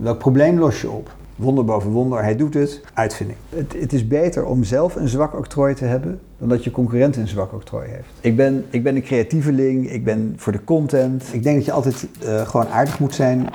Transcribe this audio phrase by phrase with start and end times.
[0.00, 1.10] Welk probleem los je op?
[1.36, 3.38] Wonder boven wonder, hij doet het, uitvinding.
[3.48, 7.16] Het, het is beter om zelf een zwak octrooi te hebben dan dat je concurrent
[7.16, 8.08] een zwak octrooi heeft.
[8.20, 11.24] Ik ben, ik ben een creatieveling, ik ben voor de content.
[11.32, 13.48] Ik denk dat je altijd uh, gewoon aardig moet zijn.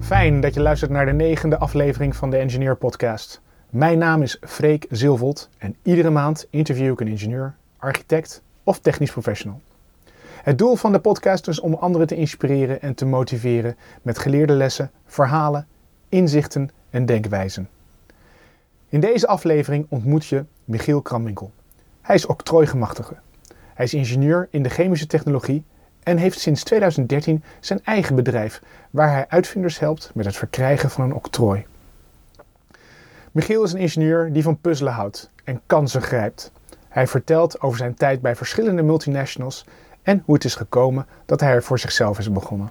[0.00, 3.42] Fijn dat je luistert naar de negende aflevering van de Engineer Podcast.
[3.70, 9.10] Mijn naam is Freek Zilvold en iedere maand interview ik een ingenieur, architect of technisch
[9.10, 9.60] professional.
[10.42, 14.52] Het doel van de podcast is om anderen te inspireren en te motiveren met geleerde
[14.52, 15.66] lessen, verhalen,
[16.08, 17.68] inzichten en denkwijzen.
[18.88, 21.52] In deze aflevering ontmoet je Michiel Kramwinkel.
[22.00, 23.16] Hij is octrooigemachtige.
[23.74, 25.64] Hij is ingenieur in de chemische technologie
[26.02, 31.04] en heeft sinds 2013 zijn eigen bedrijf waar hij uitvinders helpt met het verkrijgen van
[31.04, 31.66] een octrooi.
[33.38, 36.52] Michiel is een ingenieur die van puzzelen houdt en kansen grijpt.
[36.88, 39.64] Hij vertelt over zijn tijd bij verschillende multinationals
[40.02, 42.70] en hoe het is gekomen dat hij er voor zichzelf is begonnen.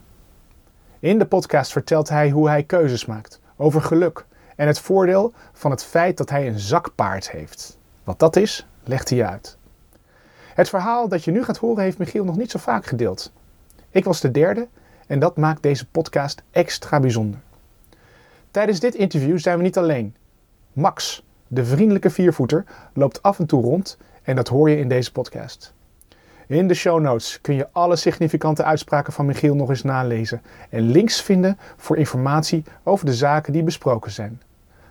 [0.99, 4.25] In de podcast vertelt hij hoe hij keuzes maakt, over geluk
[4.55, 7.77] en het voordeel van het feit dat hij een zakpaard heeft.
[8.03, 9.57] Wat dat is, legt hij uit.
[10.53, 13.31] Het verhaal dat je nu gaat horen heeft Michiel nog niet zo vaak gedeeld.
[13.89, 14.67] Ik was de derde
[15.07, 17.39] en dat maakt deze podcast extra bijzonder.
[18.51, 20.15] Tijdens dit interview zijn we niet alleen.
[20.77, 25.11] Max, de vriendelijke viervoeter, loopt af en toe rond en dat hoor je in deze
[25.11, 25.73] podcast.
[26.47, 30.81] In de show notes kun je alle significante uitspraken van Michiel nog eens nalezen en
[30.81, 34.41] links vinden voor informatie over de zaken die besproken zijn.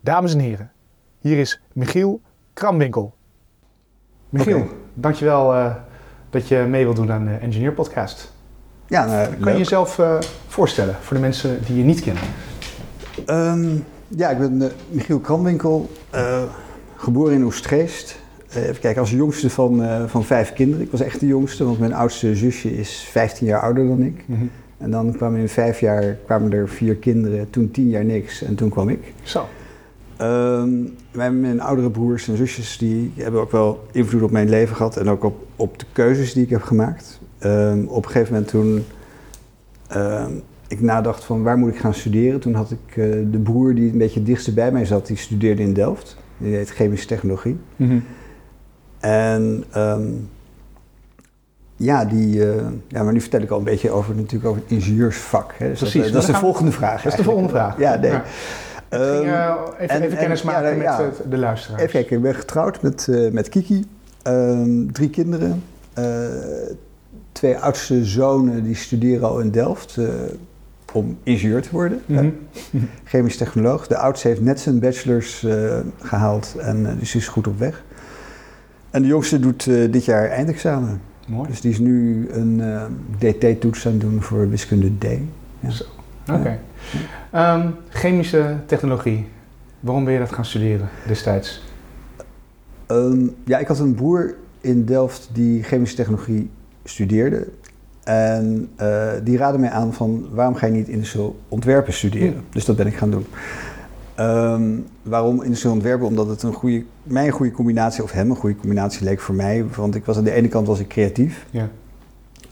[0.00, 0.72] Dames en heren,
[1.18, 2.20] hier is Michiel
[2.52, 3.14] Kramwinkel.
[4.28, 4.79] Michiel.
[4.94, 5.74] Dankjewel uh,
[6.30, 8.32] dat je mee wilt doen aan de Engineer Podcast.
[8.86, 12.22] Ja, uh, kan je jezelf uh, voorstellen voor de mensen die je niet kennen?
[13.26, 15.90] Um, ja, ik ben Michiel Kramwinkel,
[16.96, 18.18] geboren in Oostgeest.
[18.54, 20.84] even kijken, als jongste van, van vijf kinderen.
[20.84, 24.24] Ik was echt de jongste, want mijn oudste zusje is 15 jaar ouder dan ik.
[24.26, 24.50] Mm -hmm.
[24.78, 28.54] En dan kwamen in vijf jaar kwamen er vier kinderen, toen tien jaar niks en
[28.54, 29.12] toen kwam ik.
[29.22, 29.46] Zo.
[30.22, 34.96] Um, mijn oudere broers en zusjes die hebben ook wel invloed op mijn leven gehad
[34.96, 37.20] en ook op, op de keuzes die ik heb gemaakt.
[37.40, 38.84] Um, op een gegeven moment toen
[39.96, 43.74] um, ik nadacht van waar moet ik gaan studeren, toen had ik uh, de broer
[43.74, 46.16] die een beetje dichtst bij mij zat, die studeerde in Delft.
[46.38, 47.58] Die deed chemische technologie.
[47.76, 48.04] Mm -hmm.
[49.00, 49.64] En
[51.76, 52.54] ja, die, uh,
[52.88, 55.54] ja, maar nu vertel ik al een beetje over, natuurlijk over het ingenieursvak.
[55.56, 55.68] Hè.
[55.68, 56.02] Dus Precies.
[56.02, 57.02] Dat, dat is de volgende vraag.
[57.02, 57.78] Dat is de volgende vraag.
[57.78, 58.10] Ja, nee.
[58.10, 58.24] Ja.
[58.90, 61.80] Het ging, uh, even, en, even kennis maken ja, met ja, de luisteraars.
[61.80, 63.86] Even kijken, ik ben getrouwd met, uh, met Kiki.
[64.26, 65.62] Um, drie kinderen.
[67.32, 69.98] Twee oudste zonen die studeren al in Delft
[70.92, 72.00] om ingenieur te worden.
[72.06, 72.88] Mm -hmm.
[73.04, 73.86] chemisch technoloog.
[73.86, 75.46] De oudste heeft net zijn bachelors
[75.98, 77.82] gehaald en dus is goed op weg.
[78.90, 81.00] En de jongste doet dit jaar eindexamen.
[81.26, 81.48] Mooi.
[81.48, 82.62] Dus die is nu een
[83.18, 85.04] DT-toets aan het doen voor wiskunde D.
[85.60, 85.70] Ja.
[86.34, 86.58] Oké.
[87.32, 87.56] Okay.
[87.56, 89.26] Um, chemische technologie.
[89.80, 91.62] Waarom ben je dat gaan studeren destijds?
[92.88, 96.50] Um, ja, ik had een broer in Delft die chemische technologie
[96.84, 97.48] studeerde.
[98.04, 102.34] En uh, die raadde mij aan van waarom ga je niet industrieel ontwerpen studeren?
[102.34, 102.40] Ja.
[102.50, 103.26] Dus dat ben ik gaan doen.
[104.20, 106.06] Um, waarom industrieel ontwerpen?
[106.06, 109.34] Omdat het een goede, mij een goede combinatie, of hem een goede combinatie leek voor
[109.34, 109.64] mij.
[109.76, 111.46] Want ik was aan de ene kant was ik creatief.
[111.50, 111.68] Ja.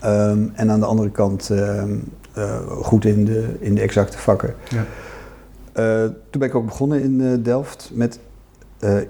[0.04, 2.04] Um, en aan de andere kant um,
[2.68, 4.54] goed in de, in de exacte vakken.
[4.68, 4.84] Ja.
[5.78, 8.18] Uh, toen ben ik ook begonnen in uh, Delft met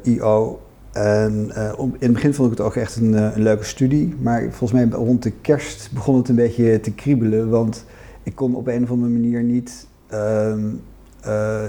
[0.03, 0.61] IO.
[0.93, 4.15] En om, in het begin vond ik het ook echt een, een, leuke studie.
[4.21, 7.50] Maar volgens mij rond de kerst begon het een beetje te kriebelen.
[7.50, 7.84] Want
[8.22, 9.87] ik kon op een of andere manier niet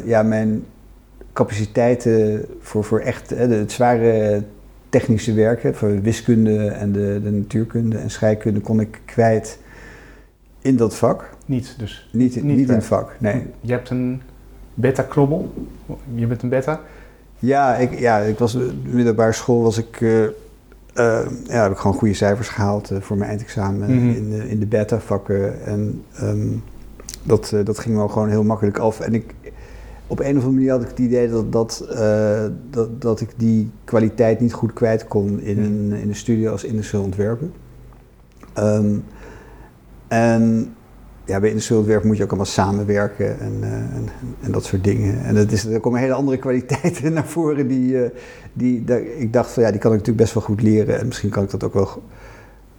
[0.05, 0.65] ja, mijn
[1.33, 4.43] capaciteiten voor, voor echt het zware
[4.89, 9.59] technische werken, voor wiskunde en de, de natuurkunde en scheikunde, kon ik kwijt
[10.61, 11.29] in dat vak.
[11.49, 12.09] Niet dus?
[12.11, 13.45] Niet, niet, niet in het vak, nee.
[13.61, 14.21] Je hebt een
[14.73, 15.53] beta-knobbel?
[16.13, 16.81] Je bent een beta?
[17.39, 20.29] Ja, ik, ja, ik was de middelbare school was ik, uh, uh,
[21.45, 24.15] ja, heb ik gewoon goede cijfers gehaald uh, voor mijn eindexamen mm -hmm.
[24.15, 25.65] in, de, in de beta-vakken.
[25.65, 26.63] En um,
[27.23, 28.99] dat, dat ging wel gewoon heel makkelijk af.
[28.99, 29.33] En ik,
[30.07, 31.87] op een of andere manier had ik het idee dat, dat,
[32.69, 36.63] dat, dat ik die kwaliteit niet goed kwijt kon in, een, in een studio als
[36.63, 37.47] industrieel ontwerper.
[38.57, 39.03] Um,
[40.07, 40.73] en
[41.29, 44.09] ja, bij industrieel ontwerp moet je ook allemaal samenwerken en, uh, en,
[44.41, 45.23] en, dat soort dingen.
[45.23, 48.09] En dat is, er komen hele andere kwaliteiten naar voren die, uh,
[48.53, 48.83] die
[49.17, 50.99] ik dacht van ja, die kan ik natuurlijk best wel goed leren.
[50.99, 52.03] En misschien kan ik dat ook wel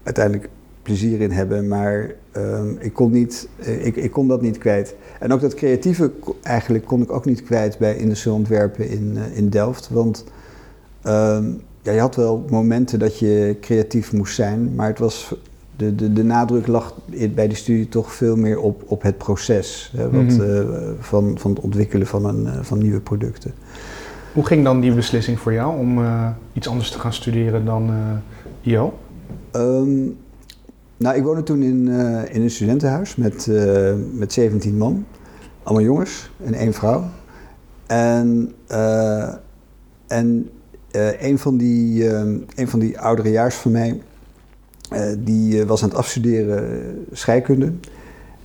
[0.02, 0.48] uiteindelijk
[0.82, 4.94] plezier in hebben, maar ehm, ik, kon niet, eh, ik, ik kon dat niet kwijt.
[5.20, 6.12] En ook dat creatieve
[6.42, 9.88] eigenlijk kon ik ook niet kwijt bij industrieel ontwerpen in, in Delft.
[9.88, 10.24] Want
[11.02, 11.44] ehm,
[11.82, 15.34] ja, je had wel momenten dat je creatief moest zijn, maar het was,
[15.80, 16.94] de, de, de nadruk lag
[17.34, 20.96] bij de studie toch veel meer op, op het proces hè, wat, mm -hmm.
[20.98, 23.54] van, van het ontwikkelen van, een, van nieuwe producten.
[24.32, 27.90] Hoe ging dan die beslissing voor jou om uh, iets anders te gaan studeren dan
[28.60, 28.98] IO?
[29.52, 30.16] Um,
[30.96, 31.88] nou, ik woonde toen in,
[32.28, 33.50] in een studentenhuis met,
[34.12, 35.06] met 17 man.
[35.62, 37.04] Allemaal jongens en één vrouw.
[37.86, 38.52] En,
[40.06, 40.50] en
[41.20, 42.08] een, van die,
[42.54, 44.00] een van die ouderejaars van mij,
[45.18, 47.72] die was aan het afstuderen scheikunde.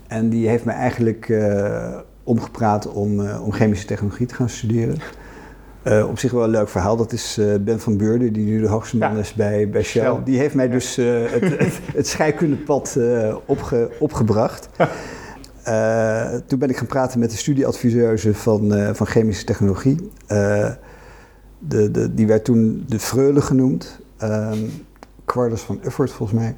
[0.07, 1.33] En die heeft me eigenlijk
[2.23, 4.97] omgepraat om, om chemische technologie te gaan studeren.
[5.87, 6.97] Uh, op zich wel een leuk verhaal.
[6.97, 9.19] Dat is uh, Ben van Beurden, die nu de hoogste man ja.
[9.19, 10.01] is bij, bij Shell.
[10.01, 10.23] Shell.
[10.23, 12.99] Die heeft mij dus uh, het, het, het scheikundepad
[13.45, 14.69] opge, opgebracht.
[16.47, 20.11] toen ben ik gaan praten met de studieadviseuse van, van chemische technologie.
[20.27, 23.99] de, de, die werd toen de Freule genoemd.
[25.25, 26.55] Quartus van Uffert volgens mij.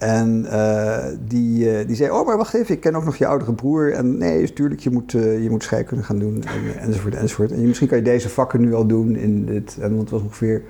[0.00, 3.26] En uh, die, uh, die zei, oh, maar wacht even, ik ken ook nog je
[3.26, 3.92] oudere broer.
[3.92, 7.52] En nee, natuurlijk, je moet, uh, je moet scheikunde gaan doen, en, enzovoort, enzovoort.
[7.52, 9.16] En misschien kan je deze vakken nu al doen.
[9.16, 10.62] In dit, en want het was ongeveer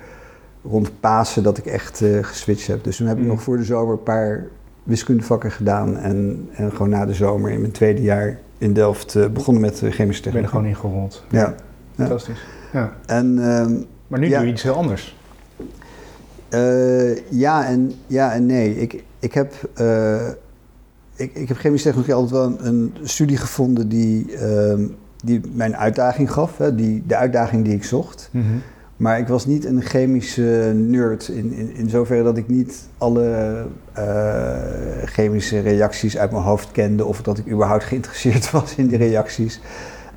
[0.63, 2.85] rond Pasen dat ik echt geswitcht heb.
[2.85, 3.29] Dus toen heb ik mm.
[3.29, 4.47] nog voor de zomer een paar
[4.83, 5.97] wiskundevakken gedaan.
[5.97, 10.23] En, en gewoon na de zomer in mijn tweede jaar in Delft begonnen met chemische
[10.23, 10.33] technologie.
[10.33, 11.25] Ben je er gewoon ingerold.
[11.29, 11.39] Ja.
[11.41, 11.55] ja.
[11.95, 12.47] Fantastisch.
[12.73, 12.93] Ja.
[13.07, 13.73] En, ehm,
[14.07, 14.39] maar nu ja.
[14.39, 15.19] doe je iets heel anders.
[17.29, 18.81] Ja, en, ja en nee.
[18.81, 20.29] Ik, ik heb, uh,
[21.15, 24.75] ik, ik heb chemische technologie altijd wel een, een studie gevonden die, uh,
[25.25, 28.29] die mijn uitdaging gaf, hè, die, de uitdaging die ik zocht.
[28.33, 28.63] Mm -hmm.
[28.97, 33.67] Maar ik was niet een chemische nerd in, in, in zoverre dat ik niet alle
[33.99, 34.55] uh,
[35.05, 39.61] chemische reacties uit mijn hoofd kende of dat ik überhaupt geïnteresseerd was in die reacties.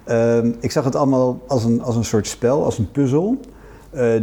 [0.08, 3.40] Um, ik zag het allemaal als een, als een soort spel, als een puzzel,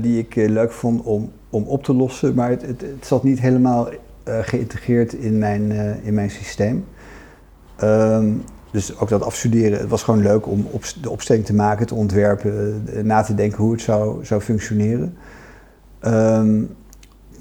[0.00, 2.34] die ik leuk vond om, om op te lossen.
[2.34, 3.88] Maar het, het, het zat niet helemaal
[4.28, 6.84] uh, geïntegreerd in mijn, uh, in mijn systeem.
[7.82, 11.86] Um, dus ook dat afstuderen, het was gewoon leuk om op, de opstelling te maken,
[11.86, 15.14] te ontwerpen, uh, na te denken hoe het zou, zou functioneren.
[16.06, 16.68] Um,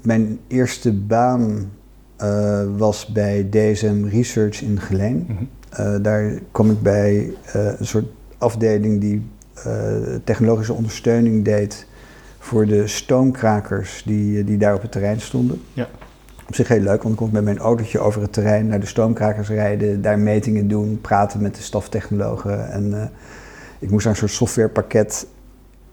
[0.02, 1.70] mijn eerste baan
[2.76, 5.26] was bij DSM Research in Geleen.
[5.28, 5.32] Mhm.
[5.32, 6.02] Mm -hmm.
[6.02, 8.06] daar kwam ik bij een soort
[8.38, 9.22] afdeling die
[10.24, 11.86] technologische ondersteuning deed
[12.42, 15.62] voor de stoomkrakers die, die daar op het terrein stonden.
[15.72, 15.88] Ja
[16.50, 18.86] op zich heel leuk, want ik kon met mijn autootje over het terrein naar de
[18.86, 22.70] stoomkrakers rijden, daar metingen doen, praten met de staftechnologen.
[22.70, 23.02] En uh,
[23.78, 25.26] ik moest daar een soort softwarepakket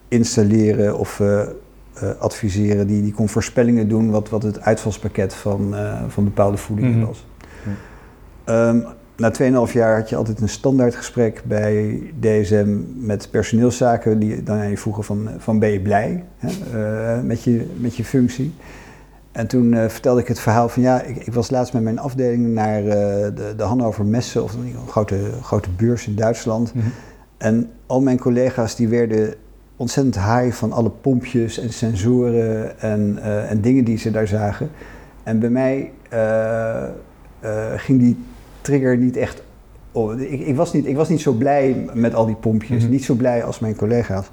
[0.07, 5.75] installeren of uh, uh, adviseren die, die kon voorspellingen doen wat, wat het uitvalspakket van,
[6.07, 7.05] van bepaalde voedingen Mhm.
[7.05, 7.25] was.
[8.45, 8.85] Um,
[9.17, 9.31] na
[9.67, 14.69] 2,5 jaar had je altijd een standaard gesprek bij DSM met personeelszaken die dan aan
[14.69, 16.49] je vroegen van, van ben je blij hè,
[17.17, 18.53] uh, met, je, met je functie.
[19.31, 21.99] En toen uh, vertelde ik het verhaal van ja, ik, ik, was laatst met mijn
[21.99, 26.73] afdeling naar uh, de, de Hannover Messe, of een grote, grote beurs in Duitsland.
[26.73, 26.85] Mhm.
[27.37, 29.33] En al mijn collega's die werden
[29.75, 33.17] ontzettend high van alle pompjes en sensoren en,
[33.47, 34.69] en dingen die ze daar zagen.
[35.23, 35.91] En bij mij
[37.77, 38.17] ging die
[38.67, 39.41] trigger niet echt.
[39.91, 42.91] Oh, ik, ik, was niet, ik was niet zo blij met al die pompjes, Mhm.
[42.91, 44.25] niet zo blij als mijn collega's.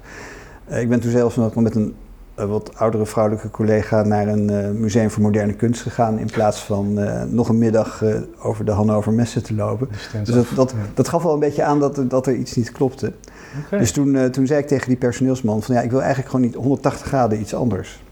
[0.65, 1.93] Eh, ik ben toen zelfs nog met een
[2.35, 6.19] eh, wat oudere vrouwelijke collega naar een eh, museum voor moderne kunst gegaan.
[6.19, 8.03] In plaats van nog een middag
[8.41, 9.87] over de Hannover Messen te lopen.
[10.23, 10.77] Dus dat, dat, ja.
[10.93, 13.13] dat gaf wel een beetje aan dat, er- dat er iets niet klopte.
[13.69, 16.55] Dus toen, toen zei ik tegen die personeelsman van ja, ik wil eigenlijk gewoon niet
[16.55, 18.03] 180 graden iets anders.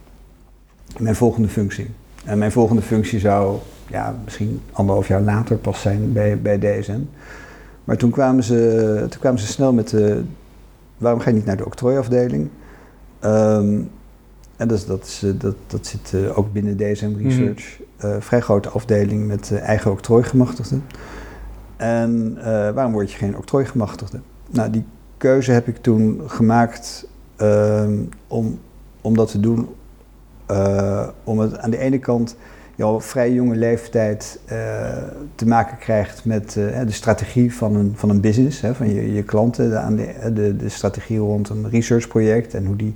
[1.00, 1.90] Mijn volgende functie.
[2.26, 7.00] En mijn volgende functie zou ja, misschien anderhalf jaar later pas zijn bij, bij DSM.
[7.84, 10.24] Maar toen kwamen ze, toen kwamen ze snel met de,
[10.98, 12.50] waarom ga je niet naar de octrooiafdeling?
[13.20, 13.80] Ehm,
[14.58, 17.80] en dat, dat, is, eh, dat, dat zit eh, ook binnen DSM Research.
[17.98, 20.84] Eh, vrij grote afdeling met eh, eigen octrooigemachtigden.
[21.78, 24.20] En eh, waarom word je geen octrooigemachtigde?
[24.50, 24.86] Nou, die
[25.18, 27.94] keuze heb ik toen gemaakt ehm,
[28.28, 28.60] om,
[29.02, 29.70] om dat te doen.
[30.46, 32.36] eh, om het aan de ene kant
[32.76, 34.58] je al vrij jonge leeftijd eh,
[35.36, 39.14] te maken krijgt met eh, de strategie van een, van een business, hè, van je,
[39.14, 42.96] je klanten, de, aan de, de, de strategie rond een researchproject en hoe die.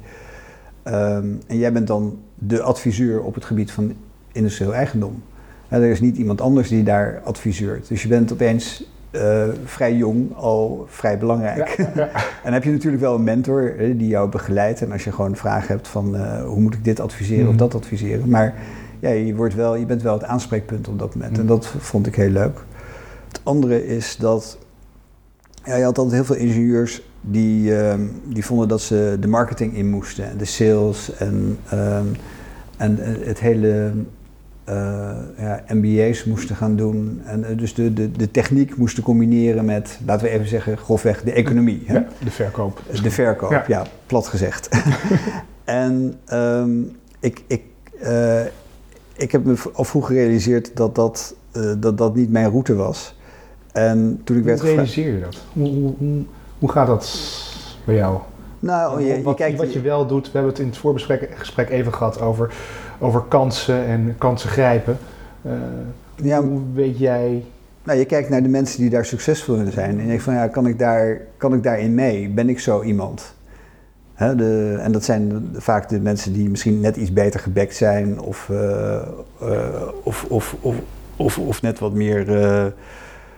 [0.84, 3.94] ehm, en jij bent dan de adviseur op het gebied van
[4.32, 5.24] industrieel eigendom.
[5.68, 7.88] Hè, er is niet iemand anders die daar adviseert.
[7.88, 11.76] Dus je bent opeens eh, vrij jong al vrij belangrijk.
[11.78, 12.10] Ja, ja.
[12.14, 14.82] En dan heb je natuurlijk wel een mentor hè, die jou begeleidt.
[14.82, 18.30] En als je gewoon vragen hebt van hoe moet ik dit adviseren of dat adviseren.
[18.30, 18.54] Maar
[19.00, 21.34] ja, je, wordt wel, je bent wel het aanspreekpunt op dat moment.
[21.34, 21.40] Mm.
[21.40, 22.64] En dat vond ik heel leuk.
[23.28, 24.58] Het andere is dat
[25.68, 29.76] ja, je had altijd heel veel ingenieurs die, ehm, die vonden dat ze de marketing
[29.76, 30.30] in moesten.
[30.30, 32.06] En de sales en, ehm,
[32.78, 33.92] en eh, het hele
[34.64, 34.76] eh,
[35.38, 37.22] ja, MBA's moesten gaan doen.
[37.26, 41.24] En eh, dus de, de, de techniek moesten combineren met, laten we even zeggen, grofweg
[41.24, 41.84] de economie.
[41.86, 41.94] Hè?
[41.94, 42.82] Ja, de verkoop.
[43.02, 43.86] De verkoop, ja, Ja.
[44.06, 44.70] plat gezegd.
[45.66, 46.82] en ehm,
[47.20, 47.62] ik, ik,
[49.18, 53.16] ik heb me al vroeg gerealiseerd dat dat, eh, dat dat niet mijn route was.
[53.72, 54.94] En toen ik Hoe werd gevraagd...
[54.94, 55.38] realiseer je dat?
[55.54, 56.24] Hoe, hoe, hoe,
[56.60, 57.34] hoe gaat dat
[57.86, 58.20] bij jou?
[58.60, 59.58] Nou, je, je wat, kijkt...
[59.58, 62.54] wat je wel doet, we hebben het in het voorgesprek gesprek even gehad over,
[63.00, 64.98] over kansen en kansen grijpen.
[65.42, 65.52] Eh,
[66.16, 67.44] ja, Hoe weet jij...
[67.84, 69.90] nou, je kijkt naar de mensen die daar succesvol in zijn.
[69.90, 72.30] En je denkt van, ja, kan ik, daar, kan ik daarin mee?
[72.30, 73.36] Ben ik zo iemand?
[74.18, 78.20] Hè, de, en dat zijn vaak de mensen die misschien net iets beter gebekt zijn...
[78.20, 79.02] of, eh, eh,
[80.04, 80.76] of, of, of,
[81.16, 82.66] of, of net wat meer eh,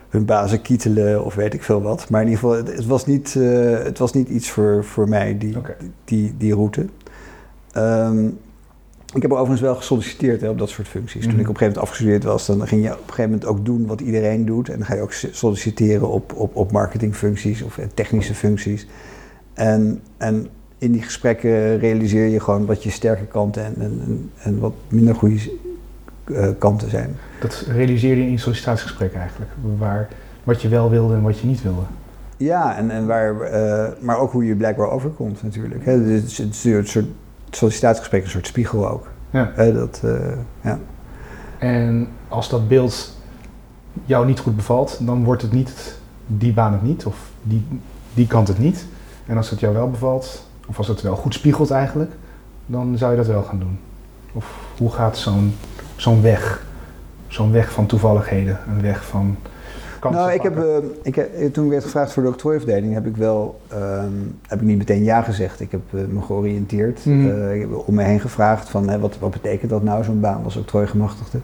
[0.08, 2.08] hun bazen kietelen of weet ik veel wat.
[2.08, 3.34] Maar in ieder geval, het, het was, niet,
[3.84, 5.56] het was niet iets voor, voor mij, die,
[6.04, 6.86] die, die route.
[7.72, 8.26] Ehm,
[9.14, 11.22] ik heb er overigens wel gesolliciteerd hè, op dat soort functies.
[11.22, 11.40] Toen Mhm.
[11.40, 13.64] ik op een gegeven moment afgestudeerd was, dan ging je op een gegeven moment ook
[13.64, 14.68] doen wat iedereen doet.
[14.68, 18.86] En dan ga je ook solliciteren op, op, op marketingfuncties of technische functies.
[19.54, 20.48] En, en
[20.80, 25.14] in die gesprekken realiseer je gewoon wat je sterke kanten en, en, en, wat minder
[25.14, 25.50] goede
[26.24, 27.16] eh, kanten zijn.
[27.40, 29.50] Dat realiseerde je in sollicitatiegesprek eigenlijk.
[29.78, 30.08] Waar,
[30.44, 31.82] wat je wel wilde en wat je niet wilde.
[32.36, 35.84] Ja, en, en waar, eh, maar ook hoe je blijkbaar overkomt natuurlijk.
[35.84, 35.92] Hè.
[35.92, 37.06] Het is, het is een soort
[37.50, 39.08] sollicitatiegesprek, een soort spiegel ook.
[39.30, 39.52] Ja.
[39.54, 40.78] Hè, dat, eh, ja.
[41.58, 43.16] En als dat beeld
[44.04, 47.66] jou niet goed bevalt, dan wordt het niet die baan het niet, of die,
[48.14, 48.86] die kant het niet.
[49.26, 52.10] En als het jou wel bevalt, of als het wel goed spiegelt eigenlijk,
[52.66, 53.78] dan zou je dat wel gaan doen.
[54.32, 54.46] Of
[54.78, 55.54] hoe gaat zo'n
[55.96, 56.66] zo'n weg,
[57.26, 59.36] zo'n weg van toevalligheden, een weg van
[60.00, 62.94] kansen Nou, ik heb, eh, ik heb, eh, toen ik werd gevraagd voor de octrooiafdeling,
[62.94, 64.12] heb ik wel, ehm,
[64.46, 65.60] heb ik niet meteen ja gezegd.
[65.60, 67.04] Ik heb eh, me georiënteerd.
[67.04, 67.50] Mhm.
[67.52, 70.44] Ik heb om me heen gevraagd van, hè, wat, wat betekent dat nou, zo'n baan
[70.44, 71.38] als octrooigemachtigde?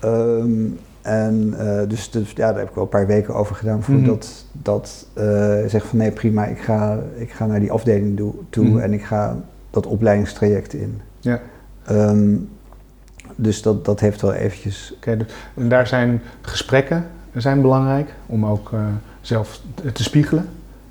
[0.00, 0.68] Ehm
[1.02, 4.44] en eh, dus, dus ja, daar heb ik wel een paar weken over gedaan voordat
[4.52, 8.64] dat eh zeg van nee prima, ik ga, ik ga naar die afdeling do- toe
[8.64, 8.78] Mhm.
[8.78, 9.36] en ik ga
[9.70, 11.00] dat opleidingstraject in.
[11.20, 11.40] Ja.
[11.84, 12.34] Ehm,
[13.36, 18.46] dus dat, dat heeft wel eventjes Oké, dus- en daar zijn gesprekken zijn belangrijk om
[18.46, 18.80] ook eh,
[19.20, 20.48] zelf te- te spiegelen.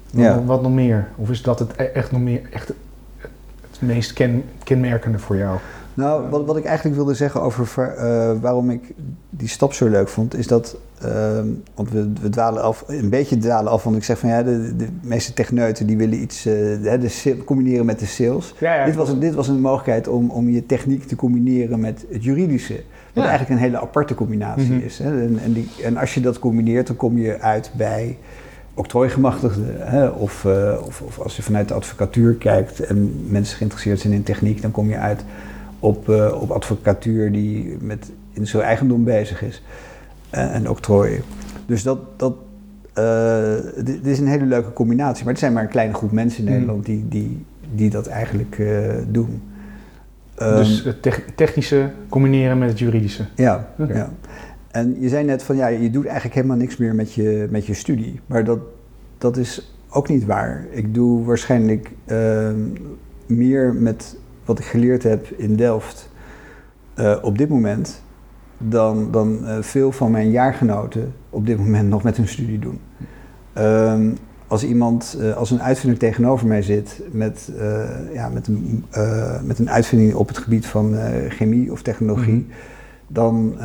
[0.09, 0.35] Ja.
[0.35, 1.07] Wat, wat nog meer?
[1.15, 2.67] Of is dat het e- echt nog meer echt
[3.71, 5.57] het meest ken, kenmerkende voor jou?
[5.93, 8.81] Nou, wat, wat ik eigenlijk wilde zeggen over ver- eh, waarom ik
[9.29, 13.37] die stap zo leuk vond, is dat, ehm, want we, we dwalen af, een beetje
[13.37, 16.53] dwalen af, want ik zeg van ja, de, de meeste techneuten die willen iets eh,
[16.53, 18.55] de, combineren met de sales.
[18.59, 22.05] Ja, Dit was, een, dit was een mogelijkheid om, om je techniek te combineren met
[22.11, 22.73] het juridische.
[23.13, 23.29] Wat Ja.
[23.29, 24.85] eigenlijk een hele aparte combinatie Mhm.
[24.85, 24.97] is.
[24.99, 25.21] Hè?
[25.21, 28.17] En, en, die, en als je dat combineert, dan kom je uit bij
[28.73, 29.75] octrooigemachtigden.
[29.79, 30.07] Hè?
[30.07, 34.23] Of, eh, of, of als je vanuit de advocatuur kijkt en mensen geïnteresseerd zijn in
[34.23, 35.23] techniek, dan kom je uit
[35.81, 39.63] op, eh, op advocatuur die met in zijn eigendom bezig is.
[40.29, 41.21] En, en octrooien.
[41.65, 42.35] Dus dat, dat,
[42.93, 45.23] eh, dit, dit is een hele leuke combinatie.
[45.23, 46.53] Maar het zijn maar een kleine groep mensen in Mhm.
[46.53, 47.45] Nederland die, die,
[47.75, 48.67] die dat eigenlijk eh,
[49.07, 49.41] doen.
[50.35, 53.25] dus Ehm, het tech- technische combineren met het juridische.
[53.35, 54.09] ja, ja.
[54.71, 57.65] En je zei net van ja, je doet eigenlijk helemaal niks meer met je, met
[57.65, 58.19] je studie.
[58.25, 58.59] Maar dat,
[59.17, 60.65] dat is ook niet waar.
[60.69, 62.55] Ik doe waarschijnlijk ehm,
[63.25, 66.09] meer met wat ik geleerd heb in Delft
[66.93, 68.01] eh, op dit moment
[68.57, 72.79] dan, dan eh, veel van mijn jaargenoten op dit moment nog met hun studie doen.
[73.53, 74.11] Ehm,
[74.47, 77.51] als iemand, eh, als een uitvinder tegenover mij zit met,
[78.13, 78.85] ja, met, een,
[79.43, 80.95] met een uitvinding op het gebied van
[81.29, 82.53] chemie of technologie, Mhm.
[83.07, 83.55] dan,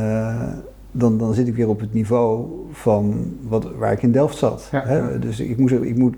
[0.90, 4.68] dan, dan zit ik weer op het niveau van wat, waar ik in Delft zat.
[4.72, 4.96] Ja, hè?
[4.96, 5.18] ja.
[5.18, 6.16] Dus ik moet, ik, moet,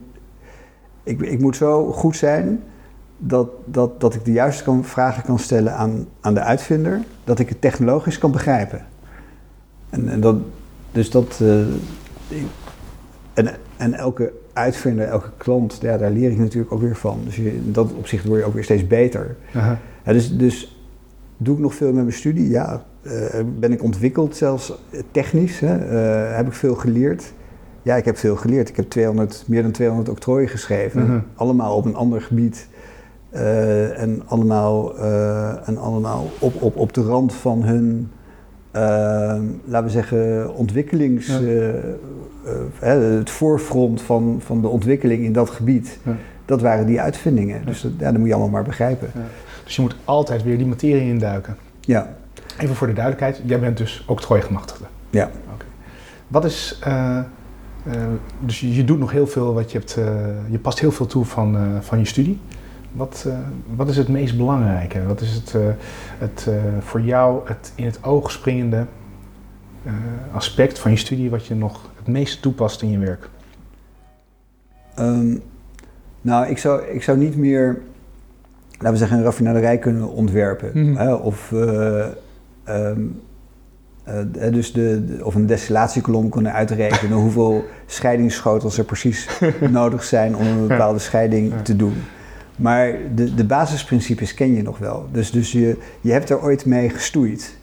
[1.03, 2.63] ik, ik moet zo goed zijn
[3.19, 7.39] dat, dat, dat ik de juiste kan, vragen kan stellen aan, aan de uitvinder, dat
[7.39, 8.87] ik het technologisch kan begrijpen.
[9.91, 10.37] En, en dat,
[10.93, 11.41] dus dat.
[11.41, 11.59] eh,
[13.35, 17.21] en, en elke uitvinder, elke klant, ja, daar leer ik natuurlijk ook weer van.
[17.25, 19.37] Dus je, in dat opzicht word je ook weer steeds beter.
[19.53, 20.83] Ja, dus, dus
[21.37, 22.49] doe ik nog veel met mijn studie?
[22.49, 22.85] Ja.
[23.03, 25.61] Eh, ben ik ontwikkeld, zelfs eh, technisch?
[25.61, 25.79] Hè?
[26.35, 27.33] Heb ik veel geleerd?
[27.83, 28.69] Ja, ik heb veel geleerd.
[28.69, 31.03] Ik heb 200, meer dan 200 octrooien geschreven.
[31.05, 31.19] Mhm.
[31.35, 32.69] Allemaal op een ander gebied.
[33.31, 38.11] Eh, en allemaal, eh, en allemaal op, op, op de rand van hun,
[38.71, 38.81] eh,
[39.65, 41.27] laten we zeggen, ontwikkelings...
[41.27, 41.41] Ja.
[42.81, 45.99] eh, het voorfront van, van de ontwikkeling in dat gebied.
[46.03, 46.17] Ja.
[46.45, 47.67] Dat waren die uitvindingen.
[47.67, 49.11] Dus dat, ja, dat moet je allemaal maar begrijpen.
[49.65, 51.57] Dus je moet altijd weer die materie induiken.
[51.81, 52.17] Ja.
[52.59, 54.85] Even voor de duidelijkheid, jij bent dus octrooigemachtigde.
[55.11, 55.31] Ja.
[56.29, 56.81] Wat is,
[58.41, 59.99] dus je, je doet nog heel veel, wat je hebt,
[60.51, 62.41] je past heel veel toe van, van je studie.
[62.93, 63.39] Wat, eh,
[63.77, 65.07] wat is het meest belangrijke?
[65.07, 65.61] Wat is het, eh,
[66.19, 68.87] het eh, voor jou het in het oog springende
[70.33, 73.29] aspect van je studie wat je nog het meest toepast in je werk?
[74.95, 75.37] Ehm,
[76.21, 77.79] nou, ik zou, ik zou niet meer,
[78.71, 80.71] laten we zeggen, een raffinaderij kunnen ontwerpen.
[80.75, 80.97] Mhm.
[80.97, 82.07] Hè, of, eh,
[82.65, 83.01] ehm,
[84.05, 89.29] eh, dus de, de- of een destillatiekolom kunnen uitrekenen hoeveel scheidingsschotels er precies
[89.71, 91.95] nodig zijn om een bepaalde scheiding te doen.
[92.59, 95.07] Maar de, de basisprincipes ken je nog wel.
[95.13, 97.57] Dus, dus je, je hebt er ooit mee gestoeid.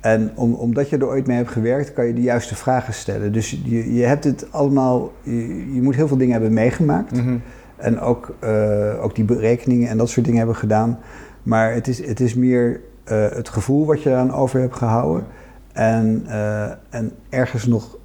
[0.00, 3.32] En om, omdat je er ooit mee hebt gewerkt, kan je de juiste vragen stellen.
[3.32, 7.12] Dus je, je hebt het allemaal, je, je moet heel veel dingen hebben meegemaakt.
[7.12, 7.36] Mhm.
[7.76, 10.98] En ook, eh, ook die berekeningen en dat soort dingen hebben gedaan.
[11.42, 15.26] Maar het is, het is meer eh, het gevoel wat je eraan over hebt gehouden.
[15.72, 17.96] En, eh, en ergens nog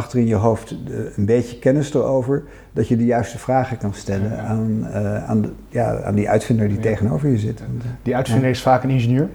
[0.00, 2.42] achter in je hoofd eh, een beetje kennis erover.
[2.72, 6.68] Dat je de juiste vragen kan stellen aan, eh, aan, de, ja, aan die uitvinder
[6.68, 6.82] die Ja.
[6.82, 7.62] tegenover je zit.
[8.02, 9.28] Die uitvinder is vaak een ingenieur.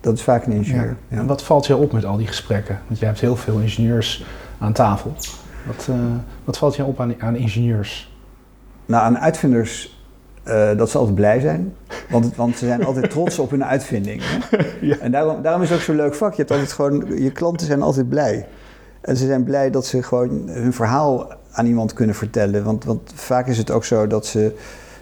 [0.00, 0.96] Dat is vaak een ingenieur.
[1.08, 1.16] Ja.
[1.18, 2.78] En wat valt je op met al die gesprekken?
[2.86, 4.24] Want jij hebt heel veel ingenieurs
[4.58, 5.12] aan tafel.
[5.66, 5.96] Wat, eh,
[6.44, 8.14] wat valt je op aan, aan ingenieurs?
[8.86, 9.96] Nou, aan uitvinders
[10.42, 11.74] eh, dat ze altijd blij zijn.
[12.10, 14.22] Want, want ze zijn altijd trots op hun uitvinding.
[14.22, 14.56] Hè?
[14.80, 14.98] Ja.
[14.98, 16.30] En daarom, daarom is het ook zo'n leuk vak.
[16.30, 18.46] Je, hebt altijd gewoon, je klanten zijn altijd blij.
[19.06, 22.64] En ze zijn blij dat ze gewoon hun verhaal aan iemand kunnen vertellen.
[22.64, 24.54] Want, want vaak is het ook zo dat ze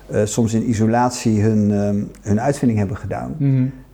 [0.06, 3.36] eh, soms in isolatie hun, ehm, hun uitvinding hebben gedaan.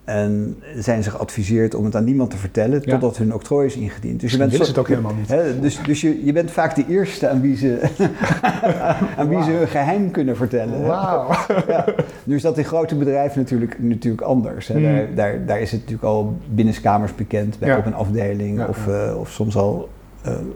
[0.05, 2.91] En zijn ze geadviseerd om het aan niemand te vertellen Ja.
[2.93, 4.21] totdat hun octrooi is ingediend.
[4.21, 5.29] Dus je bent zo- het ook helemaal niet.
[5.29, 7.81] Hè, dus dus je, je bent vaak de eerste aan wie ze,
[9.19, 10.87] aan wie ze hun geheim kunnen vertellen.
[10.87, 11.29] Wauw.
[11.69, 11.85] Ja.
[12.25, 14.69] Nu is dat in grote bedrijven natuurlijk, natuurlijk anders.
[14.69, 14.79] Hè.
[14.79, 14.83] Mm.
[14.83, 17.79] Daar, daar, daar is het natuurlijk al binnenskamers bekend bij, Ja.
[17.79, 19.89] op een afdeling of, eh, of soms al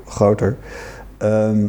[0.07, 0.57] groter.
[1.19, 1.67] Ehm,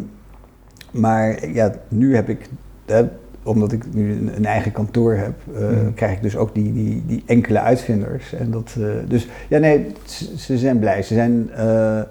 [0.91, 2.49] maar ja, nu heb ik,
[2.85, 3.03] hè,
[3.43, 5.93] omdat ik nu een, een eigen kantoor heb, eh, Mm.
[5.93, 8.33] krijg ik dus ook die, die, die enkele uitvinders.
[8.33, 9.91] En dat, eh, dus ja, nee,
[10.35, 11.01] ze, zijn blij.
[11.03, 12.01] Ze zijn eh,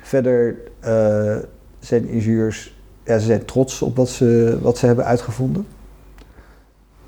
[0.00, 1.36] verder eh,
[1.78, 5.66] zijn ingenieurs, ja, ze zijn trots op wat ze, wat ze hebben uitgevonden.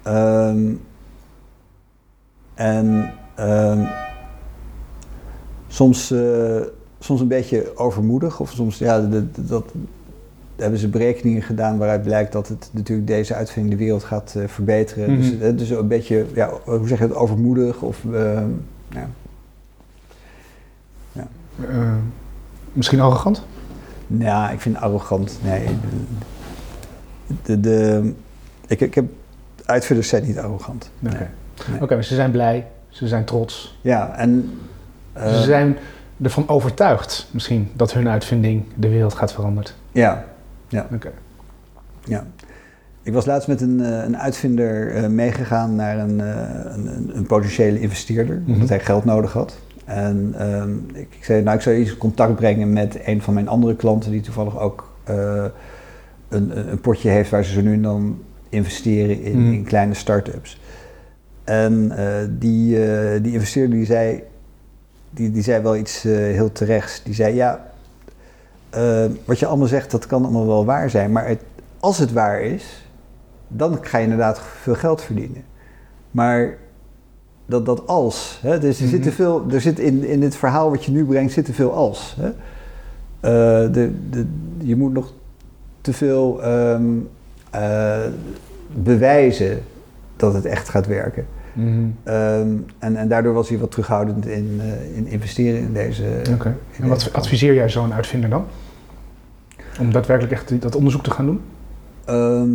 [0.02, 0.72] Ehm,
[2.54, 3.84] en ehm,
[5.68, 6.60] soms, eh,
[7.00, 9.64] soms een beetje overmoedig, of soms ja, de- dat,
[10.56, 14.42] hebben ze berekeningen gedaan waaruit blijkt dat het natuurlijk deze uitvinding de wereld gaat eh,
[14.48, 15.10] verbeteren.
[15.12, 15.20] Mhm.
[15.20, 18.48] Dus, eh, dus een beetje, ja, hoe zeg je het, overmoedig of ehm,
[18.88, 19.08] ja.
[21.68, 21.94] Eh,
[22.72, 23.42] misschien arrogant?
[24.06, 25.38] Ja, ik vind arrogant.
[25.44, 25.66] Nee.
[27.26, 28.12] De, de, de-
[28.66, 29.04] ik, ik heb
[29.64, 30.90] uitvinders zijn niet arrogant.
[31.06, 31.28] Oké,
[31.80, 31.88] Nee.
[31.88, 33.78] Maar ze zijn blij, ze zijn trots.
[33.80, 34.58] Ja, en
[35.12, 35.76] eh, ze zijn
[36.22, 39.70] ervan overtuigd misschien dat hun uitvinding de wereld gaat veranderen.
[39.92, 40.24] ja,
[40.94, 41.10] Oké.
[42.04, 42.26] ja.
[43.02, 46.36] Ik was laatst met een, eh, een uitvinder eh, meegegaan naar een, eh,
[46.74, 48.52] een, een, een potentiële investeerder, Mhm.
[48.52, 49.58] omdat hij geld nodig had.
[49.84, 53.48] En ehm, ik, ik zei, nou, ik zou in contact brengen met een van mijn
[53.48, 54.88] andere klanten, die toevallig ook
[56.28, 59.52] een, een potje heeft waar ze zo nu en dan investeren in, Mhm.
[59.52, 60.60] in kleine start-ups.
[61.44, 61.92] En
[62.38, 62.78] die,
[63.20, 64.22] die investeerder die zei,
[65.10, 67.02] die, die zei wel iets eh, heel terechts.
[67.02, 67.70] Die zei, ja,
[68.70, 71.12] eh, wat je allemaal zegt, dat kan allemaal wel waar zijn.
[71.12, 71.40] Maar het,
[71.80, 72.88] als het waar is,
[73.48, 75.42] dan ga je inderdaad veel geld verdienen.
[76.10, 76.56] Maar
[77.46, 79.16] dat, dat als, hè, dus er, zit te Mhm.
[79.16, 82.16] veel, er zit in, in het verhaal wat je nu brengt, zit te veel als.
[82.20, 82.28] Hè?
[83.20, 84.26] Eh, de, de,
[84.58, 85.12] je moet nog
[85.80, 86.84] te veel ehm,
[87.50, 87.98] eh,
[88.72, 89.62] bewijzen
[90.16, 91.26] dat het echt gaat werken.
[91.52, 91.86] Mhm.
[92.02, 96.04] Ehm, en, en daardoor was hij wat terughoudend in, eh, in investeren in deze.
[96.32, 96.56] Oké.
[96.80, 98.44] En wat adviseer jij zo'n uitvinder dan?
[99.80, 101.40] Om daadwerkelijk echt dat onderzoek te gaan doen?
[102.04, 102.50] Ehm,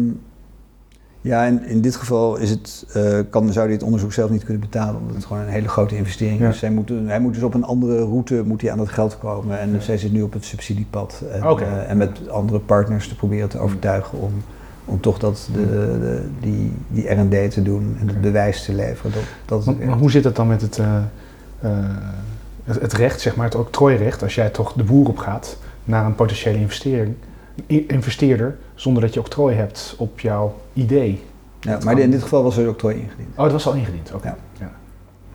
[1.22, 4.44] ja, in, in dit geval is het, eh, kan, zou hij het onderzoek zelf niet
[4.44, 6.50] kunnen betalen, omdat het gewoon een hele grote investering Ja.
[6.50, 6.62] is.
[6.62, 9.60] Hij moet, hij moet dus op een andere route moet hij aan dat geld komen.
[9.60, 9.78] En Ja.
[9.80, 11.24] hij zit nu op het subsidiepad.
[11.32, 14.32] En, eh, en met andere partners te proberen te overtuigen om,
[14.86, 15.66] om toch dat, de,
[16.00, 19.12] de, die, die R&D te doen en het bewijs te leveren.
[19.12, 20.98] Dat, dat het Maar, hoe zit het dan met het, eh,
[21.60, 21.72] eh,
[22.64, 26.06] het, het recht, zeg maar, het octrooirecht, als jij toch de boer op gaat naar
[26.06, 27.16] een potentiële investering,
[27.68, 31.24] investeerder, zonder dat je octrooi hebt op jouw idee?
[31.60, 32.04] ja, dat maar kan.
[32.04, 33.30] in dit geval was er octrooi ingediend.
[33.36, 34.28] Oh, dat was al ingediend, oké.
[34.28, 34.38] Ja.
[34.60, 34.72] Ja.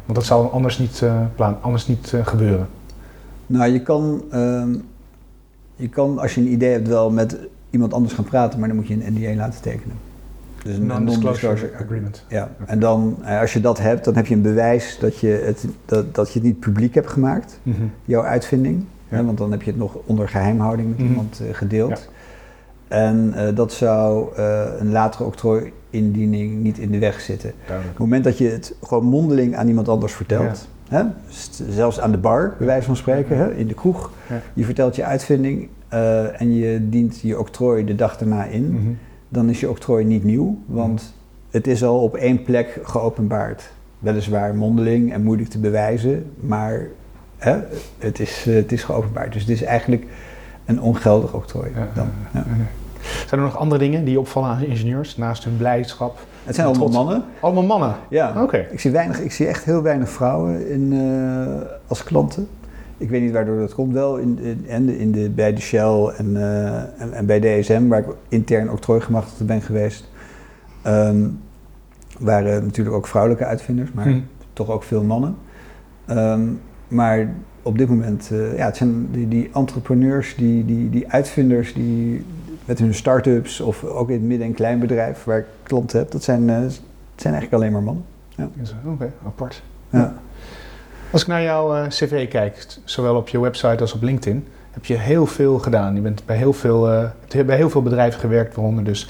[0.05, 2.69] Want dat zou anders niet, eh, pla- anders niet gebeuren.
[3.47, 4.75] Nou, je kan, ehm,
[5.77, 7.39] je kan als je een idee hebt wel met
[7.71, 9.97] iemand anders gaan praten, maar dan moet je een NDA laten tekenen.
[10.65, 12.25] Dus een non-disclosure agreement.
[12.29, 15.43] Ja, en dan, eh, als je dat hebt, dan heb je een bewijs dat je
[15.45, 17.83] het, dat, dat je het niet publiek hebt gemaakt, Mhm.
[18.05, 18.85] jouw uitvinding.
[19.09, 19.17] Ja.
[19.17, 21.07] Hè, want dan heb je het nog onder geheimhouding met Mhm.
[21.09, 22.09] iemand eh, gedeeld.
[22.89, 27.51] En eh, dat zou eh, een latere octrooi-indiening niet in de weg zitten.
[27.51, 31.03] Op het moment dat je het gewoon mondeling aan iemand anders vertelt, hè,
[31.69, 34.41] zelfs aan de bar, bij wijze van spreken, hè, in de kroeg, Ja.
[34.55, 38.91] je vertelt je uitvinding eh, en je dient je octrooi de dag daarna in, Mhm.
[39.29, 41.15] dan is je octrooi niet nieuw, want
[41.51, 43.71] het is al op één plek geopenbaard.
[43.99, 46.87] Weliswaar mondeling en moeilijk te bewijzen, maar
[47.37, 47.57] hè,
[47.99, 49.33] het, is, eh, het is geopenbaard.
[49.33, 50.05] Dus het is eigenlijk
[50.65, 51.71] een ongeldig octrooi.
[51.75, 52.09] Ja, Dan.
[52.33, 52.45] Ja.
[53.27, 56.19] Zijn er nog andere dingen die opvallen aan ingenieurs naast hun blijdschap?
[56.45, 57.05] Het zijn allemaal Trots.
[57.05, 57.25] mannen.
[57.41, 57.95] Allemaal mannen.
[58.09, 58.43] Ja.
[58.43, 58.67] Oké.
[58.71, 62.49] Ik, zie weinig, ik zie echt heel weinig vrouwen in, eh, als klanten.
[63.01, 63.93] Ik weet niet waardoor dat komt.
[63.93, 67.99] Wel in, in, in de, bij de Shell en, eh, en, en bij DSM, waar
[67.99, 70.09] ik intern octrooigemachtigde ben geweest,
[70.83, 71.29] ehm,
[72.19, 74.21] waren natuurlijk ook vrouwelijke uitvinders, maar Mhm.
[74.53, 75.35] toch ook veel mannen.
[76.07, 76.41] Ehm,
[76.89, 77.29] maar
[77.63, 82.25] op dit moment, eh, ja, het zijn die, die entrepreneurs, die, die, die uitvinders, die
[82.65, 86.23] met hun start-ups of ook in het midden- en kleinbedrijf waar ik klanten heb, dat
[86.23, 86.81] zijn, eh, het
[87.17, 88.05] zijn eigenlijk alleen maar mannen.
[88.63, 89.63] Is- Oké, apart.
[89.91, 90.15] Ja.
[91.11, 94.85] Als ik naar jouw eh, cv kijk, zowel op je website als op LinkedIn, heb
[94.85, 95.95] je heel veel gedaan.
[95.95, 99.09] Je bent bij heel veel, eh, bij heel veel bedrijven gewerkt, waaronder dus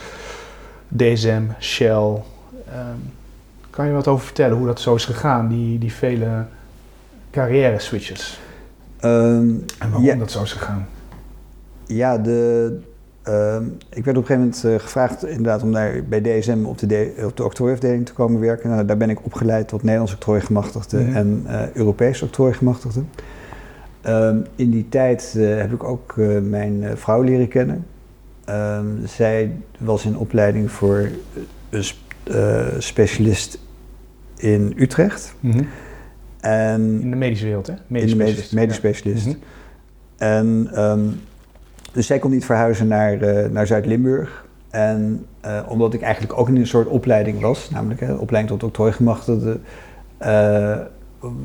[0.88, 2.22] DSM, Shell.
[2.68, 2.96] Ehm,
[3.70, 6.44] kan je wat over vertellen hoe dat zo is gegaan, die, die vele
[7.30, 8.40] carrière switches?
[9.00, 10.14] Ehm, En waarom Ja.
[10.14, 10.88] dat zo is gegaan?
[11.86, 12.80] ja, de,
[13.30, 16.78] ehm, ik werd op een gegeven moment eh, gevraagd inderdaad om daar bij DSM op
[16.78, 18.70] de, D- op de octrooiafdeling te komen werken.
[18.70, 21.16] Nou, daar ben ik opgeleid tot Nederlands octrooigemachtigde Mhm.
[21.16, 23.02] en eh Europees octrooigemachtigde.
[24.00, 27.86] Ehm, in die tijd eh, heb ik ook mijn vrouw leren kennen.
[28.44, 31.08] Ehm, zij was in opleiding voor
[31.70, 31.98] een sp-
[32.78, 33.58] specialist
[34.36, 35.34] in Utrecht.
[36.40, 37.72] En In de medische wereld, hè?
[37.72, 38.52] in Medisch de medisch, specialist.
[38.54, 38.80] medisch Ja.
[38.80, 39.26] specialist.
[39.26, 39.36] Mhm.
[40.16, 40.68] En
[41.92, 44.46] dus zij kon niet verhuizen naar, eh, naar Zuid-Limburg.
[44.70, 48.68] En eh, omdat ik eigenlijk ook in een soort opleiding was, namelijk hè, opleiding tot
[48.68, 49.58] octrooigemachtigde,
[50.18, 50.78] eh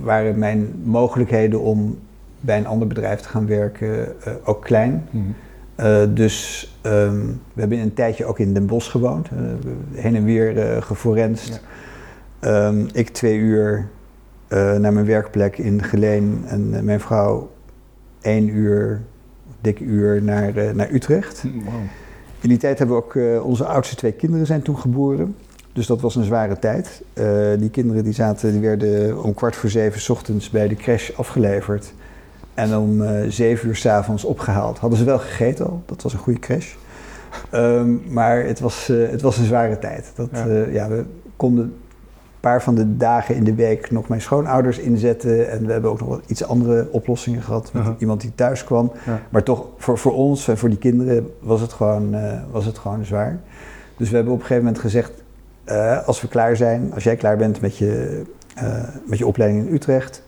[0.02, 1.98] waren mijn mogelijkheden om
[2.40, 4.08] bij een ander bedrijf te gaan werken
[4.44, 5.08] ook klein.
[5.10, 6.14] Mhm.
[6.14, 7.20] Dus ehm,
[7.54, 9.30] we hebben een tijdje ook in Den Bosch gewoond,
[9.94, 11.62] heen en weer eh geforenst.
[12.40, 13.88] Ehm, ik twee uur
[14.50, 17.50] naar mijn werkplek in Geleen en mijn vrouw
[18.22, 19.02] één uur,
[19.62, 21.44] dik uur naar, eh, naar Utrecht.
[21.44, 21.74] Wow.
[22.42, 25.36] In die tijd hebben we ook, eh, onze oudste twee kinderen zijn toen geboren.
[25.74, 27.02] Dus dat was een zware tijd.
[27.14, 27.26] Eh,
[27.60, 31.12] die kinderen die zaten, die werden om kwart voor zeven 's ochtends bij de crash
[31.16, 31.94] afgeleverd.
[32.54, 34.78] En om zeven uur s'avonds opgehaald.
[34.80, 36.74] Hadden ze wel gegeten al, dat was een goede crash.
[37.50, 40.12] Ehm, maar het was, het was een zware tijd.
[40.16, 40.30] Dat,
[40.72, 40.88] Ja.
[40.88, 41.04] we
[41.36, 41.74] konden
[42.46, 45.52] paar van de dagen in de week nog mijn schoonouders inzetten.
[45.52, 47.96] En we hebben ook nog wat iets andere oplossingen gehad met Aha.
[47.98, 48.92] iemand die thuis kwam.
[49.06, 49.22] Ja.
[49.30, 52.78] Maar toch, voor, voor ons en voor die kinderen was het gewoon, eh, was het
[52.78, 53.40] gewoon zwaar.
[53.98, 55.12] Dus we hebben op een gegeven moment gezegd,
[55.64, 58.22] eh, als we klaar zijn, als jij klaar bent met je,
[58.56, 60.24] eh, met je opleiding in Utrecht,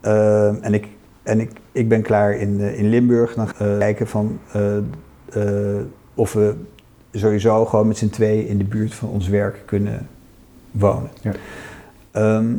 [0.00, 0.88] en, ik,
[1.22, 4.38] en ik, ik ben klaar in, in Limburg, dan gaan we kijken van,
[6.14, 6.54] of we
[7.12, 10.08] sowieso gewoon met z'n tweeën in de buurt van ons werk kunnen
[10.70, 11.10] wonen.
[11.20, 11.32] Ja.
[12.10, 12.54] Ehm,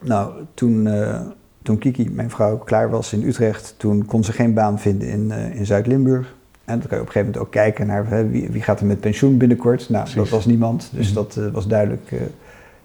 [0.00, 1.20] nou, toen, eh,
[1.62, 5.30] toen Kiki, mijn vrouw, klaar was in Utrecht, toen kon ze geen baan vinden in,
[5.30, 6.34] eh, in Zuid-Limburg.
[6.64, 8.80] En dan kan je op een gegeven moment ook kijken naar hè, wie, wie gaat
[8.80, 9.88] er met pensioen binnenkort.
[9.88, 10.14] Nou, Precies.
[10.22, 11.14] dat was niemand, dus Mhm.
[11.14, 12.12] dat eh, was duidelijk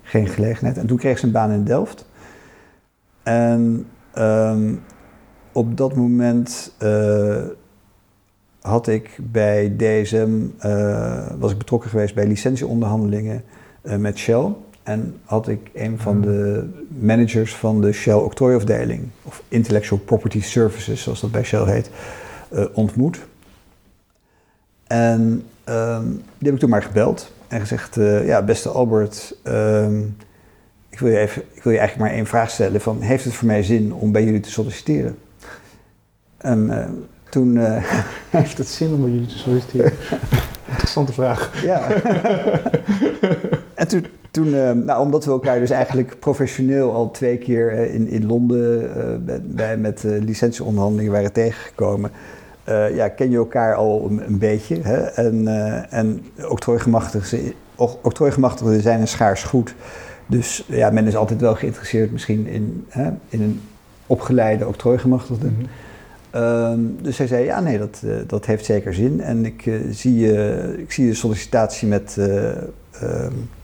[0.02, 0.78] geen gelegenheid.
[0.78, 2.06] En toen kreeg ze een baan in Delft.
[3.24, 4.74] En ehm,
[5.52, 6.76] op dat moment
[8.62, 10.30] had ik bij DSM,
[11.40, 13.44] was ik betrokken geweest bij licentieonderhandelingen
[13.98, 14.46] met Shell.
[14.84, 16.28] En had ik een van Mhm.
[16.28, 21.90] de managers van de Shell octrooiafdeling, of Intellectual Property Services, zoals dat bij Shell heet,
[22.52, 23.20] eh, ontmoet.
[24.88, 30.00] En ehm, die heb ik toen maar gebeld en gezegd, eh, ja, beste Albert, ehm,
[30.90, 33.34] ik, wil je even, ik wil je eigenlijk maar één vraag stellen van, heeft het
[33.34, 35.18] voor mij zin om bij jullie te solliciteren?
[36.38, 36.90] En eh,
[37.30, 37.84] toen, eh,
[38.30, 39.92] Heeft het zin om bij jullie te solliciteren?
[40.70, 41.64] Interessante vraag.
[41.64, 41.88] ja.
[43.78, 47.94] en toen, toen eh, nou, omdat we elkaar dus eigenlijk professioneel al twee keer eh,
[47.94, 52.12] in, in Londen eh, bij, met licentieonderhandelingen waren tegengekomen,
[52.94, 54.80] ja, ken je elkaar al een, een beetje.
[54.82, 54.98] Hè?
[54.98, 55.48] En,
[55.90, 57.54] en octrooigemachtigden,
[58.02, 59.76] octrooigemachtigden zijn een schaars goed.
[60.26, 63.62] Dus ja, men is altijd wel geïnteresseerd misschien in, hè, in een
[64.08, 65.48] opgeleide octrooigemachtigde.
[65.48, 65.66] Mhm.
[66.30, 69.22] Ehm, dus hij zei, ja nee, dat, dat heeft zeker zin.
[69.22, 70.34] En ik, zie,
[70.78, 72.18] ik zie de sollicitatie met,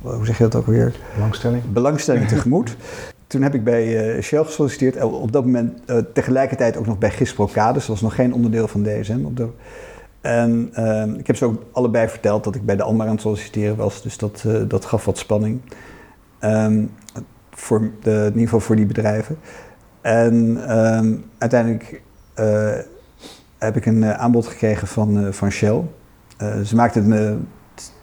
[0.02, 0.96] hoe zeg je dat ook weer?
[1.14, 1.64] Belangstelling.
[1.74, 2.76] Belangstelling tegemoet.
[3.28, 5.02] Toen heb ik bij Shell gesolliciteerd.
[5.02, 5.80] Op dat moment
[6.14, 7.86] tegelijkertijd ook nog bij Gisprocades.
[7.86, 9.26] Dat was nog geen onderdeel van DSM.
[9.26, 9.48] Op de,
[10.22, 13.22] en ehm, ik heb ze ook allebei verteld dat ik bij de ander aan het
[13.22, 14.02] solliciteren was.
[14.02, 15.62] Dus dat, dat gaf wat spanning.
[17.52, 19.38] voor de, in ieder geval voor die bedrijven.
[20.02, 20.60] En
[21.38, 22.02] uiteindelijk
[22.40, 22.72] uh,
[23.58, 25.82] heb ik een eh, aanbod gekregen van, van Shell.
[26.64, 27.38] ze maakten me.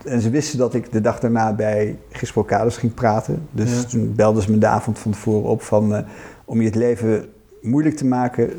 [0.05, 3.49] En ze wisten dat ik de dag daarna bij Gisprocades ging praten.
[3.51, 6.05] Dus toen belden ze me de avond van tevoren op van...
[6.45, 7.29] om je het leven
[7.61, 8.51] moeilijk te maken,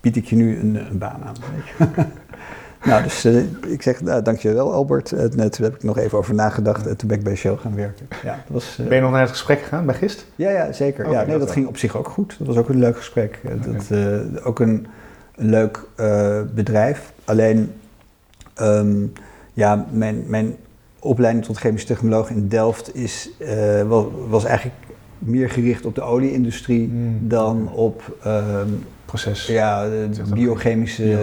[0.00, 1.34] bied ik je nu een, een baan aan.
[2.88, 3.24] nou, dus
[3.66, 5.12] ik zeg, nou, dankjewel Albert.
[5.12, 7.74] En toen heb ik nog even over nagedacht en toen ben ik bij Shell gaan
[7.74, 8.06] werken.
[8.22, 10.26] Ja, dat was, ben je nog naar het gesprek gegaan bij Gist?
[10.36, 11.10] Ja, ja zeker.
[11.10, 12.34] ja, nee, dat ging op zich ook goed.
[12.38, 13.40] Dat was ook een leuk gesprek.
[13.64, 13.98] Dat,
[14.44, 14.86] ook een
[15.36, 15.80] een leuk
[16.54, 17.12] bedrijf.
[17.24, 17.72] Alleen,
[18.60, 19.12] um,
[19.56, 20.56] ja, mijn, mijn
[20.98, 24.76] opleiding tot chemisch technoloog in Delft is, uh, was, was, eigenlijk
[25.18, 27.28] meer gericht op de olieindustrie mm.
[27.28, 29.46] dan op um, Proces.
[29.46, 31.18] Ja, de biochemische ja.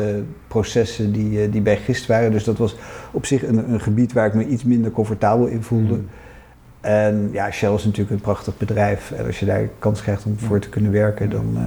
[0.47, 2.31] processen die, die bij gist waren.
[2.31, 2.75] Dus dat was
[3.11, 5.93] op zich een, een gebied waar ik me iets minder comfortabel in voelde.
[5.93, 6.07] Mm.
[6.81, 9.11] En ja, Shell is natuurlijk een prachtig bedrijf.
[9.11, 11.53] En als je daar kans krijgt om voor te kunnen werken, dan.
[11.53, 11.61] Uh,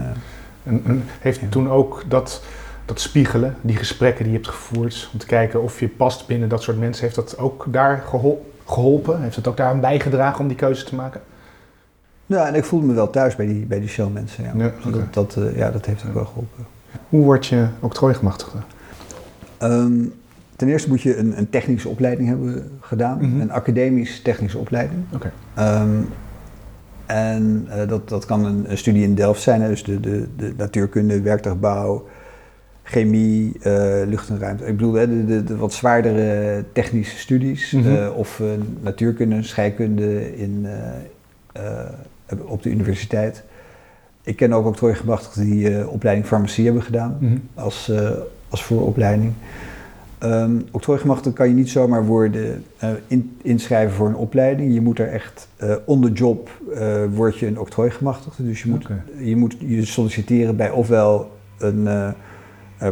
[0.62, 1.46] en, en heeft ja.
[1.48, 2.44] toen ook dat,
[2.86, 6.48] dat spiegelen, die gesprekken die je hebt gevoerd, om te kijken of je past binnen
[6.48, 8.04] dat soort mensen, heeft dat ook daar
[8.64, 9.22] geholpen?
[9.22, 11.20] Heeft het ook daar aan bijgedragen om die keuze te maken?
[12.26, 14.44] Ja, en ik voelde me wel thuis bij die, bij die Shell mensen.
[14.44, 14.52] Ja.
[14.56, 14.92] ja okay.
[14.92, 16.66] dat, dat, uh, ja, dat heeft ook wel geholpen.
[17.08, 18.58] Hoe word je octrooigemachtigde?
[19.62, 20.12] Um,
[20.56, 23.40] ten eerste moet je een, een, technische opleiding hebben gedaan, mm -hmm.
[23.40, 25.00] een academisch technische opleiding.
[25.14, 25.82] Okay.
[25.82, 26.08] Um,
[27.06, 30.28] en uh, dat, dat kan een, een, studie in Delft zijn, hè, dus de, de,
[30.36, 32.06] de natuurkunde, werktuigbouw,
[32.88, 33.62] chemie, uh,
[34.06, 34.64] lucht en ruimte.
[34.64, 37.70] Ik bedoel, de, de, de, wat zwaardere technische studies.
[37.70, 38.08] Mm -hmm.
[38.08, 38.42] of
[38.80, 40.66] natuurkunde, scheikunde in,
[42.44, 43.42] op de universiteit.
[44.22, 47.42] Ik ken ook octrooigemachtigden die opleiding farmacie hebben gedaan mm -hmm.
[47.54, 47.92] als,
[48.48, 49.32] als vooropleiding.
[50.20, 50.64] Um,
[51.34, 54.74] kan je niet zomaar worden uh, in, inschrijven voor een opleiding.
[54.74, 58.44] Je moet er echt uh, on the job uh, word je een octrooigemachtigde.
[58.44, 59.02] Dus je moet, okay.
[59.18, 61.88] je moet je solliciteren bij ofwel een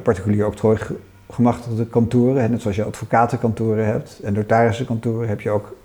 [0.03, 5.77] particulier octrooigemachtigde kantoren, net zoals je advocatenkantoren hebt en notarissenkantoren, heb je ook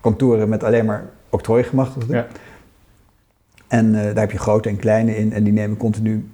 [0.00, 2.16] kantoren met alleen maar octrooigemachtigden.
[2.16, 2.26] Ja.
[3.68, 6.28] En daar heb je grote en kleine in en die nemen continu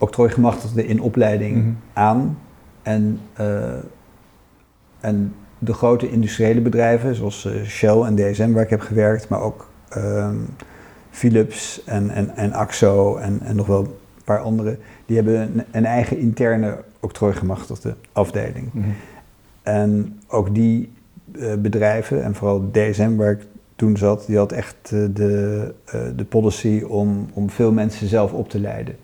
[0.00, 1.76] octrooigemachtigden in opleiding mm -hmm.
[1.92, 2.38] aan.
[2.82, 3.46] En, uh,
[5.00, 9.40] en de grote industriële bedrijven, zoals uh, Shell en DSM, waar ik heb gewerkt, maar
[9.40, 10.46] ook um,
[11.10, 13.99] Philips en, en, en Axo en, en nog wel
[14.34, 18.72] paar andere, die hebben een, een eigen interne octrooigemachtigde afdeling.
[18.72, 18.94] Mm -hmm.
[19.62, 20.92] En ook die
[21.32, 25.74] uh, bedrijven, en vooral DSM, waar ik toen zat, die had echt de,
[26.16, 28.96] de policy om, om veel mensen zelf op te leiden.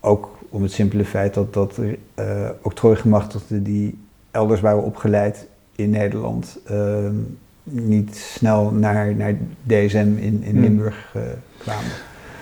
[0.00, 1.80] Ook om het simpele feit dat, dat
[2.62, 3.98] octrooigemachtigden die
[4.30, 6.96] elders waren opgeleid in Nederland uh,
[7.62, 9.34] niet snel naar, naar
[9.66, 10.60] DSM in, in hmm.
[10.60, 11.16] Limburg
[11.58, 11.90] kwamen.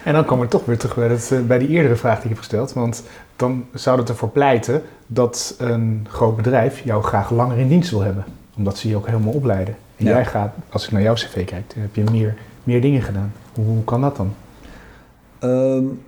[0.04, 2.22] En dan komen we toch weer terug bij, het, eh, bij die eerdere vraag die
[2.22, 2.72] ik heb gesteld.
[2.72, 3.02] Want
[3.36, 8.00] dan zou het ervoor pleiten dat een groot bedrijf jou graag langer in dienst wil
[8.00, 8.24] hebben.
[8.56, 9.76] Omdat ze je ook helemaal opleiden.
[9.96, 10.10] En ja.
[10.10, 12.34] jij gaat, als ik naar jouw cv kijk, dan heb je meer,
[12.64, 13.32] meer dingen gedaan.
[13.54, 14.34] Hoe, hoe kan dat dan?
[15.40, 16.02] Um,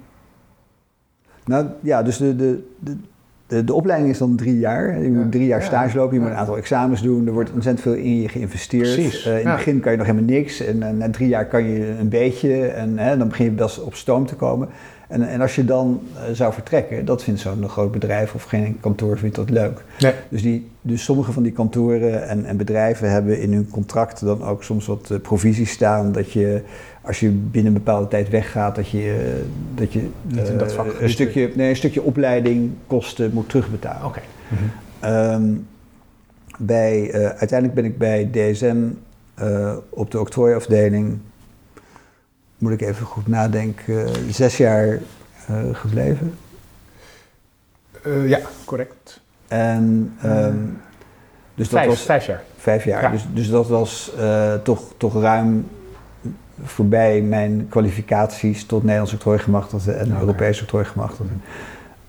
[1.45, 2.97] nou ja, dus de, de, de,
[3.65, 5.03] de, opleiding is dan drie jaar.
[5.03, 7.27] Je moet drie jaar stage lopen, je moet een aantal examens doen.
[7.27, 9.27] Er wordt ontzettend veel in je geïnvesteerd.
[9.27, 10.61] Uh, in het begin kan je nog helemaal niks.
[10.61, 12.67] En uh, na drie jaar kan je een beetje.
[12.67, 14.69] En dan begin je best op stoom te komen.
[15.09, 16.01] En, en als je dan
[16.33, 19.85] zou vertrekken, dat vindt zo'n groot bedrijf of geen kantoor vindt dat leuk.
[19.99, 20.13] Nee.
[20.29, 24.43] Dus, die, dus sommige van die kantoren en, en bedrijven hebben in hun contract dan
[24.45, 26.13] ook soms wat provisies staan.
[26.13, 26.63] Dat je
[27.07, 29.43] als je binnen een bepaalde tijd weggaat, dat je,
[29.75, 34.07] dat je uh, dat vak, een, stukje, nee, een stukje opleiding, kosten moet terugbetalen.
[34.07, 34.21] Oké.
[35.01, 35.35] Okay.
[35.35, 35.67] Um,
[36.59, 38.77] bij, uh, uiteindelijk ben ik bij DSM
[39.89, 41.19] op de octrooiafdeling,
[42.59, 44.99] moet ik even goed nadenken, zes jaar
[45.73, 46.35] gebleven.
[48.27, 49.21] ja, correct.
[49.49, 50.81] En um,
[51.55, 52.43] dus vijf, dat was vijf jaar.
[52.57, 53.03] Vijf jaar.
[53.03, 53.11] Ja.
[53.11, 54.13] Dus, dus dat was
[54.63, 55.67] toch, toch ruim
[56.63, 60.21] voorbij mijn kwalificaties tot Nederlands octrooigemachtigde en okay.
[60.21, 61.33] Europees octrooigemachtigde.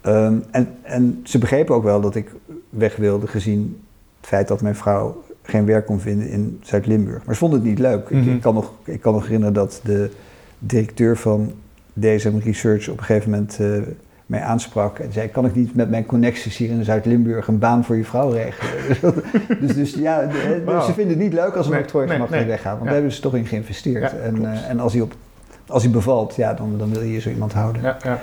[0.06, 2.32] Um, en, en ze begrepen ook wel dat ik
[2.70, 3.82] weg wilde, gezien
[4.20, 7.26] het feit dat mijn vrouw geen werk kon vinden in Zuid-Limburg.
[7.26, 8.10] Maar ze vonden het niet leuk.
[8.10, 8.28] Mm -hmm.
[8.30, 10.10] ik, ik, kan nog, ik kan nog herinneren dat de
[10.60, 11.52] directeur van
[11.94, 13.78] DSM Research op een gegeven moment uh,
[14.26, 15.00] mee aansprak.
[15.00, 18.06] En zei, kan ik niet met mijn connecties hier in Zuid-Limburg een baan voor je
[18.06, 19.14] vrouw regelen?
[19.62, 20.26] dus, dus ja,
[20.66, 22.46] dus ze vinden het niet leuk als een nee, octrooi nee, nee.
[22.46, 22.74] weggaat.
[22.74, 24.20] Want daar hebben ze toch in geïnvesteerd.
[24.20, 25.14] en, uh, en als hij, op,
[25.68, 27.82] als hij bevalt, ja, dan, dan wil je zo iemand houden.
[27.82, 28.20] Ja, ja.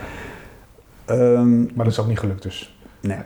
[1.10, 2.76] Um, maar dat is ook niet gelukt dus?
[3.00, 3.18] Nee.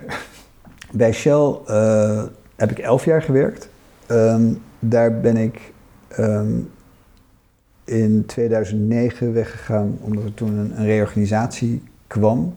[0.91, 2.23] Bij Shell uh,
[2.57, 3.69] heb ik elf jaar gewerkt.
[4.09, 5.73] Um, daar ben ik
[6.19, 6.71] um,
[7.85, 12.55] in 2009 weggegaan omdat er toen een, een reorganisatie kwam.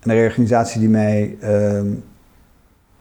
[0.00, 2.02] Een reorganisatie die mij, um,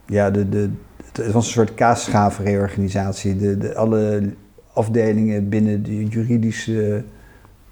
[0.06, 0.70] ja, de, de,
[1.14, 3.38] het was een soort kaasschaafreorganisatie.
[3.38, 4.34] De, de, alle
[4.74, 7.04] afdelingen binnen de juridische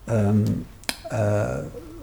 [0.10, 0.44] um,
[1.12, 1.58] uh,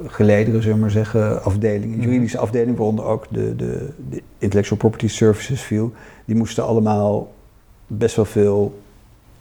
[0.06, 2.06] gelederen, zullen we maar zeggen, afdelingen, mhm.
[2.06, 5.92] juridische afdelingen, waaronder ook de, de, de intellectual property services viel,
[6.24, 7.34] die moesten allemaal
[7.86, 8.82] best wel veel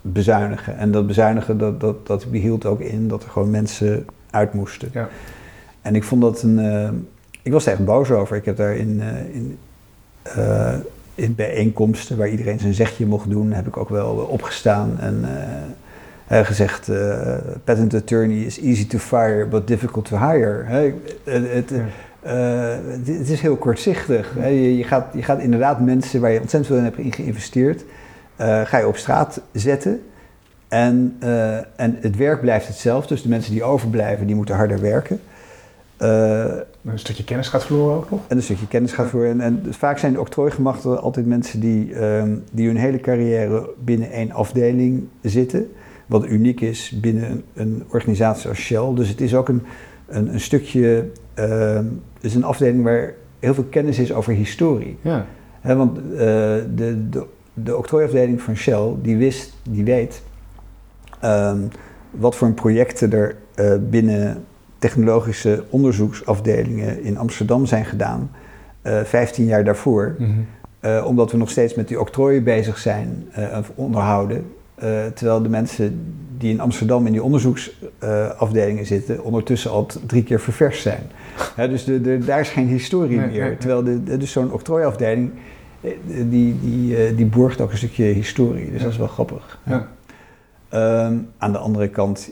[0.02, 0.78] bezuinigen.
[0.78, 4.90] En dat bezuinigen, dat, dat, dat behield ook in dat er gewoon mensen uit moesten.
[4.94, 5.10] Ja.
[5.82, 7.08] En ik vond dat een...
[7.44, 8.36] Ik was er echt boos over.
[8.36, 9.58] Ik heb daar in, uh, in,
[10.38, 10.74] uh,
[11.16, 15.26] in bijeenkomsten waar iedereen zijn zegje mocht doen, heb ik ook wel opgestaan en
[16.46, 16.92] gezegd:
[17.64, 20.66] patent attorney is easy to fire, but difficult to hire.
[21.24, 22.80] het, ja.
[23.04, 24.34] het, is heel kortzichtig.
[24.44, 27.84] Je, je, gaat, je gaat inderdaad mensen waar je ontzettend veel in hebt in geïnvesteerd,
[28.64, 30.02] ga je op straat zetten.
[30.68, 31.18] En,
[31.76, 33.14] en het werk blijft hetzelfde.
[33.14, 35.20] Dus de mensen die overblijven, die moeten harder werken.
[36.04, 36.46] Uh,
[36.86, 38.20] een stukje kennis gaat verloren ook nog?
[38.28, 39.42] En een stukje kennis gaat verloren.
[39.42, 44.12] En, en vaak zijn de octrooigemachten altijd mensen die, um, die hun hele carrière binnen
[44.12, 45.72] één afdeling zitten.
[46.06, 48.94] Wat uniek is binnen een, een organisatie als Shell.
[48.96, 49.62] Dus het is ook een,
[50.08, 51.76] een, een stukje, uh,
[52.14, 54.98] het is een afdeling waar heel veel kennis is over historie.
[55.02, 55.26] Ja.
[55.62, 56.20] He, want uh,
[56.76, 60.22] de, de, de octrooiafdeling van Shell, die wist, die weet
[61.24, 61.68] um,
[62.12, 64.44] wat voor projecten er uh, binnen
[64.84, 68.32] technologische onderzoeksafdelingen in Amsterdam zijn gedaan,
[68.84, 70.16] uh, eh, 15 jaar daarvoor.
[70.18, 70.32] Mhm.
[70.80, 74.46] Eh, omdat we nog steeds met die octrooien bezig zijn, uh, onderhouden.
[75.14, 80.82] terwijl de mensen die in Amsterdam in die onderzoeksafdelingen zitten, ondertussen al drie keer ververst
[80.82, 81.04] zijn.
[81.72, 83.58] dus de, de, daar is geen historie meer.
[83.58, 85.32] Terwijl de, dus zo'n octrooiafdeling,
[86.06, 88.72] die, die, die borgt ook een stukje historie.
[88.72, 89.60] Dus dat is wel grappig.
[89.64, 89.88] Ja.
[90.70, 92.32] Ehm, aan de andere kant,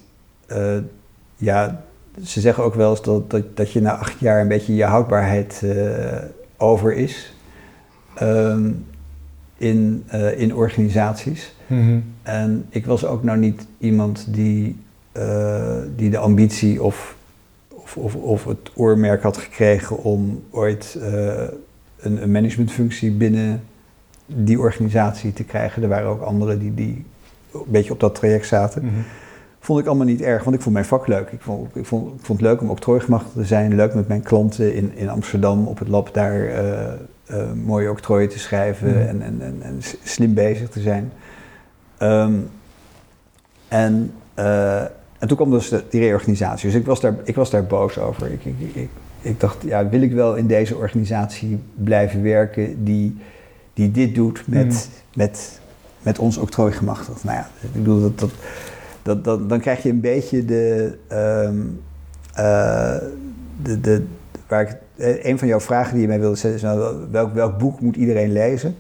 [1.35, 1.83] ja,
[2.23, 4.84] ze zeggen ook wel eens dat, dat, dat je na acht jaar een beetje je
[4.84, 6.17] houdbaarheid uh,
[6.57, 7.34] over is
[8.21, 8.86] um,
[9.57, 11.55] in, uh, in organisaties.
[11.67, 12.03] Mm-hmm.
[12.23, 14.79] En ik was ook nou niet iemand die,
[15.17, 17.15] uh, die de ambitie of,
[17.69, 20.97] of, of, of, het oormerk had gekregen om ooit
[21.99, 23.63] een, een managementfunctie binnen
[24.25, 25.84] die organisatie te krijgen.
[25.84, 27.05] Er waren ook anderen die, die
[27.53, 28.84] een beetje op dat traject zaten.
[28.84, 29.03] Mm-hmm
[29.63, 31.30] vond ik allemaal niet erg, want ik vond mijn vak leuk.
[31.32, 34.21] Ik vond, ik vond, ik vond het leuk om octrooigemacht te zijn, leuk met mijn
[34.21, 36.93] klanten in, in Amsterdam op het lab daar uh,
[37.32, 38.95] uh, mooie octrooien te schrijven mm.
[38.95, 41.12] en, en, en, en, slim bezig te zijn.
[42.00, 42.50] Um,
[43.67, 46.69] en, uh, en toen kwam dus de, die reorganisatie.
[46.69, 48.32] Dus ik was daar, ik was daar boos over.
[48.32, 48.89] Ik, ik, ik,
[49.21, 53.17] ik dacht, ja, wil ik wel in deze organisatie blijven werken die,
[53.74, 54.93] die dit doet met, mm.
[55.13, 55.60] met,
[56.02, 57.24] met ons octrooigemachtigd?
[57.24, 58.32] Nou ja, ik bedoel, dat, dat
[59.03, 61.79] dat, dat, dan krijg je een beetje de, um,
[62.37, 62.95] uh,
[63.61, 64.03] de, de,
[64.47, 67.33] waar ik, eh, een van jouw vragen die je mij wilde stellen is nou, welk,
[67.33, 68.75] welk boek moet iedereen lezen?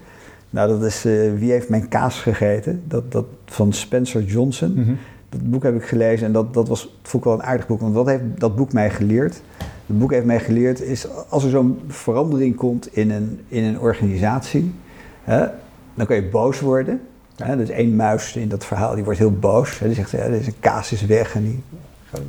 [0.49, 2.83] Nou, dat is uh, Wie heeft mijn kaas gegeten?
[2.87, 4.71] Dat, dat van Spencer Johnson.
[4.71, 4.97] Mm -hmm.
[5.29, 7.79] Dat boek heb ik gelezen en dat, dat was, vond ik wel een aardig boek.
[7.79, 9.41] Want wat heeft dat boek mij geleerd?
[9.85, 13.79] Het boek heeft mij geleerd is als er zo'n verandering komt in een, in een
[13.79, 14.73] organisatie,
[15.23, 15.45] hè,
[15.93, 17.01] dan kan je boos worden.
[17.47, 17.55] Ja.
[17.55, 19.77] dus één muis in dat verhaal, die wordt heel boos.
[19.77, 21.63] die zegt, ja, deze kaas is weg en die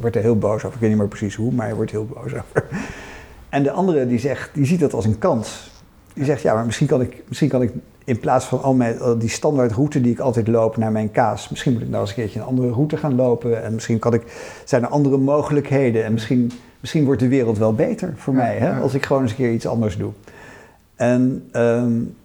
[0.01, 0.75] wordt er heel boos over.
[0.75, 2.64] Ik weet niet meer precies hoe, maar hij wordt heel boos over.
[3.48, 5.70] En de andere die zegt, die ziet dat als een kans.
[6.14, 7.72] Die zegt, ja, maar misschien kan ik, misschien kan ik
[8.05, 11.48] in plaats van al mijn, die standaard route die ik altijd loop naar mijn kaas,
[11.48, 13.62] misschien moet ik nou eens een keertje een andere route gaan lopen.
[13.62, 14.22] En misschien kan ik,
[14.64, 16.05] zijn er andere mogelijkheden.
[16.05, 19.31] En misschien, misschien wordt de wereld wel beter voor mij, hè, als ik gewoon eens
[19.31, 20.12] een keer iets anders doe.
[20.96, 22.16] En um,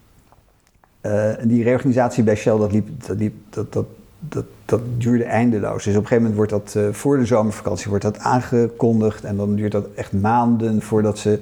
[1.01, 3.85] uh, die reorganisatie bij Shell, dat, liep, dat, liep, dat, dat,
[4.19, 5.83] dat, dat duurde eindeloos.
[5.83, 9.23] Dus op een gegeven moment wordt dat uh, voor de zomervakantie wordt dat aangekondigd.
[9.23, 11.39] En dan duurt dat echt maanden voordat ze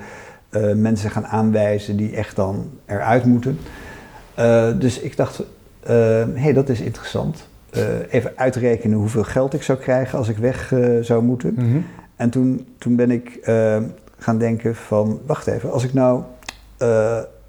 [0.49, 3.57] uh, mensen gaan aanwijzen die echt dan eruit moeten.
[4.79, 5.43] dus ik dacht,
[5.83, 7.47] hé, hey, dat is interessant.
[8.09, 11.53] even uitrekenen hoeveel geld ik zou krijgen als ik weg zou moeten.
[11.57, 11.85] Mm -hmm.
[12.15, 13.39] En toen, toen ben ik
[14.17, 16.23] gaan denken van, wacht even, als ik nou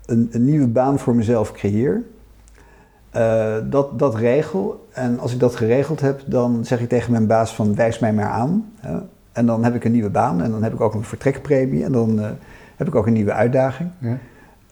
[0.07, 2.03] een, een nieuwe baan voor mezelf creëer.
[3.17, 4.87] Uh, dat, dat regel.
[4.93, 8.13] En als ik dat geregeld heb, dan zeg ik tegen mijn baas van wijs mij
[8.13, 8.73] maar aan.
[9.33, 11.93] En dan heb ik een nieuwe baan en dan heb ik ook een vertrekpremie en
[11.93, 12.29] dan eh,
[12.77, 13.91] heb ik ook een nieuwe uitdaging.
[13.99, 14.19] Ja.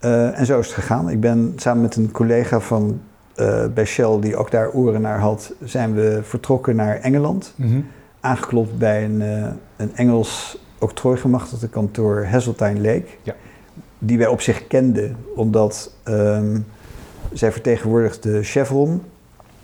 [0.05, 1.11] Eh, en zo is het gegaan.
[1.11, 3.01] Ik ben samen met een collega van
[3.35, 7.53] eh, bij Shell, die ook daar oren naar had, zijn we vertrokken naar Engeland.
[7.57, 7.81] Mhm.
[8.21, 13.07] Aangeklopt bij een, eh, een Engels octrooigemachtigde kantoor Heseltine Lake.
[13.23, 13.35] Ja.
[14.05, 16.59] Die wij op zich kenden, omdat ehm,
[17.33, 19.03] zij vertegenwoordigde Chevron.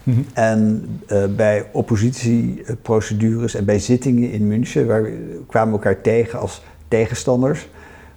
[0.03, 0.21] Mhm.
[0.33, 6.39] En eh, bij oppositieprocedures en bij zittingen in München waar we, kwamen we elkaar tegen
[6.39, 7.69] als tegenstanders,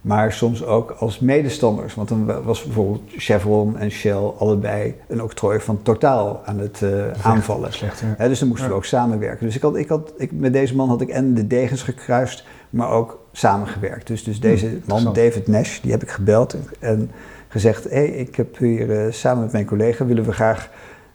[0.02, 1.96] maar soms ook als medestanders.
[1.96, 6.82] Want dan wa- was bijvoorbeeld Chevron en Shell allebei een octrooi van totaal aan het
[6.82, 7.74] eh, aanvallen.
[7.74, 8.28] Slecht, ja.
[8.28, 9.46] Dus dan moesten we ook samenwerken.
[9.46, 12.46] Dus ik had, ik had, ik, met deze man had ik en de degens gekruist,
[12.74, 14.08] maar ook samengewerkt.
[14.08, 15.04] Dus, dus deze man.
[15.04, 17.12] David Nash, die heb ik gebeld en
[17.48, 17.84] gezegd...
[17.84, 20.06] hé, hey, ik heb hier eh, samen met mijn collega...
[20.06, 20.70] willen we graag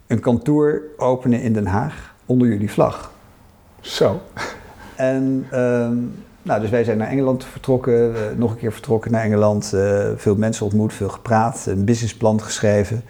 [0.07, 3.13] een kantoor openen in Den Haag onder jullie vlag.
[3.81, 4.21] Zo.
[4.97, 5.97] En ehm,
[6.43, 10.37] nou, dus wij zijn naar Engeland vertrokken, nog een keer vertrokken naar Engeland, eh, veel
[10.37, 13.03] mensen ontmoet, veel gepraat, een businessplan geschreven.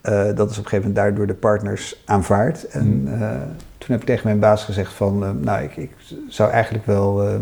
[0.00, 2.64] Eh, dat is op een gegeven moment daar door de partners aanvaard.
[2.64, 3.30] En eh,
[3.78, 5.90] toen heb ik tegen mijn baas gezegd van, nou, ik, ik
[6.28, 7.34] zou eigenlijk wel eh,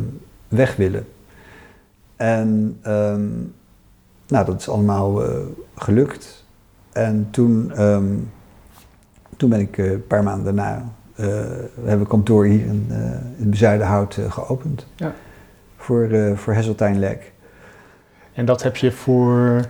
[0.52, 1.06] weg willen.
[2.16, 3.28] En ehm,
[4.28, 5.36] nou, dat is allemaal eh,
[5.76, 6.44] gelukt.
[6.92, 8.14] En toen, ehm,
[9.36, 10.84] toen ben ik eh, een paar maanden daarna
[11.14, 11.26] eh,
[11.82, 14.86] we hebben kantoor hier in, eh in Bezuidenhout geopend.
[14.96, 15.14] Ja.
[15.76, 17.32] Voor, voor Heseltine Lek.
[18.32, 19.60] En dat heb je voor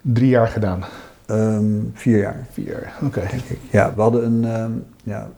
[0.00, 0.84] drie jaar gedaan.
[1.26, 2.94] Ehm, vier jaar, Vier jaar.
[3.02, 3.28] Oké.
[3.70, 5.28] Ja, we hadden een, ja,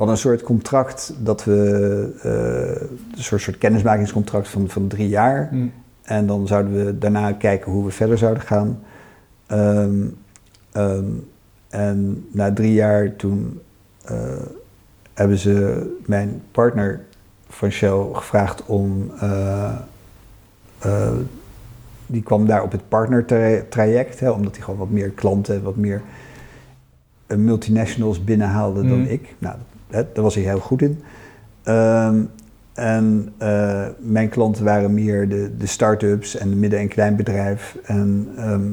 [0.00, 2.10] hadden een soort contract dat we...
[2.22, 5.48] eh, een soort, soort kennismakingscontract van, van drie jaar.
[5.52, 5.66] Mhm.
[6.02, 8.80] En dan zouden we daarna kijken hoe we verder zouden gaan.
[9.46, 10.06] Ehm,
[10.72, 11.04] ehm,
[11.68, 13.60] en na drie jaar toen
[14.04, 14.16] eh,
[15.14, 17.00] hebben ze mijn partner
[17.48, 19.10] van Shell gevraagd om...
[19.20, 19.72] eh,
[22.06, 26.02] die kwam daar op het partnertraject, hè, omdat hij gewoon wat meer klanten, wat meer
[27.36, 29.10] multinationals binnenhaalde dan Mhm.
[29.10, 29.34] ik.
[29.38, 29.56] Nou,
[29.90, 31.02] hè, daar was hij heel goed in.
[31.62, 32.22] Ehm,
[32.74, 37.76] en eh, mijn klanten waren meer de, de start-ups en de midden- en kleinbedrijf.
[37.82, 38.70] En ehm,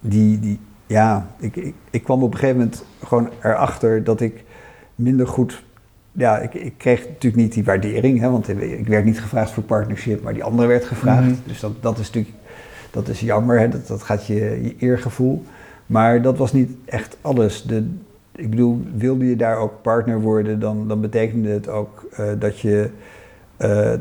[0.00, 4.44] die, die, ja, ik, ik, ik kwam op een gegeven moment gewoon erachter dat ik
[4.94, 5.64] minder goed.
[6.12, 9.62] Ja, ik, ik kreeg natuurlijk niet die waardering, hè, want ik werd niet gevraagd voor
[9.62, 11.26] partnership, maar die andere werd gevraagd.
[11.26, 11.34] Mhm.
[11.46, 12.34] Dus dat, dat is natuurlijk
[12.90, 15.44] dat is jammer, hè, dat, dat gaat je, je eergevoel.
[15.86, 17.62] Maar dat was niet echt alles.
[17.62, 17.90] De,
[18.38, 22.58] ik bedoel, wilde je daar ook partner worden, dan, dan betekende het ook eh, dat
[22.58, 22.90] je
[23.56, 23.92] eh,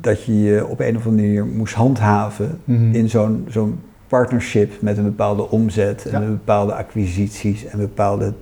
[0.00, 2.94] dat je je op een of andere manier moest handhaven Mhm.
[2.94, 6.18] in zo'n zo'n partnership met een bepaalde omzet en Ja.
[6.18, 8.32] met bepaalde acquisities en bepaalde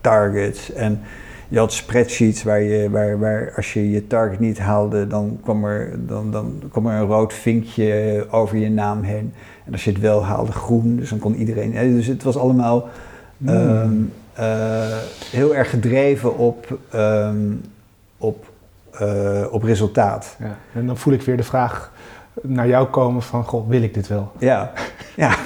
[0.00, 0.72] targets.
[0.72, 1.00] En
[1.48, 5.64] je had spreadsheets waar je, waar, waar als je je target niet haalde, dan kwam,
[5.64, 9.32] er, dan, dan kwam er een rood vinkje over je naam heen.
[9.66, 10.96] En als je het wel haalde, groen.
[10.96, 11.72] Dus dan kon iedereen.
[11.94, 12.88] Dus het was allemaal
[13.46, 13.92] Ehm,
[14.32, 14.96] eh,
[15.30, 17.36] heel erg gedreven op, ehm,
[18.18, 18.46] op,
[18.90, 20.36] eh, op resultaat.
[20.38, 20.56] Ja.
[20.74, 21.92] En dan voel ik weer de vraag
[22.42, 24.32] naar jou komen van, goh, wil ik dit wel?
[24.38, 24.72] Ja,
[25.16, 25.36] ja.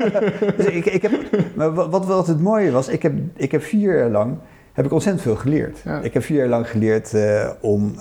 [0.56, 1.12] dus ik, ik heb,
[1.54, 4.36] maar wat, wat het mooie was, ik heb, ik heb vier jaar lang
[4.72, 5.78] heb ik ontzettend veel geleerd.
[5.84, 6.00] Ja.
[6.00, 7.92] Ik heb vier jaar lang geleerd eh, om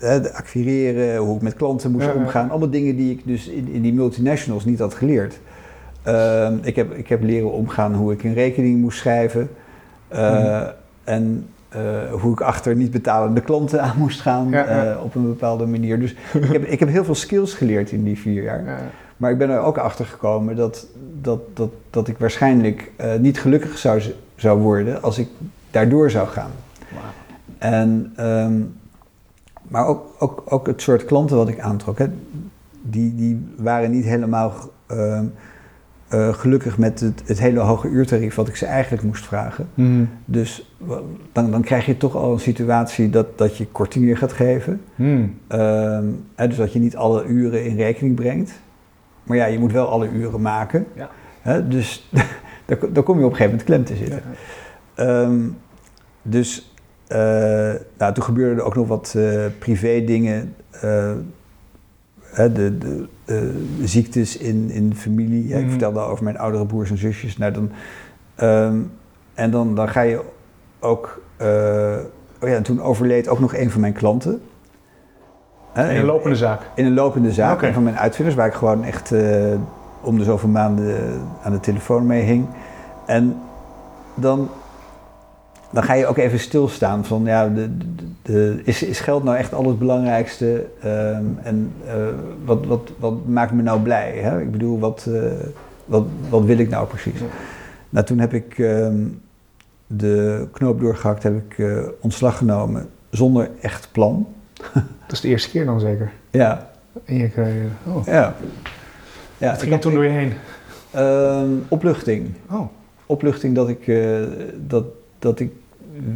[0.00, 2.18] de acquireren, hoe ik met klanten moest Ja, ja.
[2.18, 2.50] omgaan.
[2.50, 5.38] Allemaal dingen die ik dus in, in die multinationals niet had geleerd.
[6.14, 9.50] Ehm, ik, heb, ik heb leren omgaan hoe ik een rekening moest schrijven.
[10.08, 10.66] eh.
[11.04, 15.26] En eh, hoe ik achter niet betalende klanten aan moest gaan Ja, eh, op een
[15.26, 16.00] bepaalde manier.
[16.00, 18.64] Dus ik heb, ik heb heel veel skills geleerd in die vier jaar.
[18.64, 18.78] Ja.
[19.16, 20.86] Maar ik ben er ook achter gekomen dat,
[21.20, 24.02] dat, dat, dat ik waarschijnlijk niet gelukkig zou,
[24.36, 25.28] zou worden als ik
[25.70, 26.50] daardoor zou gaan.
[27.58, 28.60] En, ehm,
[29.68, 32.06] maar ook, ook, ook het soort klanten wat ik aantrok, hè,
[32.82, 34.52] die, die waren niet helemaal
[34.86, 35.24] ehm,
[36.10, 39.68] eh, gelukkig met het, het hele hoge uurtarief wat ik ze eigenlijk moest vragen.
[39.74, 40.04] Mhm.
[40.24, 40.74] Dus
[41.32, 44.80] dan, dan krijg je toch al een situatie dat, dat je kortingen gaat geven.
[44.94, 45.26] Mhm.
[45.48, 46.04] Ehm,
[46.34, 48.52] hè, dus dat je niet alle uren in rekening brengt.
[49.22, 50.86] Maar ja, je moet wel alle uren maken.
[50.94, 51.10] Ja.
[51.40, 52.08] Hè, dus
[52.66, 53.98] daar, daar kom je op een gegeven moment klem te Ja.
[53.98, 54.22] zitten.
[54.94, 55.40] Ehm,
[56.22, 56.74] dus
[57.06, 57.18] eh,
[57.98, 60.54] nou, toen gebeurden er ook nog wat eh, privé dingen.
[62.32, 63.06] Hè, de, de,
[63.82, 65.48] ziektes in, in familie.
[65.54, 65.68] Ik Mhm.
[65.70, 67.36] vertelde al over mijn oudere broers en zusjes.
[67.36, 67.70] Nou, dan,
[68.34, 68.78] ehm,
[69.34, 70.20] en dan, dan ga je
[70.80, 71.22] ook...
[71.36, 71.46] eh,
[72.42, 74.40] oh ja, en toen overleed ook nog een van mijn klanten.
[75.72, 76.60] Hè, In een lopende zaak.
[76.74, 77.62] in een lopende zaak.
[77.62, 79.54] Een van mijn uitvinders, waar ik gewoon echt eh,
[80.00, 80.96] om de zoveel maanden
[81.42, 82.46] aan de telefoon mee hing.
[83.06, 83.36] En
[84.14, 84.48] dan,
[85.72, 87.84] dan ga je ook even stilstaan van, ja, de, de,
[88.22, 90.66] de- is, is geld nou echt alles het belangrijkste?
[90.82, 91.94] Ehm, en eh,
[92.44, 94.12] wat, wat, wat maakt me nou blij?
[94.18, 94.40] Hè?
[94.40, 95.22] Ik bedoel, wat, eh,
[95.84, 97.20] wat, wat wil ik nou precies?
[97.90, 98.98] Nou, toen heb ik ehm,
[99.86, 104.26] de knoop doorgehakt, heb ik eh, ontslag genomen zonder echt plan.
[105.06, 106.12] Dat is de eerste keer dan zeker.
[106.30, 106.70] Ja,
[107.04, 107.68] In je carrière.
[107.86, 108.06] Oh.
[108.06, 108.34] ja.
[109.38, 110.32] ja Wat ging er toen door je heen?
[110.90, 112.30] Ehm, opluchting.
[112.50, 112.68] Oh.
[113.06, 113.92] Opluchting dat ik,
[114.66, 114.84] dat,
[115.18, 115.52] dat ik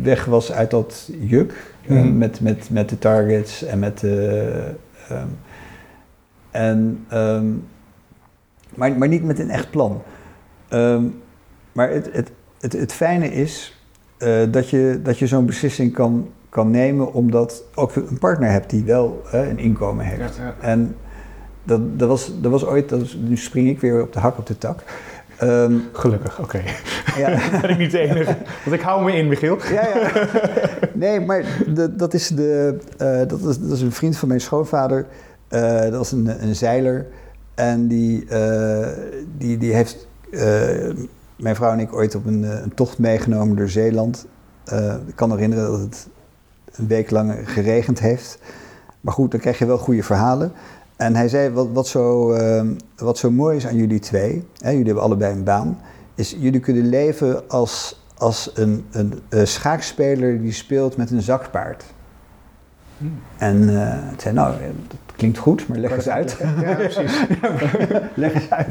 [0.03, 1.73] weg was uit dat juk.
[1.87, 2.19] eh, Mhm.
[2.19, 4.53] met, met, met de targets en met de...
[5.09, 5.27] ehm,
[6.51, 7.47] en, ehm,
[8.75, 10.03] maar, maar niet met een echt plan.
[10.69, 11.03] Ehm,
[11.73, 12.31] maar het, het,
[12.61, 13.79] het, het fijne is
[14.19, 17.13] eh, dat je, dat je zo'n beslissing kan, kan nemen...
[17.13, 20.37] omdat ook een partner hebt die wel een inkomen heeft.
[20.37, 20.55] Ja, ja.
[20.61, 20.97] En
[21.65, 24.39] dat, dat, was, dat was ooit, dat was- nu spring ik weer op de hak
[24.39, 24.83] op de tak.
[25.39, 26.63] Ehm, Gelukkig, oké.
[27.17, 28.37] ja, ben ik niet de enige.
[28.65, 29.59] Want ik hou me in, Michiel.
[29.73, 30.11] ja, ja.
[30.93, 34.41] Nee, maar de, dat, is de, eh, dat, is, dat is een vriend van mijn
[34.41, 35.07] schoonvader.
[35.49, 37.07] Eh, dat was een, een zeiler.
[37.55, 38.89] En die, eh,
[39.39, 40.07] die, die heeft
[41.37, 44.27] mijn vrouw en ik ooit op een, een tocht meegenomen door Zeeland.
[45.07, 46.09] Ik kan me herinneren dat het
[46.75, 48.39] een week lang geregend heeft.
[49.01, 50.53] Maar goed, dan krijg je wel goede verhalen.
[50.97, 52.65] En hij zei, wat, wat, zo, eh,
[52.97, 55.79] wat zo mooi is aan jullie twee, hè, jullie hebben allebei een baan,
[56.15, 61.85] is jullie kunnen leven als, als een, een, schaakspeler die speelt met een zakpaard.
[62.99, 63.19] Hmm.
[63.37, 64.55] En het zei, nou,
[64.89, 66.37] dat klinkt goed, maar leg eens uit.
[66.61, 67.25] Ja, precies.
[68.15, 68.69] leg eens uit.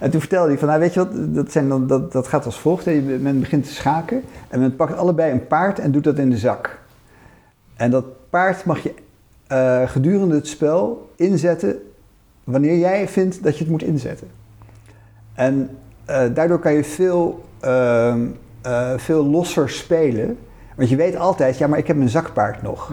[0.00, 2.44] En toen vertelde hij van, nou weet je wat, dat, zijn dan, dat, dat gaat
[2.44, 2.84] als volgt.
[2.84, 2.90] hè.
[2.90, 6.30] Je- Men begint te schaken en men pakt allebei een paard en doet dat in
[6.30, 6.78] de zak.
[7.76, 8.94] En dat paard mag je
[9.46, 11.82] eh, gedurende het spel inzetten
[12.44, 14.28] wanneer jij vindt dat je het moet inzetten.
[15.34, 15.70] En
[16.04, 18.26] eh, daardoor kan je veel, ehm,
[18.62, 20.38] eh, veel losser spelen.
[20.76, 22.92] Want je weet altijd, ja, maar ik heb mijn zakpaard nog.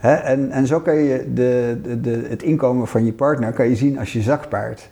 [0.00, 3.76] En, en zo kan je de, de, de, het inkomen van je partner kan je
[3.76, 4.90] zien als je zakpaard.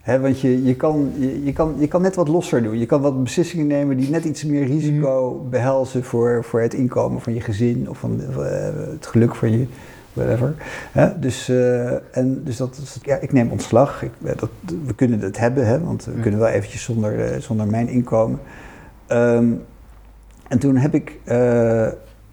[0.00, 2.78] Hè, want je, je, kan, je, je, kan, je kan net wat losser doen.
[2.78, 7.20] Je kan wat beslissingen nemen die net iets meer risico behelzen voor, voor het inkomen
[7.20, 8.20] van je gezin of van
[8.90, 9.66] het geluk van je,
[10.16, 10.54] whatever.
[10.92, 11.18] Hè?
[11.18, 14.02] Dus, eh, en, dus dat ja, ik neem ontslag.
[14.02, 14.50] Ik, eh, dat,
[14.86, 15.80] we kunnen het hebben, hè?
[15.80, 18.40] want we kunnen wel eventjes zonder, eh, zonder mijn inkomen.
[19.06, 19.52] Ehm,
[20.48, 21.20] en toen heb ik,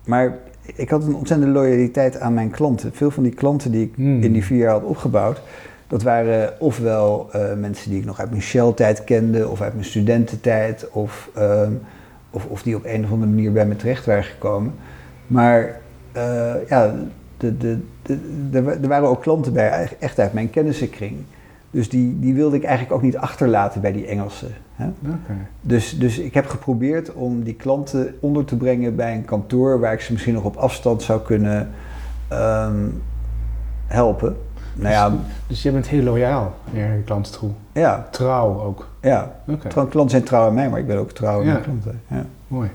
[0.06, 0.38] maar
[0.76, 2.94] ik had een ontzettende loyaliteit aan mijn klanten.
[2.94, 4.22] Veel van die klanten die ik Hmm.
[4.22, 5.42] in die vier jaar had opgebouwd,
[5.88, 10.90] dat waren ofwel mensen die ik nog uit mijn Shell-tijd kende, of uit mijn studententijd,
[10.92, 11.72] of, ehm,
[12.30, 14.74] of, of die op een of andere manier bij me terecht waren gekomen.
[15.28, 15.80] Maar
[16.68, 16.94] ja,
[17.44, 18.20] de, de, de,
[18.52, 21.16] de- er waren ook klanten bij, echt uit mijn kennissenkring.
[21.72, 24.52] Dus die, die wilde ik eigenlijk ook niet achterlaten bij die Engelsen.
[24.76, 24.86] Hè?
[25.02, 25.34] Oké.
[25.62, 29.94] Dus, dus ik heb geprobeerd om die klanten onder te brengen bij een kantoor waar
[29.94, 31.70] ik ze misschien nog op afstand zou kunnen
[32.28, 32.86] ehm,
[33.88, 34.36] helpen.
[34.76, 35.14] Nou ja,
[35.48, 37.50] Dus je bent heel loyaal naar je klanten toe.
[37.72, 38.88] ja, Trouw ook.
[39.02, 39.36] ja.
[39.48, 41.52] Oké, Trouw- Klanten zijn trouw aan mij, maar ik ben ook trouw aan Ja.
[41.52, 42.02] mijn klanten.
[42.08, 42.26] Ja.
[42.48, 42.70] mooi.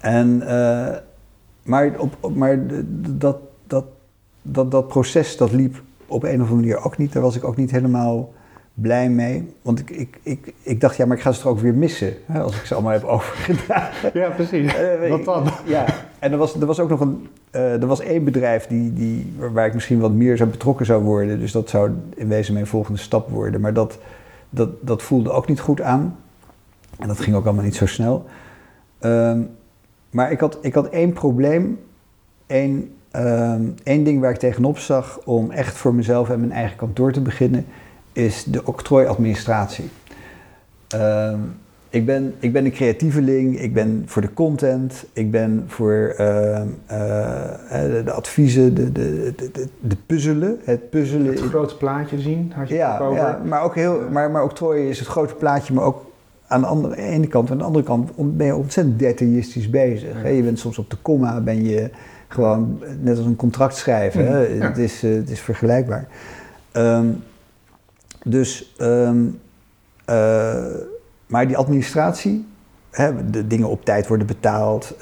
[0.00, 0.96] En, eh,
[1.62, 2.58] maar op, op- maar
[2.98, 3.36] dat,
[3.70, 3.84] dat,
[4.42, 7.12] dat, dat proces dat liep op een of andere manier ook niet.
[7.12, 8.32] Daar was ik ook niet helemaal
[8.74, 9.52] blij mee.
[9.62, 12.14] Want ik, ik, ik, ik dacht, ja, maar ik ga ze toch ook weer missen.
[12.26, 14.10] Hè, als ik ze allemaal heb overgedragen.
[14.14, 14.74] Ja, precies.
[14.74, 15.46] Eh, Wat dan?
[15.64, 15.84] Ja,
[16.18, 17.28] en er was, er was ook nog een.
[17.50, 21.02] eh, er was één bedrijf die, die, waar ik misschien wat meer zou betrokken zou
[21.02, 21.38] worden.
[21.38, 23.60] Dus dat zou in wezen mijn volgende stap worden.
[23.60, 23.98] Maar dat,
[24.50, 26.16] dat, dat voelde ook niet goed aan.
[26.98, 28.24] En dat ging ook allemaal niet zo snel.
[28.98, 29.40] Ehm,
[30.10, 31.78] maar ik had, ik had één probleem.
[32.46, 36.76] Één, ehm, één ding waar ik tegenop zag om echt voor mezelf en mijn eigen
[36.76, 37.66] kantoor te beginnen.
[38.12, 39.88] Is de octrooiadministratie.
[40.88, 41.38] Ehm,
[41.90, 46.66] ik ben, ik ben een creatieveling, ik ben voor de content, ik ben voor ehm,
[46.86, 49.32] eh, eh, de adviezen, de, de,
[49.80, 50.58] de, puzzelen.
[50.64, 51.26] Het puzzelen.
[51.26, 53.16] Het grote plaatje zien, had je het ja, ook over.
[53.16, 56.10] ja, maar ook heel, maar, maar octrooi is het grote plaatje, maar ook
[56.46, 57.50] aan de andere ene kant.
[57.50, 60.22] Aan de andere kant ben je ontzettend detailistisch bezig.
[60.22, 60.28] Ja.
[60.28, 61.90] Je bent soms op de komma, ben je
[62.32, 64.26] gewoon net als een contract schrijven.
[64.26, 64.48] Hè?
[64.48, 64.66] Mm, ja.
[64.66, 66.06] Het, is, eh, het is vergelijkbaar.
[66.72, 67.06] Ehm,
[68.24, 69.24] dus, ehm,
[70.04, 70.64] eh,
[71.26, 72.46] maar die administratie,
[72.90, 74.96] hè, de dingen op tijd worden betaald,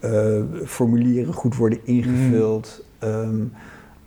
[0.00, 3.36] eh, formulieren goed worden ingevuld, ehm,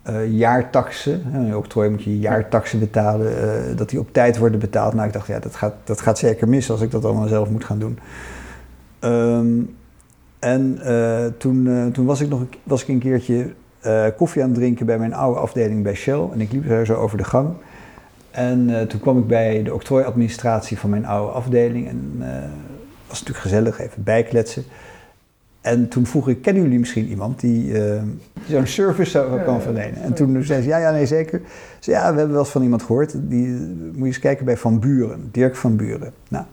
[0.02, 4.94] eh, jaartaxen, hè, in octrooi moet je jaartaxen betalen, dat die op tijd worden betaald.
[4.94, 7.50] Nou, ik dacht, ja, dat gaat, dat gaat zeker mis als ik dat allemaal zelf
[7.50, 8.00] moet gaan doen.
[9.00, 9.62] Ehm,
[10.46, 14.42] en eh, toen, eh, toen was ik nog een, was ik een keertje eh, koffie
[14.42, 16.28] aan het drinken bij mijn oude afdeling bij Shell.
[16.34, 17.50] En ik liep daar zo over de gang.
[18.32, 21.88] En toen kwam ik bij de octrooiadministratie van mijn oude afdeling.
[21.88, 22.24] En
[23.08, 24.64] was natuurlijk gezellig, even bijkletsen.
[25.62, 27.74] en toen vroeg ik, kennen jullie misschien iemand die
[28.48, 30.02] zo'n service zou, kan verlenen?
[30.02, 31.42] En toen zei ze, ja, ja, nee, zeker.
[31.80, 33.16] Ze ja, we hebben wel eens van iemand gehoord.
[33.18, 33.48] Die,
[33.92, 36.14] moet je eens kijken bij Van Buren, Dirk van Buren.
[36.28, 36.46] Nou,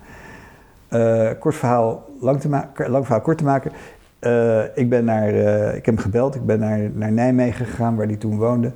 [0.93, 3.72] uh, kort verhaal, lang, te maken, lang verhaal kort te maken.
[4.20, 5.28] Uh, ik, ben naar,
[5.74, 8.72] ik heb hem gebeld, ik ben naar, naar Nijmegen gegaan, waar hij toen woonde.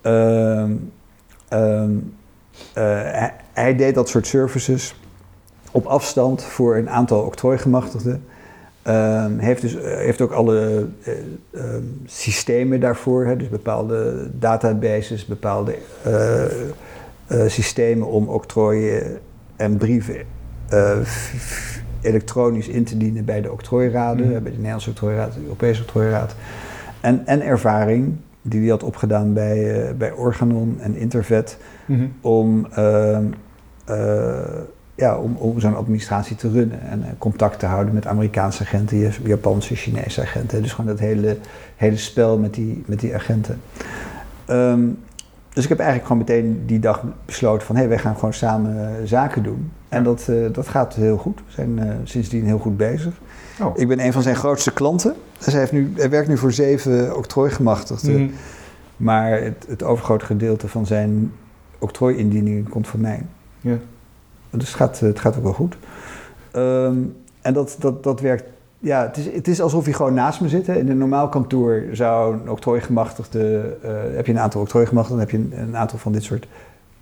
[0.00, 0.72] Ehm,
[1.48, 1.90] ehm,
[2.72, 5.00] hij, hij deed dat soort services
[5.70, 8.24] op afstand voor een aantal octrooigemachtigden.
[8.88, 10.86] Um, heeft, dus, heeft ook alle
[12.06, 15.74] systemen daarvoor, hè, dus bepaalde databases, bepaalde
[17.46, 19.18] systemen om octrooien
[19.56, 20.16] en brieven
[22.00, 24.32] elektronisch in te dienen bij de octrooiraden, mm.
[24.32, 26.34] bij de Nederlandse octrooiraad, de Europese octrooiraad.
[27.00, 32.12] En, en ervaring die hij had opgedaan bij, bij Organon en Intervet mm -hmm.
[32.20, 32.66] om
[34.98, 39.74] ja, om, om zo'n administratie te runnen en contact te houden met Amerikaanse agenten, Japanse,
[39.74, 40.62] Chinese agenten.
[40.62, 41.36] Dus gewoon dat hele,
[41.76, 43.60] hele spel met die, met die agenten.
[44.50, 44.98] Um,
[45.52, 48.34] dus ik heb eigenlijk gewoon meteen die dag besloten van hé, hey, wij gaan gewoon
[48.34, 49.70] samen zaken doen.
[49.88, 51.40] En dat, uh, dat gaat heel goed.
[51.46, 53.14] We zijn sindsdien heel goed bezig.
[53.60, 53.78] Oh.
[53.78, 55.14] Ik ben een van zijn grootste klanten.
[55.38, 58.20] Dus hij, heeft nu, hij werkt nu voor zeven octrooigemachtigden.
[58.20, 58.30] Mm.
[58.96, 61.32] Maar het, het overgrote gedeelte van zijn
[61.78, 63.26] octrooi-indieningen komt van mij.
[63.60, 63.76] Ja.
[64.50, 65.76] Dus het gaat, het gaat ook wel goed.
[66.56, 68.44] Um, en dat, dat, dat werkt.
[68.78, 70.66] Ja, het is, het is alsof je gewoon naast me zit.
[70.66, 70.74] Hè.
[70.74, 73.76] In een normaal kantoor zou een octrooigemachtigde.
[73.84, 76.46] Uh, heb je een aantal octrooigemachtigden, dan heb je een, een, aantal van dit soort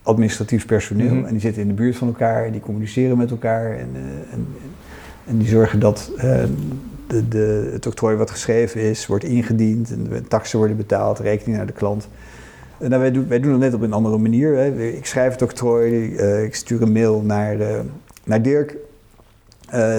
[0.06, 1.10] administratief personeel.
[1.10, 1.24] Mm -hmm.
[1.24, 3.70] En die zitten in de buurt van elkaar en die communiceren met elkaar.
[3.70, 4.46] En, uh, en,
[5.26, 6.22] en, die zorgen dat uh,
[7.06, 9.92] de, de, het octrooi wat geschreven is, wordt ingediend.
[9.92, 12.08] En de taxen worden betaald, rekening naar de klant.
[12.78, 14.56] Nou, wij, doen, wij doen het net op een andere manier.
[14.56, 14.88] Hè.
[14.88, 17.56] Ik schrijf het octrooi, uh, ik stuur een mail naar,
[18.24, 18.76] naar Dirk.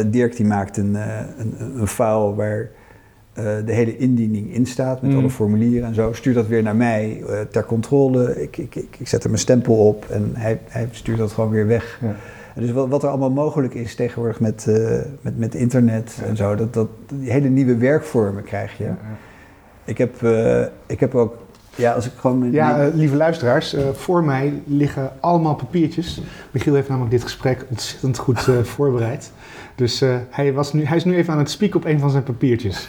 [0.06, 0.96] Dirk die maakt een,
[1.38, 2.70] een, een file waar
[3.66, 5.18] de hele indiening in staat met mm.
[5.18, 6.14] alle formulieren en zo.
[6.14, 8.42] Stuurt dat weer naar mij ter controle.
[8.42, 11.50] Ik, ik, ik, ik, zet er mijn stempel op en hij, hij stuurt dat gewoon
[11.50, 12.00] weer weg.
[12.02, 12.16] Ja.
[12.62, 14.66] Dus wat, wat, er allemaal mogelijk is tegenwoordig met,
[15.22, 16.28] met, met internet ja.
[16.28, 18.84] en zo, dat, dat, die hele nieuwe werkvormen krijg je.
[18.84, 18.98] Ja,
[19.86, 20.22] ik, heb,
[20.88, 21.36] ik heb ook
[21.78, 22.52] ja, als ik gewoon...
[22.52, 26.22] Ja, uh, lieve luisteraars, uh, voor mij liggen allemaal papiertjes.
[26.52, 29.32] Michiel heeft namelijk dit gesprek ontzettend goed uh, voorbereid.
[29.76, 32.24] Dus hij, was nu, hij is nu even aan het spieken op een van zijn
[32.24, 32.88] papiertjes.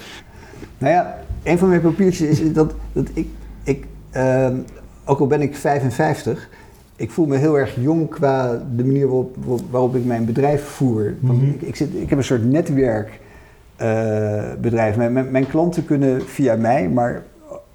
[0.78, 3.28] Nou ja, een van mijn papiertjes is dat, dat ik,
[3.62, 4.56] ik ehm,
[5.04, 6.48] ook al ben ik 55,
[6.96, 9.36] ik voel me heel erg jong qua de manier waarop,
[9.70, 11.14] waarop ik mijn bedrijf voer.
[11.20, 11.48] Mm -hmm.
[11.48, 14.96] ik, ik, zit, ik heb een soort netwerkbedrijf.
[14.96, 17.22] Mijn, mijn, mijn klanten kunnen via mij, maar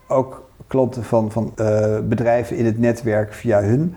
[0.08, 3.96] ook klanten van, van uh, bedrijven in het netwerk via hun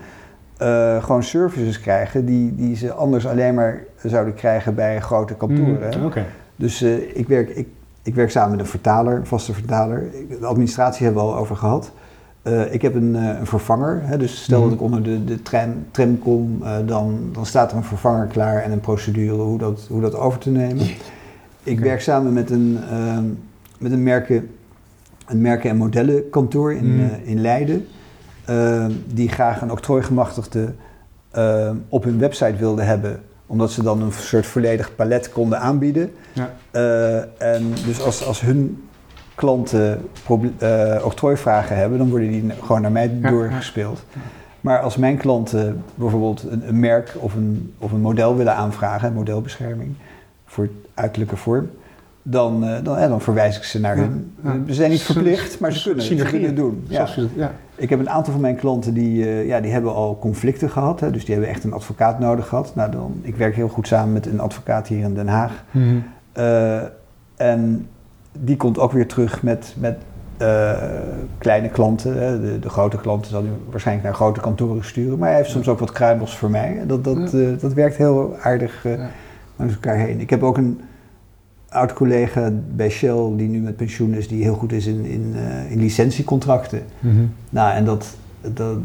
[0.62, 5.98] uh, gewoon services krijgen die, die ze anders alleen maar zouden krijgen bij grote kantoren.
[5.98, 6.24] Mm, okay.
[6.56, 6.82] Dus
[7.14, 7.68] ik, werk, ik,
[8.06, 10.10] ik werk samen met een vertaler, een vaste vertaler.
[10.40, 11.92] De administratie hebben we al over gehad.
[12.70, 14.64] ik heb een, een vervanger, hè, dus stel mm.
[14.64, 18.62] dat ik onder de, de tram, tram kom, dan, dan staat er een vervanger klaar
[18.62, 20.86] en een procedure hoe dat, hoe dat over te nemen.
[21.62, 22.78] Ik werk samen met een,
[23.78, 24.48] met een merken
[25.26, 27.00] een merken- en modellenkantoor in, mm.
[27.00, 27.86] uh, in Leiden.
[28.50, 30.72] Uh, die graag een octrooigemachtigde
[31.36, 33.20] uh, op hun website wilden hebben.
[33.46, 36.12] Omdat ze dan een soort volledig palet konden aanbieden.
[36.32, 36.50] Ja.
[37.38, 38.88] en dus als, als hun
[39.34, 40.08] klanten
[41.02, 44.02] octrooivragen hebben, dan worden die gewoon naar mij ja, doorgespeeld.
[44.12, 44.20] Ja.
[44.66, 49.12] Maar als mijn klanten bijvoorbeeld een, een, merk of een, of een model willen aanvragen,
[49.12, 49.94] modelbescherming,
[50.46, 51.70] voor uiterlijke vorm,
[52.28, 54.34] dan, uh, dan, eh, dan verwijs ik ze naar hun.
[54.66, 56.84] Ze zijn niet verplicht, maar ze kunnen, ze kunnen het doen.
[56.88, 57.08] Ja.
[57.36, 57.52] ja.
[57.74, 61.00] Ik heb een aantal van mijn klanten die, uh, ja, die hebben al conflicten gehad.
[61.00, 62.74] Hè, dus die hebben echt een advocaat nodig gehad.
[62.74, 65.64] Nou, dan, ik werk heel goed samen met een advocaat hier in Den Haag.
[65.70, 66.04] Mm -hmm.
[66.36, 66.80] uh,
[67.36, 67.88] en
[68.32, 69.96] die komt ook weer terug met, met
[71.38, 72.18] kleine klanten.
[72.22, 72.40] Hè.
[72.40, 75.18] De, de, grote klanten zal hij waarschijnlijk naar grote kantoren sturen.
[75.18, 76.82] Maar hij heeft soms ook wat kruimels voor mij.
[76.86, 78.86] Dat, dat, dat werkt heel aardig
[79.56, 80.20] langs elkaar heen.
[80.20, 80.80] Ik heb ook een
[81.76, 85.70] oud-collega bij Shell die nu met pensioen is, die heel goed is in, in, uh,
[85.70, 86.82] in licentiecontracten.
[87.00, 87.32] Mm -hmm.
[87.50, 88.78] Nou, en dat, dat,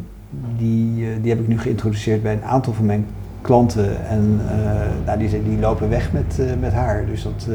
[0.58, 3.06] die, uh, die heb ik nu geïntroduceerd bij een aantal van mijn
[3.42, 4.08] klanten.
[4.08, 7.06] En uh, nou, die, die lopen weg met, met haar.
[7.06, 7.48] Dus dat,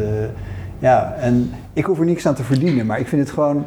[0.78, 3.64] ja, en ik hoef er niks aan te verdienen, maar ik vind het gewoon.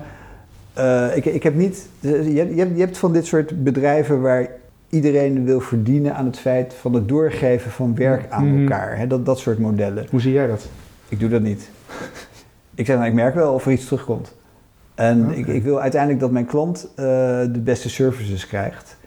[1.16, 1.88] ik, ik heb niet.
[2.00, 4.50] Je hebt, je hebt van dit soort bedrijven waar
[4.90, 8.62] iedereen wil verdienen aan het feit van het doorgeven van werk aan mm -hmm.
[8.62, 9.08] elkaar.
[9.08, 10.06] Dat, dat soort modellen.
[10.10, 10.70] Hoe zie jij dat?
[11.10, 11.70] Ik doe dat niet.
[12.76, 14.36] ik zeg, nou, ik merk wel of er iets terugkomt.
[14.96, 15.36] En okay.
[15.38, 17.06] ik, ik, wil uiteindelijk dat mijn klant uh,
[17.52, 18.98] de beste services krijgt.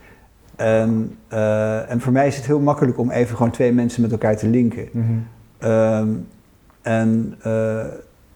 [0.57, 4.12] En, uh, en voor mij is het heel makkelijk om even gewoon twee mensen met
[4.12, 4.88] elkaar te linken.
[4.92, 5.26] Mm
[5.59, 5.70] -hmm.
[5.70, 6.26] um,
[6.82, 7.84] en uh,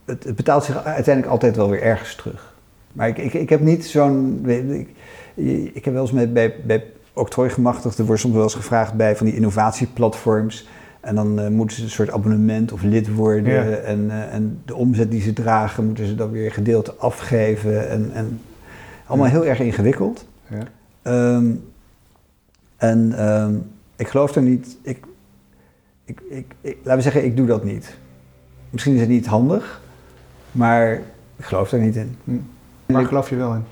[0.04, 2.54] het, het betaalt zich uiteindelijk altijd wel weer ergens terug.
[2.92, 4.42] Maar ik, ik, ik heb niet zo'n.
[4.46, 4.88] Ik,
[5.74, 9.26] ik heb wel eens met, bij, bij octrooigemachtigden wordt soms wel eens gevraagd bij van
[9.26, 10.68] die innovatieplatforms.
[11.06, 13.52] En dan uh, moeten ze een soort abonnement of lid worden.
[13.70, 13.76] Ja.
[13.76, 17.88] En, uh, en de omzet die ze dragen, moeten ze dan weer gedeelte afgeven.
[17.88, 18.40] En, en
[19.06, 19.32] allemaal Ja.
[19.32, 20.26] heel erg ingewikkeld.
[20.48, 20.62] Ja.
[21.02, 21.50] Ehm,
[22.76, 23.54] en ehm,
[23.96, 24.76] ik geloof er niet.
[24.82, 25.04] Ik,
[26.04, 27.96] ik, ik, ik- laten we zeggen, ik doe dat niet.
[28.70, 29.80] Misschien is het niet handig,
[30.52, 30.92] maar
[31.36, 32.16] ik geloof er niet in.
[32.86, 33.64] Waar geloof je wel in?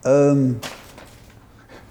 [0.00, 0.50] Ehm,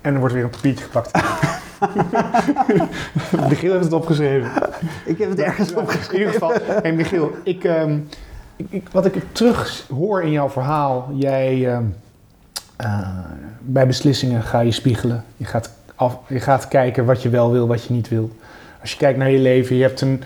[0.01, 1.12] En er wordt weer een papiertje gepakt.
[3.49, 4.51] Michiel heeft het opgeschreven.
[5.05, 6.13] ik heb het ergens opgeschreven.
[6.13, 7.97] In ieder geval, hey Michiel, ik, ehm,
[8.55, 11.84] ik, ik- wat ik terug hoor in jouw verhaal, jij ehm,
[12.75, 13.07] eh,
[13.59, 15.23] bij beslissingen ga je spiegelen.
[15.38, 18.30] Je gaat, af, je gaat kijken wat je wel wil, wat je niet wil.
[18.82, 20.23] Als je kijkt naar je leven, je hebt een,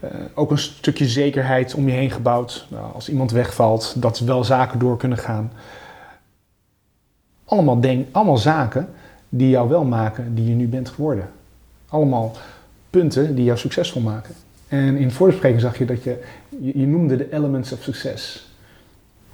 [0.00, 2.66] eh, ook een stukje zekerheid om je heen gebouwd.
[2.68, 5.52] Nou, als iemand wegvalt, dat wel zaken door kunnen gaan.
[7.44, 8.88] Allemaal, denk, allemaal zaken
[9.32, 11.28] die jou wel maken die je nu bent geworden.
[11.88, 12.36] Allemaal
[12.90, 14.34] punten die jou succesvol maken.
[14.68, 16.22] En in de voorbespreking zag je dat je,
[16.60, 18.48] je, noemde de elements of success.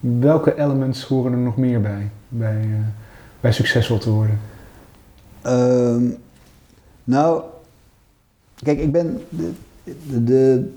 [0.00, 2.86] Welke elements horen er nog meer bij, bij, eh,
[3.40, 4.38] bij succesvol te worden?
[5.42, 6.04] Ehm,
[7.04, 7.42] nou,
[8.62, 9.20] kijk, ik ben.
[9.28, 9.52] De,
[10.24, 10.70] de,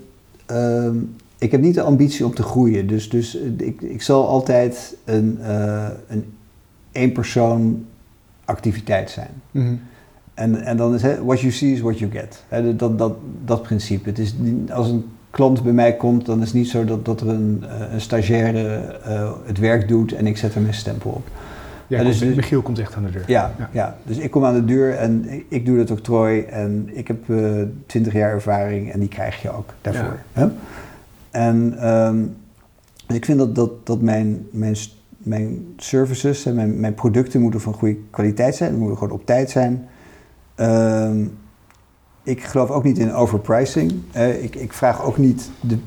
[0.46, 0.96] ehm,
[1.38, 2.86] ik heb niet de ambitie om te groeien.
[2.86, 6.32] Dus, dus ik, ik zal altijd een, eh een
[6.92, 7.86] één persoon
[8.50, 9.30] activiteit zijn.
[10.34, 12.44] En, en dan is hè, what you see is what you get.
[12.78, 13.12] Dat, dat,
[13.44, 14.08] dat principe.
[14.08, 14.34] Het is,
[14.72, 17.64] als een klant bij mij komt, dan is het niet zo dat, dat er een,
[17.68, 21.28] eh, een stagiaire eh, het werk doet en ik zet er mijn stempel op.
[21.86, 23.24] Ja, dus- komt- dus- Michiel komt echt aan de deur.
[23.26, 23.68] Ja, Ja.
[23.72, 23.96] ja.
[24.02, 27.18] dus ik kom aan de deur en ik, doe dat octrooi en ik heb
[27.86, 30.18] twintig jaar ervaring en die krijg je ook daarvoor.
[30.32, 30.46] Hè?
[31.30, 32.22] En ehm,
[33.16, 34.76] ik vind dat, dat, dat mijn, mijn,
[35.22, 39.50] mijn services en mijn, mijn producten moeten van goede kwaliteit zijn, moeten gewoon op tijd
[39.50, 39.88] zijn.
[40.54, 41.24] Ehm,
[42.22, 43.92] ik geloof ook niet in overpricing.
[44.12, 45.78] Eh, ik, ik vraag ook niet de,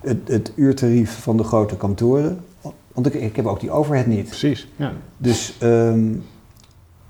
[0.00, 2.44] het, het uurtarief van de grote kantoren,
[2.92, 4.26] want ik, ik heb ook die overhead niet.
[4.26, 4.72] Precies.
[4.76, 4.92] Ja.
[5.16, 6.14] Dus ehm,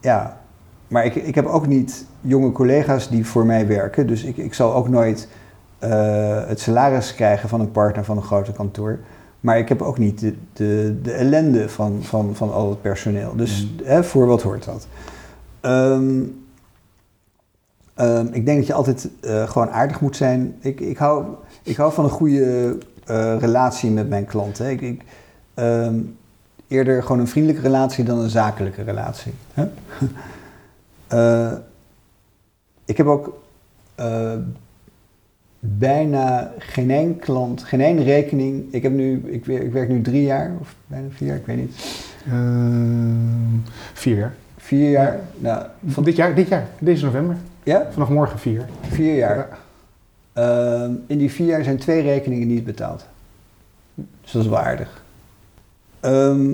[0.01, 0.41] ja,
[0.89, 4.07] maar ik, ik heb ook niet jonge collega's die voor mij werken.
[4.07, 5.29] Dus ik, ik zal ook nooit
[5.79, 8.99] eh, het salaris krijgen van een partner van een grote kantoor.
[9.43, 13.37] Maar ik heb ook niet de, de, de ellende van, van, van al het personeel.
[13.37, 13.87] Dus Mm.
[13.87, 14.87] hè, voor wat hoort dat?
[15.61, 16.23] Ehm,
[17.95, 20.55] ehm, ik denk dat je altijd eh, gewoon aardig moet zijn.
[20.61, 21.25] Ik, ik, hou,
[21.63, 24.71] ik hou van een goede eh, relatie met mijn klanten.
[24.71, 25.03] Ik, ik,
[25.55, 26.01] ehm,
[26.69, 29.33] eerder gewoon een vriendelijke relatie dan een zakelijke relatie.
[29.53, 29.65] Hè?
[31.07, 31.53] Eh,
[32.85, 33.43] ik heb ook
[35.65, 38.73] bijna geen één klant, geen één rekening.
[38.73, 41.57] Ik, heb nu, ik, ik werk nu drie jaar, of bijna vier jaar, ik weet
[41.57, 42.05] niet.
[42.27, 43.59] Ehm,
[43.93, 44.35] vier jaar.
[44.57, 45.21] Vier jaar?
[45.39, 47.37] Nou, Van dit jaar, dit jaar, deze november.
[47.63, 48.65] ja, Vanaf morgen vier.
[48.89, 49.37] vier jaar.
[49.37, 49.49] Ja.
[50.33, 53.07] Ehm, in die vier jaar zijn twee rekeningen niet betaald.
[53.95, 55.03] Dus dat is wel aardig.
[56.01, 56.51] Ehm,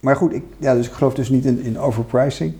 [0.00, 2.54] maar goed, ik, ja, dus ik geloof dus niet in, in overpricing.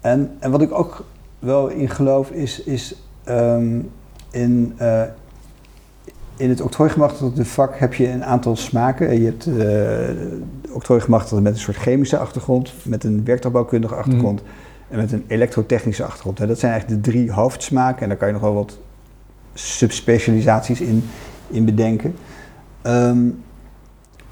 [0.00, 1.04] En, en wat ik ook
[1.38, 2.94] wel in geloof is, is
[3.24, 3.78] ehm,
[4.30, 5.02] in, eh,
[6.36, 9.20] in het octrooigemachtigde vak heb je een aantal smaken.
[9.20, 14.42] Je hebt uh, met een soort chemische achtergrond, met een werktuigbouwkundige achtergrond
[14.88, 16.38] en met een elektrotechnische achtergrond.
[16.38, 16.46] Hè.
[16.46, 18.78] Dat zijn eigenlijk de drie hoofdsmaken en daar kan je nog wel wat
[19.54, 21.04] subspecialisaties in,
[21.48, 22.14] in bedenken.
[22.82, 23.28] Ehm,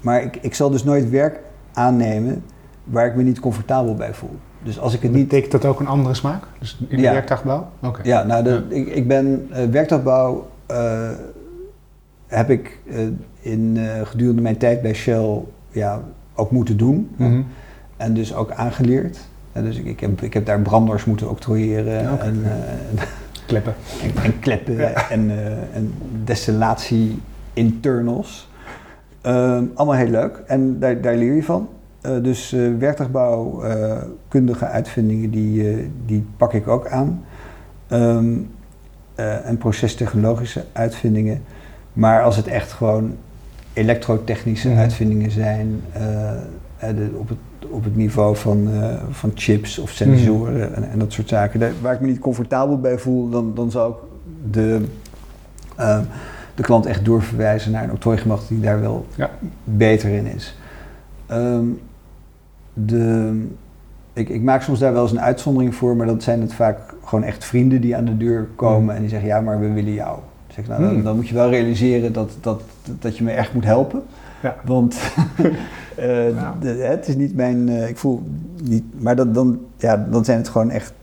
[0.01, 1.39] maar ik, ik zal dus nooit werk
[1.73, 2.43] aannemen
[2.83, 4.37] waar ik me niet comfortabel bij voel.
[4.63, 5.27] Dus als ik het niet...
[5.27, 6.43] Betekent dat ook een andere smaak?
[6.59, 7.11] Dus in de Ja.
[7.11, 7.67] werktuigbouw?
[8.03, 8.75] Ja, nou, de, Ja.
[8.75, 11.09] Ik, ik ben werktuigbouw eh,
[12.27, 12.97] heb ik eh,
[13.39, 15.41] in gedurende mijn tijd bij Shell
[15.71, 16.01] ja,
[16.35, 17.09] ook moeten doen.
[17.15, 17.41] Mhm.
[17.97, 19.19] En dus ook aangeleerd.
[19.51, 22.43] En dus ik, ik, heb, ik heb daar branders moeten octrooieren Ja, en,
[23.47, 23.73] Kleppen.
[24.01, 25.31] en, en kleppen en,
[25.73, 25.93] en
[26.23, 27.19] destillatie
[27.53, 28.49] internals.
[29.21, 31.69] Ehm, allemaal heel leuk en daar, daar leer je van.
[32.01, 37.23] Eh, dus eh werktuigbouwkundige uitvindingen, die, eh, die pak ik ook aan.
[37.87, 38.33] Ehm,
[39.15, 41.41] eh, en procestechnologische uitvindingen.
[41.93, 43.15] Maar als het echt gewoon
[43.73, 44.77] elektrotechnische Mhm.
[44.79, 45.81] uitvindingen zijn,
[46.79, 47.37] de- op, het,
[47.69, 48.69] op het niveau van,
[49.09, 52.79] van chips of sensoren en, en dat soort zaken, daar, waar ik me niet comfortabel
[52.79, 53.97] bij voel, dan, dan zou ik
[54.51, 54.85] de,
[55.75, 55.99] eh,
[56.55, 59.29] de klant echt doorverwijzen naar een octrooigemacht die daar wel Ja.
[59.63, 60.57] beter in is.
[61.25, 61.65] Ehm,
[62.73, 63.31] de,
[64.13, 66.79] ik, ik maak soms daar wel eens een uitzondering voor, maar dat zijn het vaak
[67.03, 68.93] gewoon echt vrienden die aan de deur komen Mhm.
[68.95, 70.15] en die zeggen, ja, maar we willen jou.
[70.47, 71.03] Dan zeg nou, dan, Hmm.
[71.03, 72.61] dan moet je wel realiseren dat, dat,
[72.99, 74.01] dat je me echt moet helpen.
[74.41, 74.55] Ja.
[74.65, 74.97] Want
[75.95, 76.55] eh, Ja.
[76.61, 77.69] de- het is niet mijn.
[77.69, 78.23] eh, ik voel
[78.63, 78.83] niet.
[79.01, 80.93] Maar dat, dan, ja, dan zijn het gewoon echt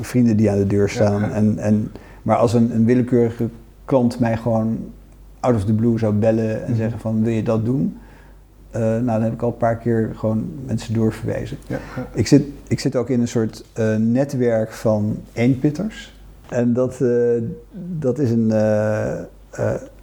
[0.00, 1.20] vrienden die aan de deur staan.
[1.20, 1.30] Ja.
[1.30, 1.90] En, en,
[2.22, 3.48] maar als een, een willekeurige
[3.84, 4.78] klant mij gewoon
[5.40, 6.76] out of the blue zou bellen en Mhm.
[6.76, 7.96] zeggen van wil je dat doen?
[8.72, 11.56] Eh, nou, dan heb ik al een paar keer gewoon mensen doorverwezen.
[11.66, 12.06] Ja, ja.
[12.14, 16.14] Ik zit, ik zit ook in een soort eh, netwerk van eenpitters.
[16.48, 17.10] En dat, eh,
[17.98, 18.50] dat is een,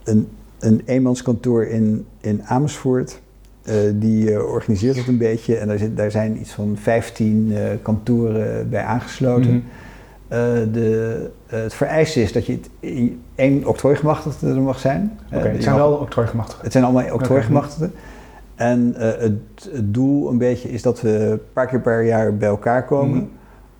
[0.04, 3.20] een, een eenmanskantoor in, in Amersfoort.
[3.94, 5.56] Die organiseert het een beetje.
[5.56, 9.50] En daar, zit, daar zijn iets van 15 eh, kantoren bij aangesloten.
[9.50, 9.60] Mhm.
[10.72, 15.18] De, het vereiste is dat je het in één octrooigemachtigde er mag zijn.
[15.32, 16.64] Oké, het zijn mag- wel octrooigemachtigden.
[16.64, 17.92] het zijn allemaal octrooigemachtigden.
[18.60, 19.32] En eh, het,
[19.72, 23.16] het doel een beetje is dat we een paar keer per jaar bij elkaar komen.
[23.16, 23.26] Mhm.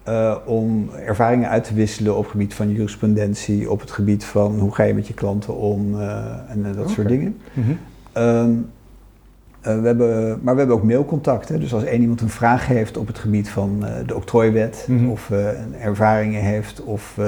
[0.03, 4.59] eh, om ervaringen uit te wisselen op het gebied van jurisprudentie, op het gebied van
[4.59, 7.37] hoe ga je met je klanten om eh, en dat soort dingen.
[7.53, 7.71] Mhm.
[8.13, 8.51] Ehm,
[9.61, 11.49] eh, we hebben, maar we hebben ook mailcontact.
[11.49, 11.59] Hè?
[11.59, 15.09] Dus als één iemand een vraag heeft op het gebied van de octrooiwet, Mhm.
[15.09, 15.31] of
[15.81, 17.19] ervaringen heeft, of,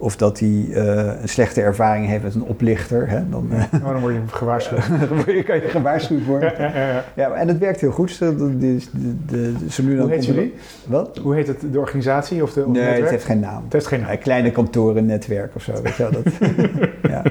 [0.00, 3.28] of dat hij eh, een slechte ervaring heeft met een oplichter, hè?
[3.30, 4.88] dan eh, Oh, dan word je gewaarschuwd.
[5.08, 6.52] dan word je- kan je gewaarschuwd worden.
[6.58, 7.04] Ja, ja, ja, ja.
[7.14, 8.18] Ja, en het werkt heel goed.
[8.18, 8.78] De, de,
[9.26, 9.54] de,
[10.00, 10.54] Hoe heet jullie?
[10.86, 11.18] Wat?
[11.22, 13.64] Hoe heet het, de organisatie of de of Nee, het heeft geen naam.
[13.64, 14.10] Het heeft geen naam.
[14.10, 16.22] Ja, kleine kantoren, netwerk of zo, weet je wel.
[16.22, 16.32] Dat,
[17.12, 17.22] ja,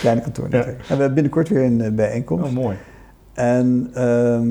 [0.00, 0.78] kleine kantoren, netwerk.
[0.78, 2.44] En we hebben binnenkort weer een eh, bijeenkomst.
[2.46, 2.76] Oh, mooi.
[3.34, 4.48] En, ehm,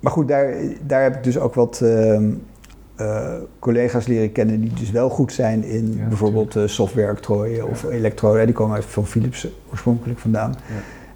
[0.00, 0.54] maar goed, daar,
[0.86, 2.24] daar heb ik dus ook wat ehm,
[2.98, 7.82] eh, collega's leren kennen die dus wel goed zijn in Ja, bijvoorbeeld eh software-octrooien of
[7.82, 7.88] Ja.
[7.88, 8.46] elektroden.
[8.46, 10.54] Die komen uit van Philips oorspronkelijk vandaan.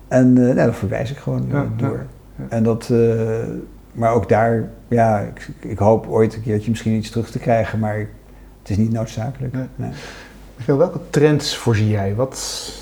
[0.09, 2.07] En nou, dat verwijs ik gewoon door.
[2.49, 2.93] En dat,
[3.93, 7.79] maar ook daar, ja, ik, ik hoop ooit een keertje misschien iets terug te krijgen,
[7.79, 7.99] maar
[8.63, 9.55] het is niet noodzakelijk.
[9.77, 9.91] Nee.
[10.67, 12.15] Welke trends voorzie jij?
[12.15, 12.73] Wat,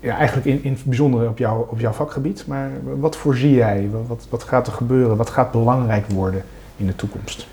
[0.00, 3.88] ja, eigenlijk in, in het bijzonder op, jou, op jouw vakgebied, maar wat voorzie jij?
[4.06, 5.16] Wat, wat gaat er gebeuren?
[5.16, 6.42] Wat gaat belangrijk worden
[6.76, 7.46] in de toekomst?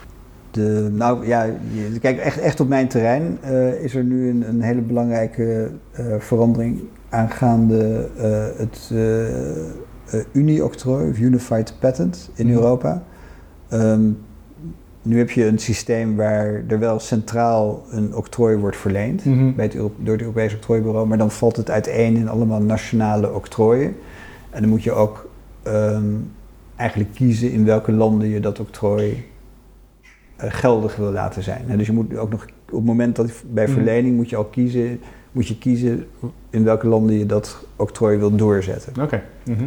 [0.56, 4.47] De, nou ja, je- kijk, echt, echt op mijn terrein eh, is er nu een,
[4.47, 6.80] een hele belangrijke eh, verandering
[7.10, 8.91] aangaande eh, het
[10.32, 12.56] Uni-octrooi, of Unified Patent in Mhm.
[12.56, 13.03] Europa.
[13.70, 14.01] Ehm,
[15.01, 19.24] nu heb je een systeem waar er wel centraal een octrooi wordt verleend.
[19.56, 23.34] bij het, Euro- door het Europese octrooibureau, maar dan valt het uiteen in allemaal nationale
[23.34, 23.95] octrooien.
[24.49, 25.30] En dan moet je ook
[25.64, 26.03] ehm,
[26.76, 29.26] eigenlijk kiezen in welke landen je dat octrooi
[30.38, 31.62] geldig wil laten zijn.
[31.68, 33.74] En dus je moet ook nog op het moment dat bij Mhm.
[33.74, 35.00] verlening moet je ook kiezen,
[35.32, 36.06] moet je kiezen
[36.50, 38.94] in welke landen je dat octrooi wil doorzetten.
[39.04, 39.22] Oké.
[39.44, 39.64] Mhm.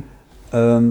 [0.50, 0.84] Ehm,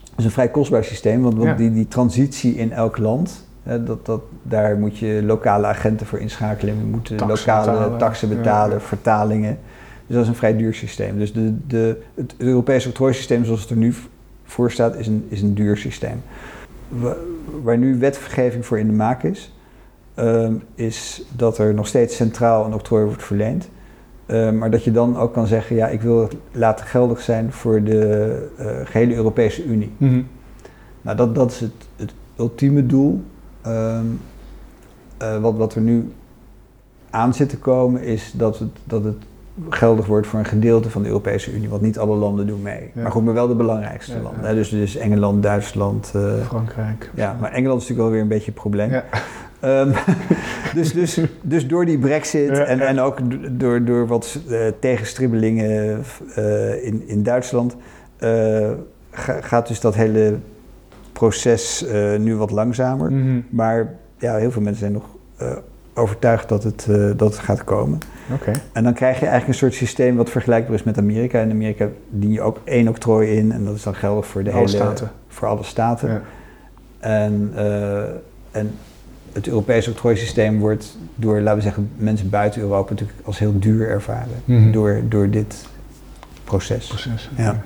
[0.00, 1.54] dat is een vrij kostbaar systeem, want, want Ja.
[1.54, 6.18] die, die transitie in elk land, hè, dat, dat, daar moet je lokale agenten voor
[6.18, 6.74] inschakelen.
[6.78, 7.98] Je moet Taxen lokale betalen.
[7.98, 8.82] taxen betalen, ja.
[8.84, 9.58] vertalingen.
[10.06, 11.18] Dus dat is een vrij duur systeem.
[11.18, 13.94] Dus de, de, het Europese octrooisysteem zoals het er nu
[14.44, 16.22] voor staat, is een, is een duur systeem.
[17.62, 19.54] Waar nu wetgeving voor in de maak is,
[20.14, 23.68] ehm, is dat er nog steeds centraal een octrooi wordt verleend.
[24.26, 27.52] Eh, maar dat je dan ook kan zeggen, ja, ik wil het laten geldig zijn
[27.52, 29.92] voor de eh, gehele Europese Unie.
[29.96, 30.22] Mhm.
[31.02, 33.22] Nou, dat, dat is het, het ultieme doel.
[33.62, 34.06] Ehm,
[35.16, 36.12] eh, wat, wat er nu
[37.10, 39.24] aan zit te komen, is dat het, dat het
[39.70, 41.68] geldig wordt voor een gedeelte van de Europese Unie.
[41.68, 42.90] Want niet alle landen doen mee.
[42.94, 43.02] Ja.
[43.02, 44.44] Maar goed, maar wel de belangrijkste Ja, landen.
[44.44, 44.54] Hè?
[44.54, 46.12] Dus, dus Engeland, Duitsland.
[46.14, 47.10] eh, Frankrijk.
[47.14, 48.90] ja, maar Engeland is natuurlijk wel weer een beetje een probleem.
[48.90, 49.04] Ja.
[49.60, 49.92] Ehm,
[50.74, 56.02] dus, dus, dus door die brexit en, en ook do- door, door wat eh, tegenstribbelingen
[56.34, 57.76] eh, in, in Duitsland...
[59.10, 60.38] ga- gaat dus dat hele
[61.12, 61.84] proces
[62.18, 63.12] nu wat langzamer.
[63.12, 63.40] Mhm.
[63.50, 65.04] Maar ja, heel veel mensen zijn nog
[65.98, 67.98] overtuigd dat het, eh, dat het gaat komen.
[68.32, 68.52] Oké.
[68.72, 71.40] En dan krijg je eigenlijk een soort systeem wat vergelijkbaar is met Amerika.
[71.40, 74.50] In Amerika dien je ook één octrooi in en dat is dan geldig voor de
[74.50, 74.70] Alle hele...
[74.70, 75.10] staten.
[75.28, 76.08] Voor alle staten.
[76.10, 76.22] Ja.
[76.98, 78.02] En, eh,
[78.50, 78.74] en
[79.32, 83.88] het Europese octrooisysteem wordt door, laten we zeggen, mensen buiten Europa natuurlijk als heel duur
[83.88, 84.42] ervaren.
[84.44, 84.70] Mhm.
[84.72, 85.66] Door, door dit
[86.44, 86.86] proces.
[86.86, 87.30] Proces.
[87.36, 87.62] Ja.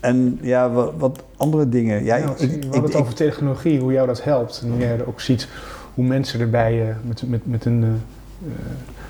[0.00, 2.04] En ja, wat, wat andere dingen.
[2.04, 4.60] Ja, Ja, ik, we ik, hadden het ik- over technologie, hoe jou dat helpt.
[4.64, 5.48] En hoe jij ook ziet
[5.96, 7.82] hoe mensen erbij eh, met, met, met een...
[7.82, 8.54] eh, eh,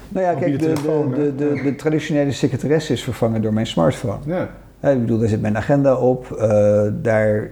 [0.09, 1.35] nou ja, kijk, de, de, telefoon, de, hè?
[1.35, 4.19] de, de traditionele secretaresse is vervangen door mijn smartphone.
[4.27, 4.49] ja,
[4.81, 6.37] Ja, ik bedoel, daar zit mijn agenda op.
[7.03, 7.43] daar,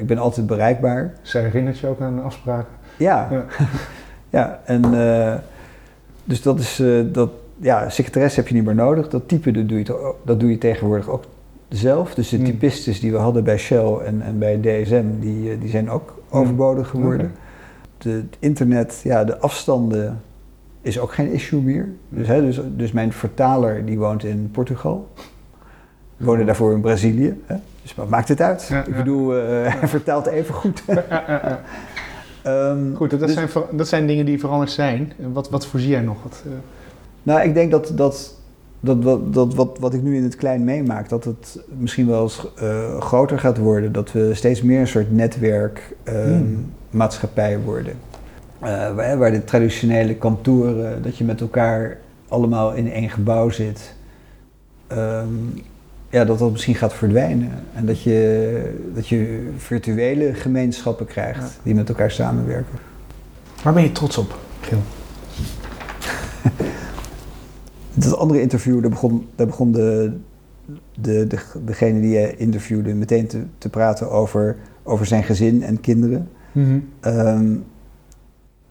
[0.00, 1.12] ik ben altijd bereikbaar.
[1.22, 2.72] zij herinnert je ook aan afspraken.
[2.96, 3.44] Ja, Ja.
[4.38, 4.60] ja.
[4.64, 4.82] en
[6.24, 9.08] dus dat is, dat, ja, secretaresse heb je niet meer nodig.
[9.08, 11.24] Dat type, dat doe je, dat doe je tegenwoordig ook
[11.68, 12.14] zelf.
[12.14, 12.44] Dus de Hmm.
[12.44, 16.40] typistes die we hadden bij Shell en, en bij DSM, die, die zijn ook Hmm.
[16.40, 17.32] overbodig geworden.
[18.02, 20.20] De, het internet, ja, de afstanden
[20.80, 21.88] is ook geen issue meer.
[22.08, 25.08] Dus, hè, dus, dus mijn vertaler die woont in Portugal.
[26.16, 27.40] Ik woonde daarvoor in Brazilië.
[27.46, 27.56] Hè?
[27.82, 28.66] Dus wat maakt het uit?
[28.68, 29.42] Ja, ik bedoel, eh,
[29.78, 30.82] hij vertaalt even goed.
[32.42, 35.12] Ehm, Goed, dat, dus- zijn, dat zijn dingen die veranderd zijn.
[35.32, 36.22] Wat, wat voorzie jij nog?
[36.22, 36.52] Wat, eh,
[37.22, 38.34] Nou, ik denk dat, dat,
[38.80, 42.22] dat, dat, dat wat, wat ik nu in het klein meemaak, dat het misschien wel
[42.22, 43.92] eens eh, groter gaat worden.
[43.92, 46.72] Dat we steeds meer een soort netwerkmaatschappij Hmm.
[47.64, 47.94] Worden.
[48.60, 53.94] Eh, waar, waar de traditionele kantoren, dat je met elkaar allemaal in één gebouw zit.
[54.86, 55.26] ehm,
[56.10, 57.50] ja, dat dat misschien gaat verdwijnen.
[57.74, 61.48] En dat je, dat je virtuele gemeenschappen krijgt Ja.
[61.62, 62.78] die met elkaar samenwerken.
[63.62, 64.78] waar ben je trots op, Gil?
[67.94, 70.12] Dat andere interview, daar begon, daar begon de,
[70.94, 75.80] de, de, degene die je interviewde meteen te, te praten over, over zijn gezin en
[75.80, 76.28] kinderen.
[77.00, 77.54] Ehm,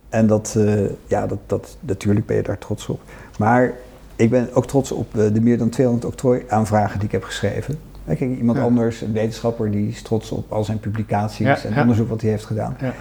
[0.10, 3.02] en dat, eh, ja, dat, dat, natuurlijk ben je daar trots op.
[3.38, 3.74] Maar
[4.16, 7.80] ik ben ook trots op eh, de meer dan 200 octrooi-aanvragen die ik heb geschreven.
[8.06, 8.64] Kijk, iemand Ja.
[8.64, 11.82] anders, een wetenschapper, die is trots op al zijn publicaties Ja, en ja.
[11.82, 12.78] onderzoek wat hij heeft gedaan.
[12.80, 12.94] Ja.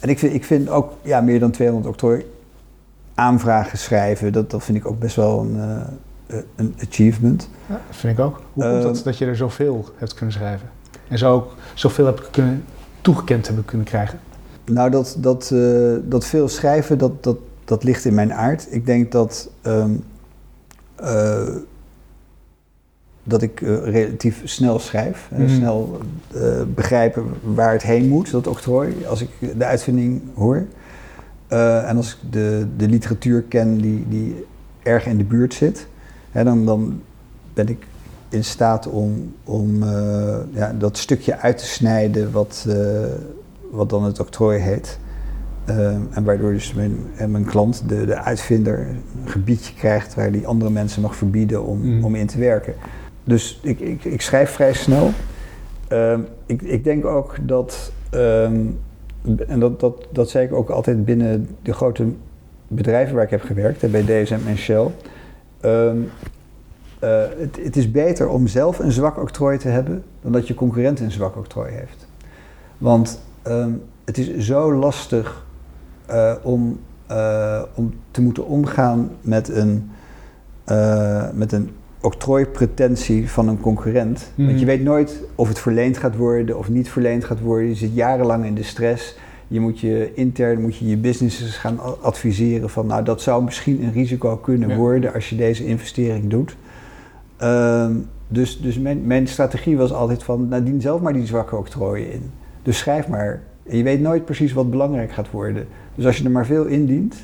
[0.00, 4.78] En ik vind, ik vind ook ja, meer dan 200 octrooi-aanvragen schrijven, dat, dat vind
[4.78, 5.56] ik ook best wel een,
[6.26, 7.48] eh, een achievement.
[7.68, 8.42] Ja, dat vind ik ook.
[8.52, 10.68] Hoe komt Eh, dat dat je er zoveel hebt kunnen schrijven?
[11.08, 12.64] En zo ook zoveel hebt kunnen,
[13.00, 14.18] toegekend hebben kunnen krijgen?
[14.70, 18.66] Nou, dat, dat, eh, dat veel schrijven, dat, dat, dat ligt in mijn aard.
[18.70, 19.90] Ik denk dat, ehm,
[20.94, 21.48] eh,
[23.22, 25.28] dat ik eh, relatief snel schrijf.
[25.30, 25.54] en Mhm.
[25.54, 26.00] Snel
[26.74, 30.64] begrijpen waar het heen moet, dat octrooi, als ik de uitvinding hoor.
[31.48, 34.44] En als ik de, de literatuur ken die, die
[34.82, 35.86] erg in de buurt zit,
[36.30, 37.00] hè, dan, dan
[37.54, 37.86] ben ik
[38.28, 39.84] in staat om, om
[40.52, 42.66] ja, dat stukje uit te snijden wat,
[43.76, 44.98] wat dan het octrooi heet.
[45.64, 50.32] Ehm, en waardoor dus mijn, en mijn klant, de, de uitvinder, een gebiedje krijgt waar
[50.32, 52.04] die andere mensen mag verbieden om, Mm.
[52.04, 52.74] om in te werken.
[53.24, 55.10] Dus ik, ik, ik schrijf vrij snel.
[55.88, 58.60] Ehm, ik, ik denk ook dat, ehm,
[59.48, 62.04] en dat, dat, dat zei ik ook altijd binnen de grote
[62.68, 64.86] bedrijven waar ik heb gewerkt, bij DSM en Shell.
[66.98, 70.54] Eh, het, het is beter om zelf een zwak octrooi te hebben dan dat je
[70.54, 72.06] concurrent een zwak octrooi heeft.
[72.78, 73.70] Want ehm,
[74.04, 75.46] het is zo lastig
[76.06, 79.90] eh, om, eh, om te moeten omgaan met een,
[80.64, 81.70] eh, met een
[82.00, 84.32] octrooipretentie van een concurrent.
[84.34, 84.46] Mhm.
[84.46, 87.68] Want je weet nooit of het verleend gaat worden of niet verleend gaat worden.
[87.68, 89.16] Je zit jarenlang in de stress.
[89.48, 93.82] Je moet je intern moet je, je businesses gaan adviseren van nou dat zou misschien
[93.82, 94.76] een risico kunnen Ja.
[94.76, 96.56] worden als je deze investering doet.
[97.36, 97.92] Ehm,
[98.28, 102.12] dus dus mijn, mijn strategie was altijd van nou dien zelf maar die zwakke octrooien
[102.12, 102.30] in.
[102.66, 103.40] Dus schrijf maar.
[103.68, 105.66] En je weet nooit precies wat belangrijk gaat worden.
[105.94, 107.14] Dus als je er maar veel indient,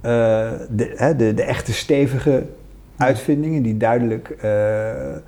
[0.00, 2.46] eh de, hè, de, de echte stevige
[2.96, 5.20] uitvindingen die duidelijk eh, eh,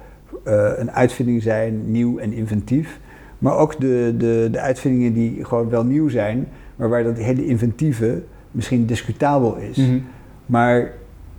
[0.76, 3.00] een uitvinding zijn, nieuw en inventief.
[3.38, 7.46] Maar ook de, de, de uitvindingen die gewoon wel nieuw zijn, maar waar dat hele
[7.46, 9.76] inventieve misschien discutabel is.
[9.76, 9.98] Mhm.
[10.46, 10.90] Maar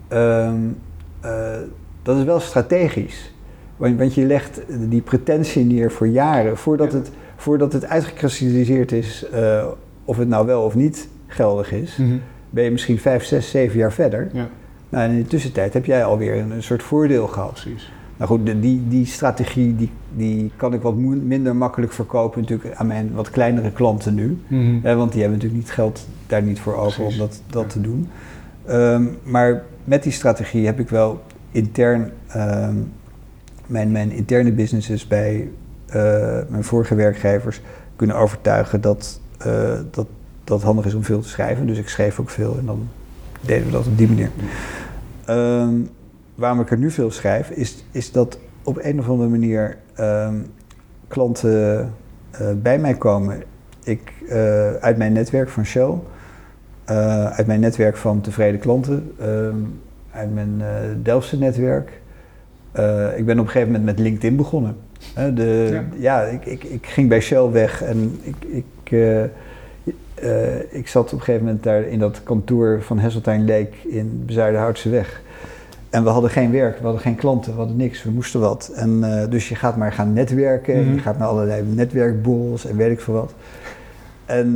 [0.07, 0.59] ehm,
[1.19, 1.57] eh,
[2.01, 3.33] dat is wel strategisch.
[3.77, 6.97] Want, want je legt die pretentie neer voor jaren, voordat, Ja.
[6.97, 7.11] het,
[7.41, 9.65] voordat het uitgekristalliseerd is eh,
[10.05, 12.15] of het nou wel of niet geldig is, Mhm.
[12.49, 14.29] ben je misschien vijf, zes, zeven jaar verder.
[14.33, 14.47] Ja,
[14.89, 17.51] Nou, en in de tussentijd heb jij alweer een, een soort voordeel gehad.
[17.51, 17.91] precies.
[18.17, 22.75] Nou goed, de- die, die strategie die, die kan ik wat minder makkelijk verkopen natuurlijk
[22.75, 24.37] aan mijn wat kleinere klanten nu.
[24.47, 24.79] Mhm.
[24.81, 27.19] Hè, want die hebben natuurlijk niet geld daar niet voor over Precies.
[27.21, 27.67] om dat, dat Ja.
[27.69, 28.07] te doen.
[28.65, 31.21] Ehm, maar met die strategie heb ik wel
[31.51, 32.75] intern ehm,
[33.67, 35.47] mijn, mijn interne businesses bij eh,
[36.49, 37.61] mijn vorige werkgevers
[37.95, 40.07] kunnen overtuigen dat, eh, dat
[40.43, 41.67] dat handig is om veel te schrijven.
[41.67, 42.87] Dus ik schreef ook veel en dan
[43.41, 44.29] deden we dat op die manier.
[45.25, 45.73] Ehm,
[46.35, 50.35] waarom ik er nu veel schrijf, is, is dat op een of andere manier ehm,
[51.07, 51.93] klanten
[52.31, 53.43] eh, bij mij komen.
[53.83, 55.93] Ik, eh, uit mijn netwerk van Shell,
[56.83, 59.57] eh, uit mijn netwerk van tevreden klanten, ehm,
[60.11, 60.67] uit mijn eh
[61.03, 62.01] Delftse netwerk.
[62.71, 64.75] Eh, ik ben op een gegeven moment met LinkedIn begonnen.
[65.33, 65.83] De, Ja.
[65.97, 69.29] ja, ik, ik, ik ging bij Shell weg en ik, ik, eh, eh,
[70.69, 74.89] ik zat op een gegeven moment daar in dat kantoor van Hesseltijn Leek in Bezuidenhoutse
[74.89, 75.21] weg.
[75.89, 78.71] En we hadden geen werk, we hadden geen klanten, we hadden niks, we moesten wat.
[78.75, 80.93] En, eh, dus je gaat maar gaan netwerken, Mhm.
[80.93, 83.33] je gaat naar allerlei netwerkborrels en weet ik veel wat.
[84.25, 84.55] En,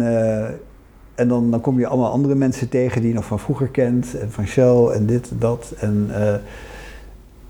[1.15, 4.17] en dan, dan kom je allemaal andere mensen tegen die je nog van vroeger kent,
[4.19, 5.73] en van Shell en dit en dat.
[5.79, 6.09] En,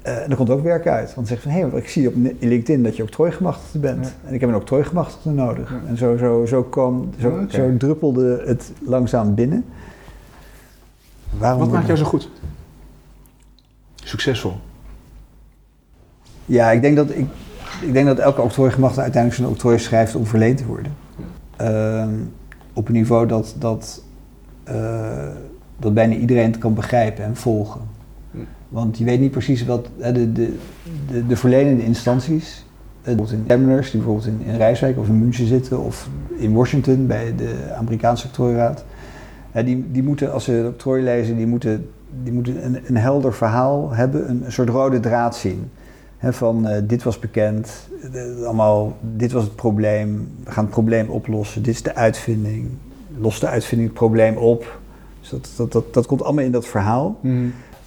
[0.05, 1.13] eh, en er komt ook werk uit.
[1.15, 4.05] Want ze zegt van, hé, hey, ik zie op LinkedIn dat je octrooigemachtigde bent.
[4.05, 4.27] Ja.
[4.27, 5.69] En ik heb een octrooigemachtigde nodig.
[5.69, 5.79] Ja.
[5.87, 7.55] En zo, zo, zo, kwam, zo, Oké.
[7.55, 9.65] zo druppelde het langzaam binnen.
[11.37, 12.29] Waarom Wat maakt jou zo goed?
[13.95, 14.53] Succesvol.
[16.45, 17.27] Ja, ik denk dat, ik,
[17.81, 20.95] ik denk dat elke octrooigemachtigde uiteindelijk zijn octrooi schrijft om verleend te worden.
[21.55, 22.13] Ehm,
[22.73, 24.03] op een niveau dat, dat,
[24.63, 25.27] eh,
[25.79, 27.94] dat bijna iedereen het kan begrijpen en volgen.
[28.69, 30.53] Want je weet niet precies wat de, de,
[31.11, 32.65] de, de verlenende instanties,
[33.01, 36.53] eh, bijvoorbeeld in examiners die bijvoorbeeld in, in Rijswijk of in München zitten of in
[36.53, 38.85] Washington bij de Amerikaanse octrooiraad,
[39.51, 41.89] die, die moeten als ze octrooi lezen, die moeten,
[42.23, 45.69] die moeten een, een helder verhaal hebben, een, soort rode draad zien.
[46.21, 47.87] Van eh, dit was bekend,
[48.43, 52.69] allemaal, dit was het probleem, we gaan het probleem oplossen, dit is de uitvinding,
[53.17, 54.79] lost de uitvinding het probleem op.
[55.19, 57.19] Dus dat, dat, dat, dat komt allemaal in dat verhaal.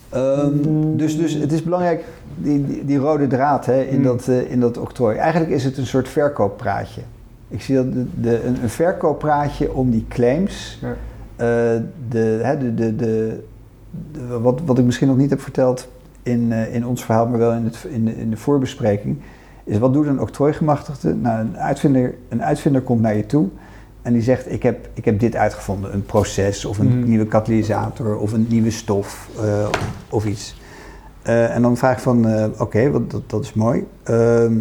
[0.09, 0.53] Ehm,
[0.97, 2.05] dus, dus het is belangrijk,
[2.37, 4.03] die, die, die rode draad hè, in, Mm.
[4.05, 5.17] dat, eh, in dat octrooi.
[5.17, 7.01] Eigenlijk is het een soort verkooppraatje.
[7.49, 10.89] Ik zie dat de, de, een, een verkooppraatje om die claims, Ja.
[11.37, 13.43] eh, de, hè, de, de, de,
[14.13, 15.89] de- wat, wat ik misschien nog niet heb verteld
[16.23, 19.17] in, eh, in ons verhaal, maar wel in, het, in, de, in de voorbespreking,
[19.65, 21.15] is wat doet een octrooigemachtigde?
[21.15, 23.49] Nou, een uitvinder, een uitvinder komt naar je toe
[24.09, 27.09] en die zegt, ik heb, ik heb dit uitgevonden, een proces of een Mhm.
[27.09, 29.69] nieuwe katalysator of een nieuwe stof eh,
[30.11, 30.55] of iets.
[31.23, 33.87] Eh, en dan vraag ik van, eh, oké, wat dat, dat is mooi.
[34.03, 34.53] Ehm,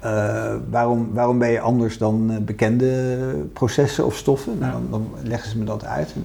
[0.00, 3.16] eh, waarom, waarom ben je anders dan bekende
[3.52, 4.58] processen of stoffen?
[4.58, 6.12] Nou, dan, dan leggen ze me dat uit.
[6.14, 6.24] En,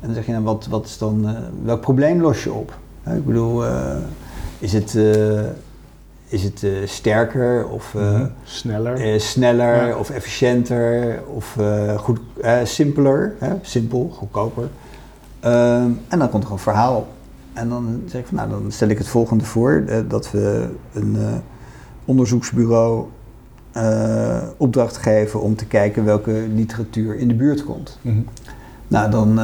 [0.00, 2.78] en dan zeg je, nou, wat, wat is dan, welk probleem los je op?
[3.16, 3.64] Ik bedoel,
[4.58, 4.98] is het,
[6.30, 8.26] is het eh, sterker of eh, Mhm.
[8.44, 8.96] Sneller.
[8.96, 9.96] eh, sneller Ja.
[9.96, 11.56] of efficiënter of
[11.96, 12.18] goed,
[12.64, 13.54] simpeler, hè?
[13.62, 14.68] simpel, goedkoper.
[15.40, 17.06] Ehm, en dan komt er een verhaal.
[17.52, 21.16] En dan zeg ik van, nou, dan stel ik het volgende voor, dat we een
[22.04, 23.04] onderzoeksbureau
[24.56, 27.98] opdracht geven om te kijken welke literatuur in de buurt komt.
[28.02, 28.20] Mhm.
[28.88, 29.40] Nou, dan,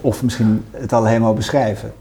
[0.00, 1.92] of misschien het al helemaal beschrijven.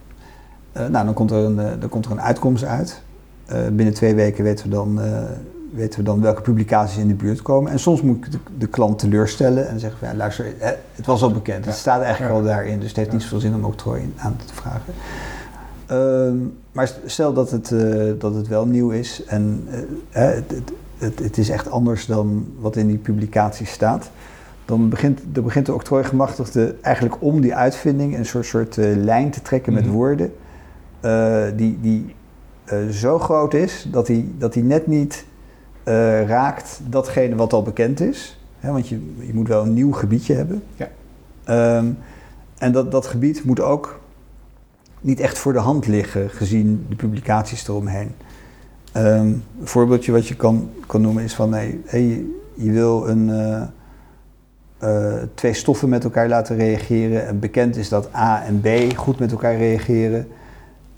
[0.73, 3.01] Nou, dan komt er een, dan komt er een uitkomst uit.
[3.47, 5.21] Eh, binnen twee weken weten we, dan, eh,
[5.73, 7.71] weten we dan welke publicaties in de buurt komen.
[7.71, 10.45] En soms moet ik de, de klant teleurstellen en zeggen van, ja, luister,
[10.95, 11.65] het was al bekend.
[11.65, 14.53] Het staat eigenlijk al daarin, dus het heeft niet zoveel zin om octrooi aan te
[14.53, 14.93] vragen.
[15.85, 16.35] Ehm,
[16.71, 19.67] maar stel dat het, eh, dat het wel nieuw is en
[20.09, 24.09] het, het, het, het is echt anders dan wat in die publicatie staat.
[24.65, 29.41] Dan begint, dan begint de octrooigemachtigde eigenlijk om die uitvinding een soort, soort lijn te
[29.41, 29.93] trekken met Mhm.
[29.93, 30.31] woorden.
[31.55, 32.15] die die
[32.67, 35.25] eh, zo groot is dat hij dat die net niet
[35.83, 38.39] eh, raakt datgene wat al bekend is.
[38.59, 40.63] Hè, want je, je moet wel een nieuw gebiedje hebben.
[40.75, 40.89] Ja.
[41.43, 41.85] Ehm,
[42.57, 43.99] en dat, dat gebied moet ook
[45.01, 48.11] niet echt voor de hand liggen gezien de publicaties eromheen.
[48.91, 53.29] Ehm, een voorbeeldje wat je kan, kan noemen is van hey, je- je wil een,
[53.29, 57.27] eh, twee stoffen met elkaar laten reageren.
[57.27, 60.27] En bekend is dat A en B goed met elkaar reageren.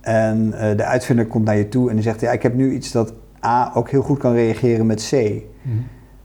[0.09, 2.73] En eh, de uitvinder komt naar je toe en die zegt: Ja, ik heb nu
[2.73, 3.13] iets dat
[3.45, 5.11] A ook heel goed kan reageren met C.
[5.11, 5.75] Mhm.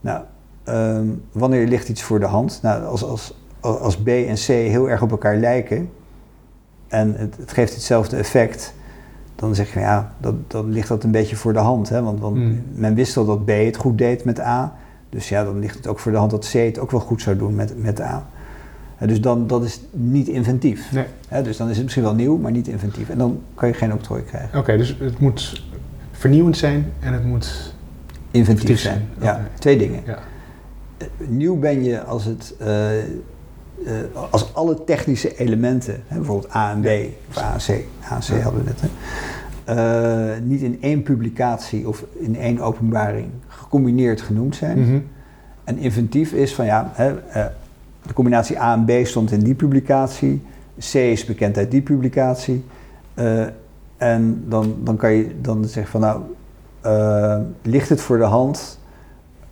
[0.01, 0.23] Nou,
[0.65, 2.59] ehm, wanneer ligt iets voor de hand?
[2.63, 5.91] Nou, als, als, als B en C heel erg op elkaar lijken
[6.89, 8.75] en het, het geeft hetzelfde effect,
[9.37, 11.89] dan zeg je ja, dat, dan ligt dat een beetje voor de hand.
[11.89, 12.03] Hè?
[12.03, 12.63] Want, want Hmm.
[12.75, 14.77] men wist al dat B het goed deed met A,
[15.09, 17.23] dus ja, dan ligt het ook voor de hand dat C het ook wel goed
[17.23, 18.27] zou doen met, met A.
[18.99, 20.93] Dus dan, dat is niet inventief.
[20.93, 21.43] Nee.
[21.43, 23.09] Dus dan is het misschien wel nieuw, maar niet inventief.
[23.09, 24.59] En dan kan je geen octrooi krijgen.
[24.59, 25.63] Oké, dus het moet
[26.13, 27.75] vernieuwend zijn en het moet...
[28.31, 29.09] Inventief Inventief zijn.
[29.19, 30.03] zijn, Ja, twee dingen.
[30.07, 30.19] Ja.
[30.99, 33.05] Eh, nieuw ben je als, het, eh, eh,
[34.31, 36.87] als alle technische elementen, hè, bijvoorbeeld A en B,
[37.29, 38.39] of A en C, A en C Ja.
[38.39, 38.81] hadden we net,
[39.65, 44.81] hè, niet in één publicatie of in één openbaring gecombineerd genoemd zijn.
[44.81, 44.99] Mhm.
[45.65, 47.15] En inventief is van ja, hè,
[48.07, 50.43] de combinatie A en B stond in die publicatie,
[50.79, 52.65] C is bekend uit die publicatie.
[53.15, 53.43] eh,
[53.97, 56.21] en dan, dan kan je dan zeggen van nou,
[56.81, 58.81] eh, ligt het voor de hand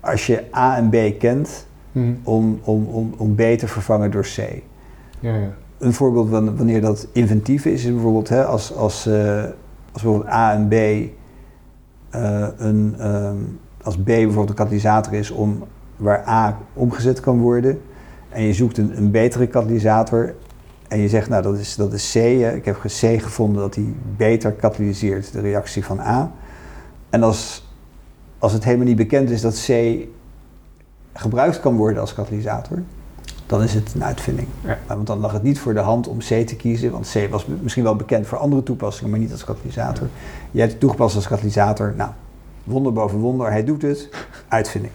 [0.00, 2.12] als je A en B kent Mhm.
[2.22, 4.36] om, om, om, om B te vervangen door C.
[5.20, 5.48] Ja, ja.
[5.78, 9.42] Een voorbeeld van wanneer dat inventief is, is bijvoorbeeld hè, als, als, eh,
[9.92, 10.72] als bijvoorbeeld A en B
[12.58, 13.36] een, ehm,
[13.82, 15.64] als B bijvoorbeeld een katalysator is om,
[15.96, 17.80] waar A omgezet kan worden
[18.32, 20.34] en je zoekt een, een betere katalysator
[20.88, 22.14] en je zegt nou dat is, dat is C,
[22.54, 26.32] ik heb C gevonden dat die beter katalyseert de reactie van A.
[27.10, 27.68] En als,
[28.38, 29.96] als het helemaal niet bekend is dat C
[31.12, 32.82] gebruikt kan worden als katalysator,
[33.46, 34.48] dan is het een uitvinding.
[34.64, 34.78] Ja.
[34.86, 37.46] Want dan lag het niet voor de hand om C te kiezen, want C was
[37.46, 40.08] misschien wel bekend voor andere toepassingen, maar niet als katalysator.
[40.50, 41.94] Jij hebt het toegepast als katalysator.
[41.96, 42.10] Nou,
[42.64, 44.08] wonder boven wonder, hij doet het.
[44.48, 44.92] Uitvinding.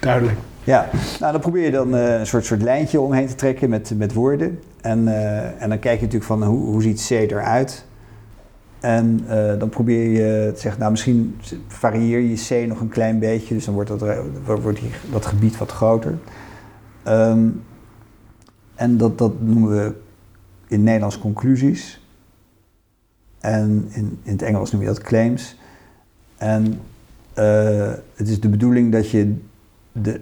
[0.00, 0.38] Duidelijk.
[0.68, 0.88] Ja,
[1.20, 4.58] nou dan probeer je dan een soort, soort lijntje omheen te trekken met, met woorden.
[4.80, 5.08] En,
[5.58, 7.84] en dan kijk je natuurlijk van hoe, hoe ziet C eruit.
[8.80, 9.24] En
[9.58, 13.64] dan probeer je te zeggen, nou misschien varieer je C nog een klein beetje, dus
[13.64, 14.04] dan wordt dat,
[14.44, 16.18] wordt die, dat gebied wat groter.
[17.02, 17.48] Ehm,
[18.74, 19.94] en dat, dat noemen we
[20.66, 22.06] in Nederlands conclusies.
[23.40, 25.56] En in, in het Engels noem je dat claims.
[26.36, 26.80] En
[28.14, 29.34] het is de bedoeling dat je
[29.92, 30.20] de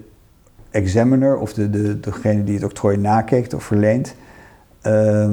[0.77, 4.15] examiner of de, de, degene die het octrooi nakijkt of verleent,
[4.87, 5.29] uh,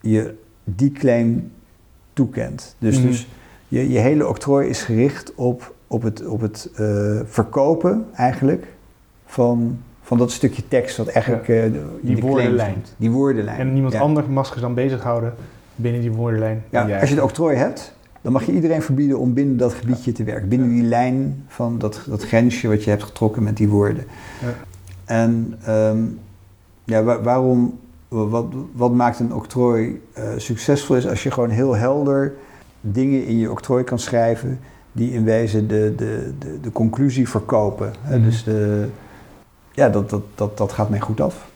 [0.00, 0.34] je
[0.64, 1.52] die claim
[2.12, 2.76] toekent.
[2.78, 3.06] Dus, mm.
[3.06, 3.28] dus
[3.68, 8.66] je, je hele octrooi is gericht op, op het, op het uh, verkopen eigenlijk
[9.26, 11.62] van van dat stukje tekst wat eigenlijk uh,
[12.00, 12.84] die woordenlijn.
[12.96, 13.58] Die woordenlijn.
[13.58, 15.34] En niemand anders mag zich dan bezighouden
[15.74, 16.64] binnen die woordenlijn.
[16.70, 17.95] Ja, als je het octrooi hebt,
[18.26, 20.48] dan mag je iedereen verbieden om binnen dat gebiedje te werken.
[20.48, 24.04] Binnen die lijn van dat, dat grensje wat je hebt getrokken met die woorden.
[24.42, 24.54] Ja.
[25.04, 26.18] En um,
[26.84, 27.78] ja, waarom,
[28.08, 32.34] wat, wat maakt een octrooi uh, succesvol is als je gewoon heel helder
[32.80, 34.60] dingen in je octrooi kan schrijven
[34.92, 37.92] die in wezen de, de, de, de conclusie verkopen.
[38.10, 38.22] Mm.
[38.22, 38.88] Dus de,
[39.72, 41.48] ja, dat, dat, dat, dat gaat mij goed af.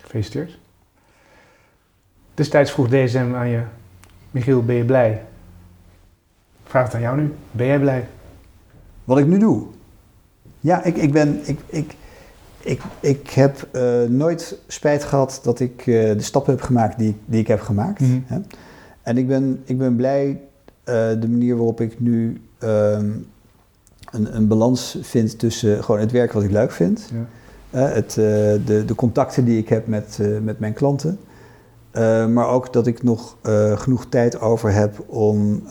[0.00, 0.58] Gefeliciteerd.
[2.34, 3.62] Destijds vroeg DSM aan je,
[4.30, 5.22] Michiel, ben je blij?
[6.66, 7.34] Vraag het aan jou nu.
[7.50, 8.06] Ben jij blij?
[9.04, 9.66] Wat ik nu doe?
[10.60, 11.40] Ja, ik, ik ben...
[11.44, 11.96] Ik, ik,
[12.60, 17.16] ik, ik heb uh, nooit spijt gehad dat ik uh, de stappen heb gemaakt die,
[17.24, 18.00] die ik heb gemaakt.
[18.00, 18.24] Mm -hmm.
[18.26, 18.40] hè?
[19.02, 23.26] En ik ben, ik ben blij uh, de manier waarop ik nu um,
[24.10, 27.10] een, een balans vind tussen gewoon het werk wat ik leuk vind.
[27.12, 27.26] Ja.
[27.78, 31.18] Het, de, de contacten die ik heb met, met mijn klanten.
[32.32, 33.36] Maar ook dat ik nog
[33.74, 35.62] genoeg tijd over heb om,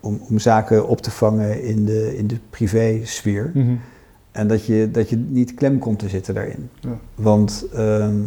[0.00, 3.50] om, om, zaken op te vangen in de, in de privésfeer.
[3.54, 3.80] Mm -hmm.
[4.30, 6.70] En dat je, dat je niet klem komt te zitten daarin.
[6.80, 6.98] Ja.
[7.14, 8.20] Want ehm,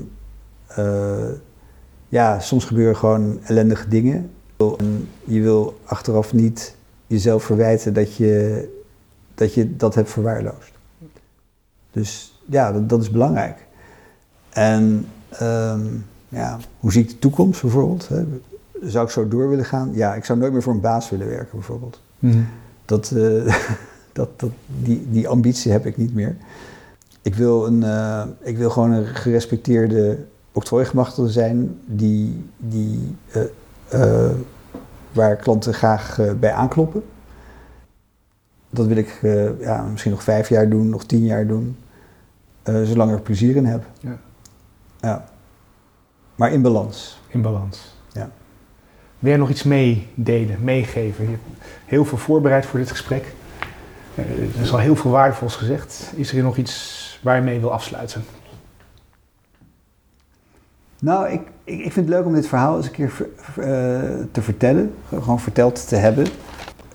[2.07, 4.29] ja, soms gebeuren gewoon ellendige dingen.
[4.57, 6.75] En je wil achteraf niet
[7.07, 8.67] jezelf verwijten dat je
[9.35, 10.71] dat je dat hebt verwaarloosd.
[11.91, 13.65] Dus ja, dat, dat is belangrijk.
[14.49, 15.07] En
[15.41, 16.05] um,
[16.35, 18.07] ja, hoe zie ik de toekomst bijvoorbeeld?
[18.07, 18.23] Hè?
[18.81, 19.91] Zou ik zo door willen gaan?
[19.93, 22.01] Ja, ik zou nooit meer voor een baas willen werken bijvoorbeeld.
[22.19, 22.47] Mm.
[22.85, 23.55] Dat, uh,
[24.13, 24.51] dat, dat,
[24.83, 26.35] die, die ambitie heb ik niet meer.
[27.21, 30.17] Ik wil, een, uh, ik wil gewoon een gerespecteerde
[30.51, 33.15] octrooigemachtigde zijn die, die,
[33.93, 34.29] uh,
[35.11, 37.03] waar klanten graag bij aankloppen
[38.69, 39.19] dat wil ik
[39.59, 41.77] ja, misschien nog vijf jaar doen, nog tien jaar doen.
[42.63, 43.83] Zolang ik er plezier in heb.
[43.99, 44.17] Ja.
[45.01, 45.25] ja.
[46.35, 47.21] Maar in balans.
[47.27, 47.95] In balans.
[48.11, 48.29] Ja.
[49.19, 51.23] Wil jij nog iets meedelen, meegeven?
[51.23, 51.43] Je hebt
[51.85, 53.33] heel veel voorbereid voor dit gesprek.
[54.15, 54.25] Uh,
[54.55, 56.11] er is al heel veel waardevols gezegd.
[56.15, 58.23] Is er hier nog iets waar je mee wil afsluiten?
[60.99, 63.11] Nou, ik, ik, vind het leuk om dit verhaal eens een keer
[64.31, 64.93] te vertellen.
[65.09, 66.27] Gewoon verteld te hebben.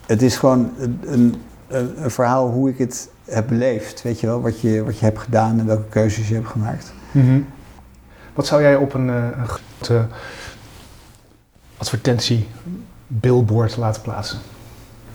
[0.07, 1.35] Het is gewoon een, een,
[1.69, 4.03] een, verhaal hoe ik het heb beleefd.
[4.03, 6.93] Weet je wel, wat je, wat je hebt gedaan en welke keuzes je hebt gemaakt.
[7.11, 7.47] Mm -hmm.
[8.41, 9.27] Wat zou jij op een, eh,
[9.89, 10.07] een
[11.77, 12.49] advertentie,
[13.07, 14.39] billboard laten plaatsen?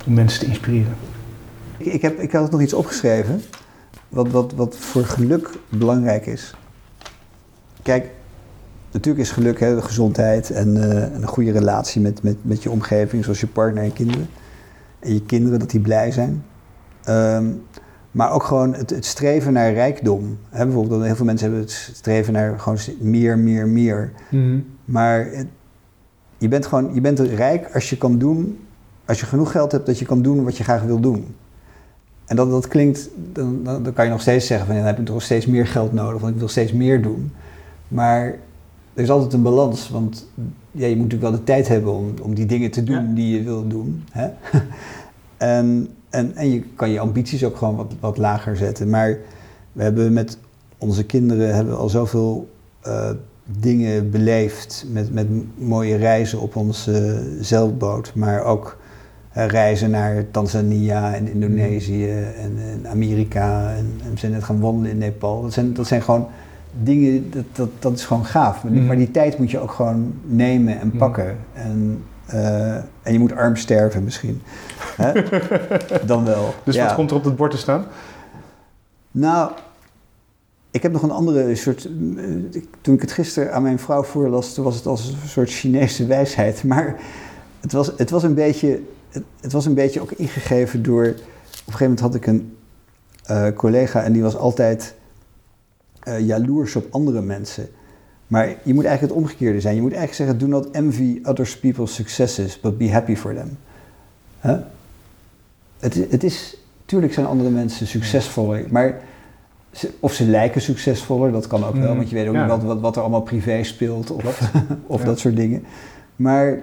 [0.05, 0.95] Om mensen te inspireren.
[1.77, 3.41] Ik, heb, ik had nog iets opgeschreven.
[4.09, 6.55] Wat, wat, wat voor geluk belangrijk is.
[7.81, 8.09] Kijk,
[8.91, 13.23] natuurlijk is geluk hè, gezondheid en uh, een goede relatie met, met, met je omgeving,
[13.23, 14.29] zoals je partner en kinderen
[14.99, 16.45] en je kinderen, dat die blij zijn.
[17.09, 17.63] Um,
[18.15, 20.37] maar ook gewoon het, het, streven naar rijkdom.
[20.49, 24.11] Hè, bijvoorbeeld, heel veel mensen hebben het streven naar gewoon meer, meer, meer.
[24.29, 24.65] Mm.
[24.85, 25.27] Maar
[26.37, 28.59] je bent gewoon, je bent rijk als je kan doen,
[29.05, 31.35] als je genoeg geld hebt dat je kan doen wat je graag wil doen.
[32.25, 35.05] En dat, dat klinkt, dan, dan, kan je nog steeds zeggen van ja, dan heb
[35.05, 37.31] je toch steeds meer geld nodig, want ik wil steeds meer doen.
[37.87, 38.25] Maar
[38.93, 40.27] er is altijd een balans, want
[40.71, 43.37] ja, je moet natuurlijk wel de tijd hebben om, om die dingen te doen die
[43.37, 44.03] je wil doen.
[44.11, 44.29] Hè?
[45.57, 48.89] en, en, en je kan je ambities ook gewoon wat, wat lager zetten.
[48.89, 49.17] Maar
[49.71, 50.37] we hebben met
[50.77, 52.49] onze kinderen hebben al zoveel
[52.87, 53.09] uh,
[53.45, 54.85] dingen beleefd.
[54.91, 55.27] Met, met
[55.57, 58.11] mooie reizen op onze zeilboot.
[58.15, 58.77] Maar ook
[59.37, 63.69] uh, reizen naar Tanzania en Indonesië en, en Amerika.
[63.69, 65.41] En, en, we zijn net gaan wandelen in Nepal.
[65.41, 66.27] Dat zijn, dat zijn gewoon
[66.83, 68.63] dingen, dat, dat, dat is gewoon gaaf.
[68.63, 68.85] Mm.
[68.85, 70.97] Maar die tijd moet je ook gewoon nemen en mm.
[70.97, 71.37] pakken.
[71.53, 74.41] En, uh, en je moet arm sterven misschien.
[76.05, 76.53] Dan wel.
[76.63, 76.85] Dus ja.
[76.85, 77.85] wat komt er op het bord te staan?
[79.11, 79.51] Nou,
[80.71, 81.85] ik heb nog een andere soort.
[81.85, 81.91] Eh,
[82.81, 86.05] toen ik het gisteren aan mijn vrouw voorlas, toen was het als een soort Chinese
[86.15, 86.63] wijsheid.
[86.63, 86.99] Maar
[87.59, 91.05] het was, het was, een, beetje, het, het was een beetje ook ingegeven door.
[91.05, 92.57] Op een gegeven moment had ik een
[93.23, 94.95] eh, collega en die was altijd
[96.07, 97.67] uh, jaloers op andere mensen.
[98.27, 99.75] Maar je moet eigenlijk het omgekeerde zijn.
[99.75, 103.57] Je moet eigenlijk zeggen: do not envy other people's successes, but be happy for them.
[104.41, 104.57] Huh?
[105.79, 109.01] Het, het is, tuurlijk zijn andere mensen succesvoller, maar
[109.99, 111.97] of ze lijken succesvoller, dat kan ook wel, mm.
[111.97, 114.51] want je weet ook niet wat, wat, er allemaal privé speelt of,
[114.87, 115.63] of dat soort dingen.
[116.15, 116.59] Maar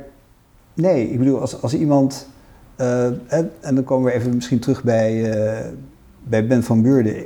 [0.74, 2.28] nee, ik bedoel, als, als iemand,
[2.80, 5.66] uh, en, en, dan komen we even misschien terug bij, uh,
[6.22, 7.16] bij Ben van Beurden.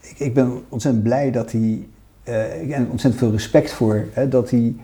[0.00, 1.88] Ik, ik, ben ontzettend blij dat hij,
[2.28, 4.74] uh, ik heb ontzettend veel respect voor, hè, dat hij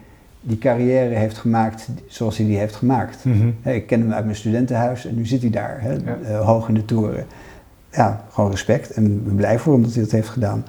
[0.41, 3.25] die carrière heeft gemaakt zoals hij die heeft gemaakt.
[3.25, 3.73] Mm -hmm.
[3.73, 6.37] Ik ken hem uit mijn studentenhuis en nu zit hij daar, hè, ja.
[6.39, 7.27] hoog in de toren
[7.93, 10.65] ja, gewoon respect en ben blij voor omdat hij dat heeft gedaan.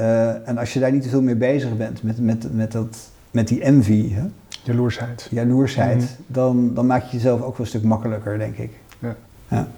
[0.00, 3.10] Uh, en als je daar niet te veel mee bezig bent, met, met, met, dat,
[3.30, 4.22] met die envy, hè?
[4.62, 8.70] jaloersheid, jaloersheid mm dan, dan maak je jezelf ook wel een stuk makkelijker, denk ik.
[8.98, 9.16] Ja.
[9.48, 9.68] ja.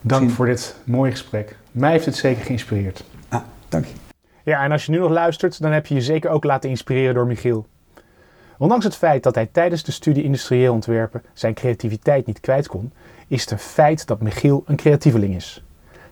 [0.00, 1.56] Dank voor dit mooie gesprek.
[1.72, 3.04] Mij heeft het zeker geïnspireerd.
[3.28, 3.94] Ah, dank je.
[4.42, 7.14] Ja, en als je nu nog luistert, dan heb je je zeker ook laten inspireren
[7.14, 7.66] door Michiel.
[8.58, 12.92] Ondanks het feit dat hij tijdens de studie industrieel ontwerpen zijn creativiteit niet kwijt kon,
[13.28, 15.62] is het een feit dat Michiel een creatieveling is.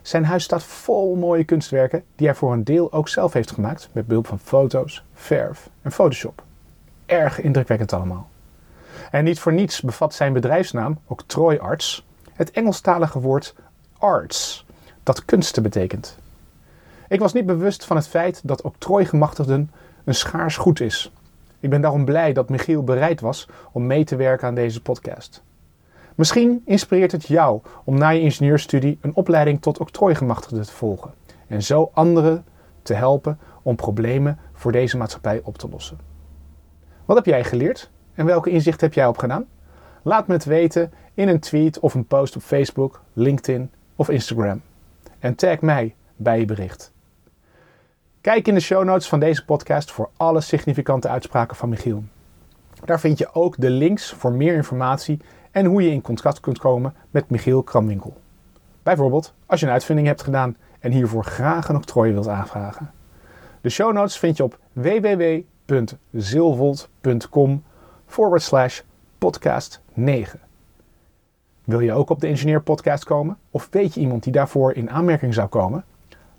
[0.01, 3.89] Zijn huis staat vol mooie kunstwerken die hij voor een deel ook zelf heeft gemaakt
[3.91, 6.43] met behulp van foto's, verf en Photoshop.
[7.05, 8.29] Erg indrukwekkend allemaal.
[9.11, 13.55] En niet voor niets bevat zijn bedrijfsnaam, Octrooi Arts, het Engelstalige woord
[13.97, 14.65] arts,
[15.03, 16.17] dat kunsten betekent.
[17.07, 19.71] Ik was niet bewust van het feit dat octrooigemachtigden
[20.03, 21.11] een schaars goed is.
[21.67, 25.43] Ik ben daarom blij dat Michiel bereid was om mee te werken aan deze podcast.
[26.15, 31.13] Misschien inspireert het jou om na je ingenieurstudie een opleiding tot octrooigemachtigde te volgen
[31.47, 32.45] en zo anderen
[32.81, 35.97] te helpen om problemen voor deze maatschappij op te lossen.
[37.05, 39.45] Wat heb jij geleerd en welke inzicht heb jij opgedaan?
[40.01, 44.61] Laat me het weten in een tweet of een post op Facebook, LinkedIn of Instagram.
[45.19, 46.95] En tag mij bij je bericht.
[48.27, 52.03] Kijk in de show notes van deze podcast voor alle significante uitspraken van Michiel.
[52.85, 55.19] Daar vind je ook de links voor meer informatie
[55.51, 58.17] en hoe je in contact kunt komen met Michiel Kramwinkel.
[58.83, 62.91] Bijvoorbeeld als je een uitvinding hebt gedaan en hiervoor graag een octrooi wilt aanvragen.
[63.61, 67.63] De show notes vind je op www.zilvold.com
[68.05, 68.81] forward slash
[69.17, 70.39] podcast 9.
[71.63, 73.37] Wil je ook op de Engineer Podcast komen?
[73.51, 75.85] Of weet je iemand die daarvoor in aanmerking zou komen?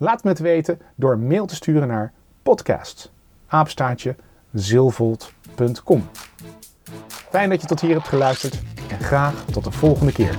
[0.00, 2.12] Laat me het weten door mail te sturen naar
[2.42, 3.12] podcast.
[7.30, 10.38] Fijn dat je tot hier hebt geluisterd en graag tot de volgende keer.